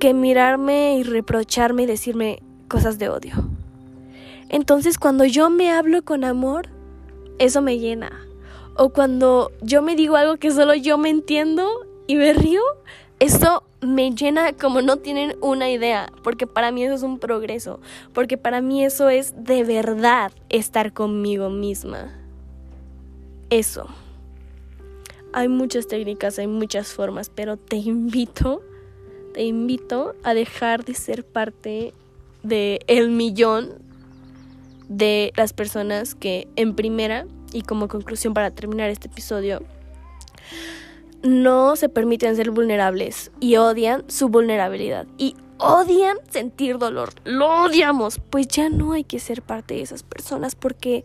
que 0.00 0.14
mirarme 0.14 0.96
y 0.98 1.04
reprocharme 1.04 1.84
y 1.84 1.86
decirme 1.86 2.42
cosas 2.66 2.98
de 2.98 3.08
odio. 3.08 3.34
Entonces 4.48 4.98
cuando 4.98 5.24
yo 5.24 5.48
me 5.48 5.70
hablo 5.70 6.02
con 6.02 6.24
amor, 6.24 6.70
eso 7.38 7.62
me 7.62 7.78
llena. 7.78 8.26
O 8.76 8.88
cuando 8.88 9.52
yo 9.60 9.80
me 9.80 9.94
digo 9.94 10.16
algo 10.16 10.38
que 10.38 10.50
solo 10.50 10.74
yo 10.74 10.98
me 10.98 11.08
entiendo 11.08 11.70
y 12.08 12.16
me 12.16 12.32
río, 12.32 12.62
eso 13.22 13.62
me 13.80 14.10
llena 14.10 14.52
como 14.52 14.82
no 14.82 14.96
tienen 14.96 15.36
una 15.40 15.70
idea, 15.70 16.10
porque 16.24 16.48
para 16.48 16.72
mí 16.72 16.82
eso 16.82 16.94
es 16.94 17.04
un 17.04 17.20
progreso, 17.20 17.78
porque 18.12 18.36
para 18.36 18.60
mí 18.60 18.84
eso 18.84 19.10
es 19.10 19.32
de 19.36 19.62
verdad 19.62 20.32
estar 20.48 20.92
conmigo 20.92 21.48
misma. 21.48 22.12
Eso. 23.48 23.86
Hay 25.32 25.46
muchas 25.46 25.86
técnicas, 25.86 26.40
hay 26.40 26.48
muchas 26.48 26.88
formas, 26.88 27.30
pero 27.30 27.56
te 27.56 27.76
invito, 27.76 28.60
te 29.34 29.44
invito 29.44 30.16
a 30.24 30.34
dejar 30.34 30.84
de 30.84 30.94
ser 30.94 31.24
parte 31.24 31.94
de 32.42 32.80
el 32.88 33.08
millón 33.10 33.74
de 34.88 35.32
las 35.36 35.52
personas 35.52 36.16
que 36.16 36.48
en 36.56 36.74
primera 36.74 37.26
y 37.52 37.62
como 37.62 37.86
conclusión 37.86 38.34
para 38.34 38.50
terminar 38.50 38.90
este 38.90 39.06
episodio 39.06 39.62
no 41.22 41.76
se 41.76 41.88
permiten 41.88 42.36
ser 42.36 42.50
vulnerables 42.50 43.30
y 43.40 43.56
odian 43.56 44.04
su 44.08 44.28
vulnerabilidad 44.28 45.06
y 45.18 45.36
odian 45.58 46.16
sentir 46.28 46.78
dolor. 46.78 47.10
Lo 47.24 47.64
odiamos. 47.64 48.20
Pues 48.30 48.48
ya 48.48 48.68
no 48.68 48.92
hay 48.92 49.04
que 49.04 49.18
ser 49.18 49.42
parte 49.42 49.74
de 49.74 49.82
esas 49.82 50.02
personas 50.02 50.54
porque 50.54 51.04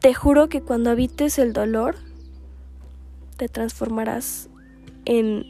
te 0.00 0.14
juro 0.14 0.48
que 0.48 0.60
cuando 0.60 0.90
habites 0.90 1.38
el 1.38 1.52
dolor 1.52 1.96
te 3.36 3.48
transformarás 3.48 4.48
en... 5.04 5.46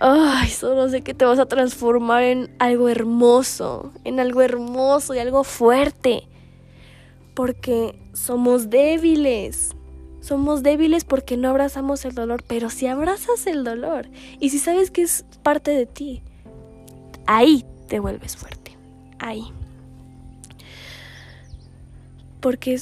Ay, 0.00 0.48
solo 0.48 0.88
sé 0.88 1.02
que 1.02 1.12
te 1.12 1.24
vas 1.24 1.40
a 1.40 1.46
transformar 1.46 2.22
en 2.22 2.54
algo 2.60 2.88
hermoso, 2.88 3.92
en 4.04 4.20
algo 4.20 4.42
hermoso 4.42 5.14
y 5.14 5.18
algo 5.18 5.42
fuerte. 5.42 6.28
Porque 7.34 7.98
somos 8.12 8.70
débiles. 8.70 9.74
Somos 10.28 10.62
débiles 10.62 11.06
porque 11.06 11.38
no 11.38 11.48
abrazamos 11.48 12.04
el 12.04 12.14
dolor, 12.14 12.44
pero 12.46 12.68
si 12.68 12.86
abrazas 12.86 13.46
el 13.46 13.64
dolor 13.64 14.10
y 14.38 14.50
si 14.50 14.58
sabes 14.58 14.90
que 14.90 15.00
es 15.00 15.24
parte 15.42 15.70
de 15.70 15.86
ti, 15.86 16.20
ahí 17.26 17.64
te 17.88 17.98
vuelves 17.98 18.36
fuerte. 18.36 18.76
Ahí. 19.20 19.44
Porque 22.40 22.78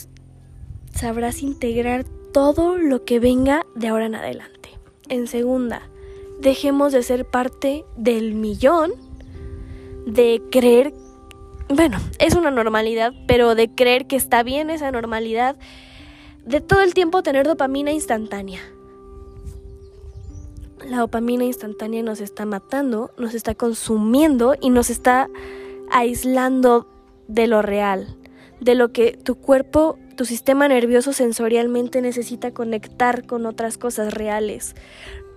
sabrás 0.92 1.40
integrar 1.40 2.04
todo 2.32 2.78
lo 2.78 3.04
que 3.04 3.20
venga 3.20 3.64
de 3.76 3.86
ahora 3.86 4.06
en 4.06 4.16
adelante. 4.16 4.70
En 5.08 5.28
segunda, 5.28 5.82
dejemos 6.40 6.92
de 6.92 7.04
ser 7.04 7.26
parte 7.26 7.84
del 7.96 8.34
millón, 8.34 8.90
de 10.04 10.42
creer, 10.50 10.92
bueno, 11.68 11.98
es 12.18 12.34
una 12.34 12.50
normalidad, 12.50 13.14
pero 13.28 13.54
de 13.54 13.72
creer 13.72 14.08
que 14.08 14.16
está 14.16 14.42
bien 14.42 14.68
esa 14.68 14.90
normalidad 14.90 15.56
de 16.46 16.60
todo 16.60 16.80
el 16.80 16.94
tiempo 16.94 17.22
tener 17.22 17.46
dopamina 17.46 17.92
instantánea. 17.92 18.60
La 20.88 20.98
dopamina 20.98 21.44
instantánea 21.44 22.02
nos 22.02 22.20
está 22.20 22.46
matando, 22.46 23.10
nos 23.18 23.34
está 23.34 23.54
consumiendo 23.54 24.54
y 24.60 24.70
nos 24.70 24.88
está 24.88 25.28
aislando 25.90 26.86
de 27.26 27.48
lo 27.48 27.62
real, 27.62 28.16
de 28.60 28.76
lo 28.76 28.92
que 28.92 29.12
tu 29.12 29.34
cuerpo, 29.34 29.98
tu 30.16 30.24
sistema 30.24 30.68
nervioso 30.68 31.12
sensorialmente 31.12 32.00
necesita 32.00 32.52
conectar 32.52 33.26
con 33.26 33.46
otras 33.46 33.78
cosas 33.78 34.14
reales. 34.14 34.76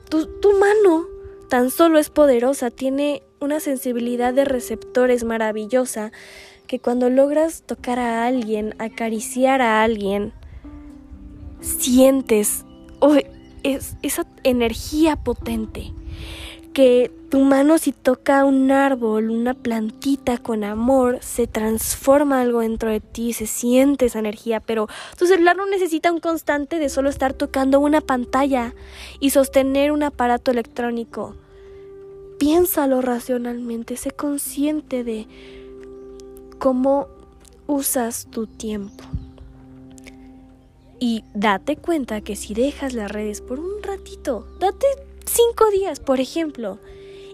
Tu, 0.10 0.28
mano 0.60 1.08
tan 1.50 1.72
solo 1.72 1.98
es 1.98 2.12
poderosa, 2.12 2.70
tiene 2.70 3.24
una 3.40 3.60
sensibilidad 3.60 4.34
de 4.34 4.46
receptores 4.46 5.24
maravillosa 5.24 6.12
que 6.68 6.80
cuando 6.80 7.10
logras 7.10 7.64
tocar 7.64 7.98
a 7.98 8.26
alguien, 8.26 8.76
acariciar 8.78 9.62
a 9.62 9.82
alguien, 9.82 10.34
sientes 11.62 12.66
es, 13.64 13.96
esa 14.02 14.26
energía 14.44 15.16
potente 15.16 15.94
que 16.74 17.12
tu 17.30 17.40
mano 17.42 17.78
si 17.78 17.92
toca 17.92 18.46
un 18.46 18.72
árbol, 18.72 19.30
una 19.30 19.54
plantita 19.54 20.38
con 20.38 20.64
amor, 20.64 21.20
se 21.22 21.48
transforma 21.48 22.42
algo 22.42 22.62
dentro 22.62 22.90
de 22.90 23.00
ti, 23.00 23.34
se 23.34 23.48
siente 23.48 24.06
esa 24.06 24.20
energía, 24.20 24.60
pero 24.60 24.88
tu 25.18 25.26
celular 25.26 25.56
no 25.56 25.66
necesita 25.66 26.12
un 26.12 26.20
constante 26.20 26.80
de 26.80 26.90
solo 26.90 27.10
estar 27.10 27.34
tocando 27.34 27.80
una 27.80 28.02
pantalla 28.02 28.74
y 29.20 29.32
sostener 29.32 29.92
un 29.92 30.04
aparato 30.04 30.52
electrónico. 30.52 31.36
Piénsalo 32.38 33.02
racionalmente, 33.02 33.98
sé 33.98 34.12
consciente 34.12 35.04
de 35.04 35.28
cómo 36.60 37.08
usas 37.68 38.28
tu 38.32 38.48
tiempo. 38.48 39.04
Y 41.00 41.24
date 41.34 41.78
cuenta 41.78 42.22
que 42.22 42.36
si 42.36 42.54
dejas 42.54 42.94
las 42.94 43.12
redes 43.12 43.42
por 43.42 43.60
un 43.60 43.82
ratito, 43.82 44.46
date 44.60 44.86
cinco 45.26 45.70
días, 45.72 46.00
por 46.00 46.20
ejemplo, 46.20 46.80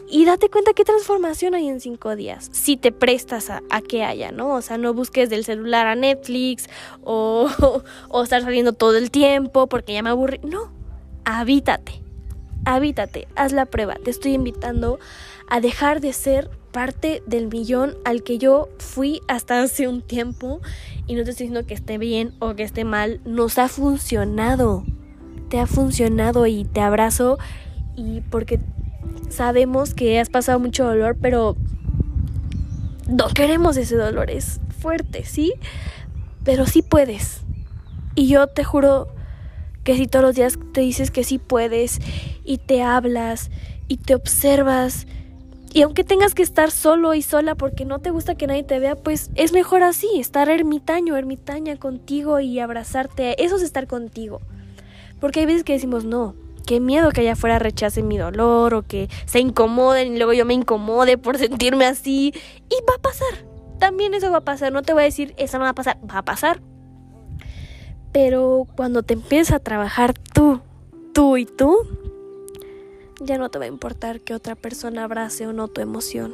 y 0.08 0.26
date 0.26 0.50
cuenta 0.50 0.74
qué 0.74 0.86
transformación 0.86 1.56
hay 1.56 1.68
en 1.68 1.82
cinco 1.82 2.16
días, 2.16 2.50
si 2.52 2.78
te 2.78 2.92
prestas 2.92 3.50
a, 3.50 3.62
que 3.82 4.04
haya, 4.04 4.32
¿no? 4.32 4.54
O 4.54 4.62
sea, 4.62 4.78
no 4.78 4.94
busques 4.94 5.30
del 5.30 5.44
celular 5.44 5.88
a 5.88 5.96
Netflix 5.96 6.70
o, 7.04 7.50
o 8.10 8.24
estar 8.24 8.44
saliendo 8.44 8.74
todo 8.74 8.98
el 8.98 9.10
tiempo 9.10 9.68
porque 9.68 9.94
ya 9.94 10.04
me 10.04 10.12
aburrí. 10.12 10.40
No, 10.44 10.72
habítate, 11.24 12.04
habítate, 12.66 13.28
haz 13.36 13.52
la 13.52 13.66
prueba. 13.66 13.96
Te 13.96 14.12
estoy 14.12 14.34
invitando 14.34 15.00
a 15.48 15.60
dejar 15.60 16.02
de 16.02 16.14
ser 16.14 16.50
parte 16.72 17.24
del 17.26 17.48
millón 17.48 17.98
al 18.04 18.22
que 18.22 18.38
yo 18.38 18.70
fui 18.80 19.22
hasta 19.28 19.62
hace 19.62 19.88
un 19.88 20.02
tiempo 20.02 20.62
y 21.08 21.16
no 21.16 21.24
te 21.24 21.32
estoy 21.32 21.48
diciendo 21.48 21.68
que 21.68 21.74
esté 21.74 21.98
bien 21.98 22.34
o 22.40 22.56
que 22.56 22.64
esté 22.64 22.84
mal, 22.84 23.22
nos 23.26 23.58
ha 23.58 23.68
funcionado. 23.68 24.84
Te 25.50 25.60
ha 25.60 25.68
funcionado 25.68 26.48
y 26.48 26.66
te 26.66 26.82
abrazo 26.82 27.38
y 27.96 28.22
porque 28.22 28.60
sabemos 29.30 29.94
que 29.94 30.20
has 30.20 30.30
pasado 30.30 30.60
mucho 30.60 30.86
dolor, 30.86 31.18
pero 31.22 31.56
no 33.08 33.28
queremos 33.30 33.78
ese 33.78 33.96
dolor, 33.96 34.32
es 34.32 34.60
fuerte, 34.80 35.24
¿sí? 35.26 35.54
Pero 36.44 36.66
sí 36.66 36.82
puedes. 36.82 37.42
Y 38.16 38.28
yo 38.28 38.48
te 38.48 38.64
juro 38.64 39.08
que 39.84 39.96
si 39.96 40.08
todos 40.08 40.26
los 40.26 40.36
días 40.36 40.58
te 40.74 40.82
dices 40.82 41.12
que 41.12 41.24
sí 41.24 41.38
puedes 41.38 42.00
y 42.44 42.58
te 42.58 42.82
hablas 42.82 43.52
y 43.88 43.98
te 43.98 44.16
observas 44.16 45.06
y 45.76 45.82
aunque 45.82 46.06
tengas 46.06 46.34
que 46.34 46.42
estar 46.42 46.72
solo 46.72 47.16
y 47.16 47.22
sola 47.22 47.54
porque 47.56 47.84
no 47.84 48.00
te 48.00 48.10
gusta 48.10 48.36
que 48.36 48.48
nadie 48.48 48.64
te 48.64 48.80
vea, 48.80 48.96
pues 48.96 49.30
es 49.36 49.52
mejor 49.52 49.84
así, 49.84 50.08
estar 50.22 50.48
ermitaño, 50.48 51.18
ermitaña 51.18 51.76
contigo 51.76 52.40
y 52.40 52.62
abrazarte. 52.62 53.44
Eso 53.44 53.58
es 53.58 53.62
estar 53.62 53.86
contigo. 53.86 54.40
Porque 55.20 55.42
hay 55.42 55.48
veces 55.48 55.66
que 55.66 55.74
decimos, 55.74 56.06
no, 56.06 56.34
qué 56.66 56.80
miedo 56.80 57.12
que 57.12 57.20
allá 57.20 57.34
afuera 57.34 57.60
rechacen 57.60 58.08
mi 58.08 58.18
dolor 58.18 58.74
o 58.74 58.84
que 58.84 59.10
se 59.26 59.42
incomoden 59.42 60.14
y 60.14 60.18
luego 60.18 60.32
yo 60.32 60.46
me 60.46 60.54
incomode 60.54 61.18
por 61.18 61.38
sentirme 61.38 61.86
así. 61.86 62.34
Y 62.70 62.76
va 62.90 62.96
a 62.96 63.02
pasar. 63.02 63.46
También 63.78 64.14
eso 64.14 64.32
va 64.32 64.38
a 64.38 64.46
pasar. 64.46 64.72
No 64.72 64.82
te 64.82 64.94
voy 64.94 65.02
a 65.02 65.06
decir, 65.08 65.34
eso 65.36 65.58
no 65.58 65.66
va 65.66 65.72
a 65.72 65.76
pasar. 65.76 65.98
Va 66.10 66.20
a 66.20 66.24
pasar. 66.24 66.62
Pero 68.14 68.66
cuando 68.78 69.04
te 69.04 69.14
empiezas 69.14 69.56
a 69.56 69.60
trabajar 69.60 70.14
tú, 70.14 70.62
tú 71.14 71.36
y 71.36 71.46
tú, 71.46 71.80
ya 73.20 73.38
no 73.38 73.50
te 73.50 73.60
va 73.60 73.66
a 73.66 73.70
importar 73.70 74.22
que 74.22 74.34
otra 74.34 74.56
persona 74.56 75.04
abrace 75.04 75.48
o 75.48 75.54
no 75.54 75.68
tu 75.68 75.82
emoción, 75.82 76.34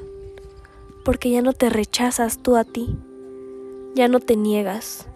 porque 1.06 1.30
ya 1.30 1.42
no 1.42 1.54
te 1.54 1.70
rechazas 1.70 2.40
tú 2.40 2.56
a 2.56 2.64
ti, 2.64 2.98
ya 3.96 4.08
no 4.08 4.20
te 4.20 4.36
niegas. 4.36 5.08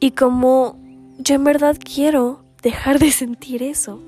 Y 0.00 0.12
como 0.12 0.78
yo 1.18 1.34
en 1.34 1.44
verdad 1.44 1.76
quiero 1.82 2.40
dejar 2.62 2.98
de 2.98 3.10
sentir 3.10 3.62
eso, 3.62 4.00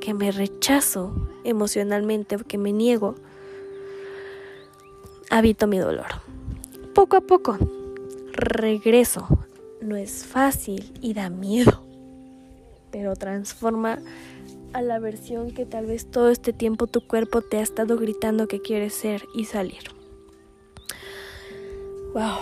que 0.00 0.12
me 0.12 0.32
rechazo 0.32 1.14
emocionalmente, 1.44 2.36
que 2.36 2.58
me 2.58 2.72
niego, 2.72 3.14
habito 5.30 5.66
mi 5.66 5.78
dolor. 5.78 6.06
Poco 6.94 7.16
a 7.16 7.20
poco, 7.20 7.56
regreso. 8.32 9.26
No 9.80 9.96
es 9.96 10.24
fácil 10.24 10.92
y 11.00 11.12
da 11.14 11.28
miedo, 11.28 11.82
pero 12.90 13.16
transforma 13.16 13.98
a 14.74 14.82
la 14.82 14.98
versión 14.98 15.52
que 15.52 15.64
tal 15.64 15.86
vez 15.86 16.10
todo 16.10 16.30
este 16.30 16.52
tiempo 16.52 16.88
tu 16.88 17.00
cuerpo 17.00 17.40
te 17.42 17.58
ha 17.58 17.62
estado 17.62 17.96
gritando 17.96 18.48
que 18.48 18.60
quieres 18.60 18.92
ser 18.92 19.22
y 19.32 19.44
salir. 19.44 19.82
Wow. 22.12 22.40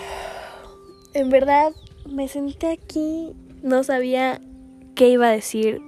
En 1.13 1.29
verdad 1.29 1.71
me 2.09 2.27
senté 2.27 2.71
aquí, 2.71 3.33
no 3.61 3.83
sabía 3.83 4.41
qué 4.95 5.09
iba 5.09 5.27
a 5.27 5.31
decir, 5.31 5.79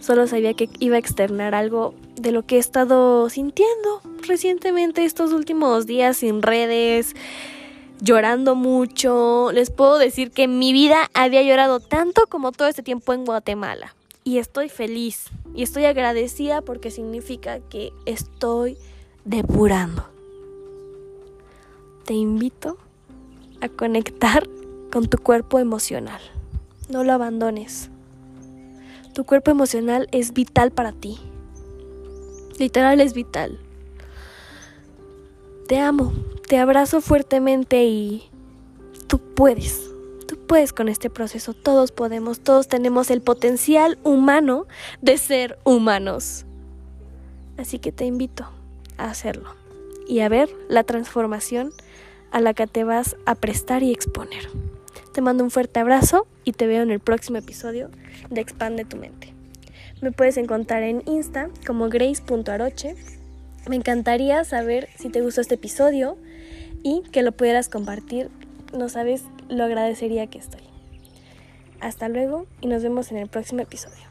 solo 0.00 0.26
sabía 0.26 0.54
que 0.54 0.70
iba 0.80 0.96
a 0.96 0.98
externar 0.98 1.54
algo 1.54 1.94
de 2.16 2.32
lo 2.32 2.46
que 2.46 2.56
he 2.56 2.60
estado 2.60 3.28
sintiendo 3.28 4.00
recientemente 4.26 5.04
estos 5.04 5.32
últimos 5.32 5.86
días 5.86 6.16
sin 6.16 6.40
redes, 6.40 7.14
llorando 8.00 8.54
mucho. 8.54 9.52
Les 9.52 9.70
puedo 9.70 9.98
decir 9.98 10.30
que 10.30 10.48
mi 10.48 10.72
vida 10.72 11.10
había 11.12 11.42
llorado 11.42 11.78
tanto 11.78 12.26
como 12.26 12.52
todo 12.52 12.68
este 12.68 12.82
tiempo 12.82 13.12
en 13.12 13.26
Guatemala 13.26 13.94
y 14.24 14.38
estoy 14.38 14.70
feliz 14.70 15.26
y 15.54 15.62
estoy 15.62 15.84
agradecida 15.84 16.62
porque 16.62 16.90
significa 16.90 17.60
que 17.60 17.92
estoy 18.06 18.78
depurando. 19.24 20.04
Te 22.04 22.14
invito 22.14 22.78
a 23.60 23.68
conectar 23.68 24.48
con 24.90 25.06
tu 25.06 25.18
cuerpo 25.18 25.58
emocional. 25.58 26.20
No 26.88 27.04
lo 27.04 27.12
abandones. 27.12 27.90
Tu 29.12 29.24
cuerpo 29.24 29.50
emocional 29.50 30.08
es 30.10 30.32
vital 30.32 30.70
para 30.70 30.92
ti. 30.92 31.18
Literal 32.58 33.00
es 33.00 33.14
vital. 33.14 33.58
Te 35.68 35.78
amo, 35.78 36.12
te 36.48 36.58
abrazo 36.58 37.00
fuertemente 37.00 37.84
y 37.84 38.24
tú 39.06 39.18
puedes 39.18 39.93
puedes 40.46 40.72
con 40.72 40.88
este 40.88 41.10
proceso, 41.10 41.54
todos 41.54 41.92
podemos, 41.92 42.40
todos 42.40 42.68
tenemos 42.68 43.10
el 43.10 43.20
potencial 43.20 43.98
humano 44.04 44.66
de 45.02 45.18
ser 45.18 45.58
humanos. 45.64 46.44
Así 47.56 47.78
que 47.78 47.92
te 47.92 48.04
invito 48.04 48.48
a 48.96 49.10
hacerlo 49.10 49.54
y 50.08 50.20
a 50.20 50.28
ver 50.28 50.48
la 50.68 50.84
transformación 50.84 51.72
a 52.30 52.40
la 52.40 52.54
que 52.54 52.66
te 52.66 52.84
vas 52.84 53.16
a 53.26 53.34
prestar 53.34 53.82
y 53.82 53.92
exponer. 53.92 54.48
Te 55.12 55.20
mando 55.20 55.44
un 55.44 55.50
fuerte 55.50 55.78
abrazo 55.78 56.26
y 56.44 56.52
te 56.52 56.66
veo 56.66 56.82
en 56.82 56.90
el 56.90 57.00
próximo 57.00 57.38
episodio 57.38 57.90
de 58.30 58.40
Expande 58.40 58.84
tu 58.84 58.96
mente. 58.96 59.32
Me 60.00 60.10
puedes 60.10 60.36
encontrar 60.36 60.82
en 60.82 61.02
Insta 61.06 61.48
como 61.66 61.88
grace.aroche. 61.88 62.96
Me 63.68 63.76
encantaría 63.76 64.42
saber 64.44 64.88
si 64.96 65.08
te 65.08 65.20
gustó 65.20 65.40
este 65.40 65.54
episodio 65.54 66.18
y 66.82 67.02
que 67.12 67.22
lo 67.22 67.32
pudieras 67.32 67.68
compartir. 67.68 68.30
No 68.76 68.88
sabes 68.88 69.22
lo 69.48 69.64
agradecería 69.64 70.26
que 70.26 70.38
estoy. 70.38 70.62
Hasta 71.80 72.08
luego 72.08 72.46
y 72.60 72.66
nos 72.66 72.82
vemos 72.82 73.10
en 73.10 73.18
el 73.18 73.28
próximo 73.28 73.60
episodio. 73.60 74.03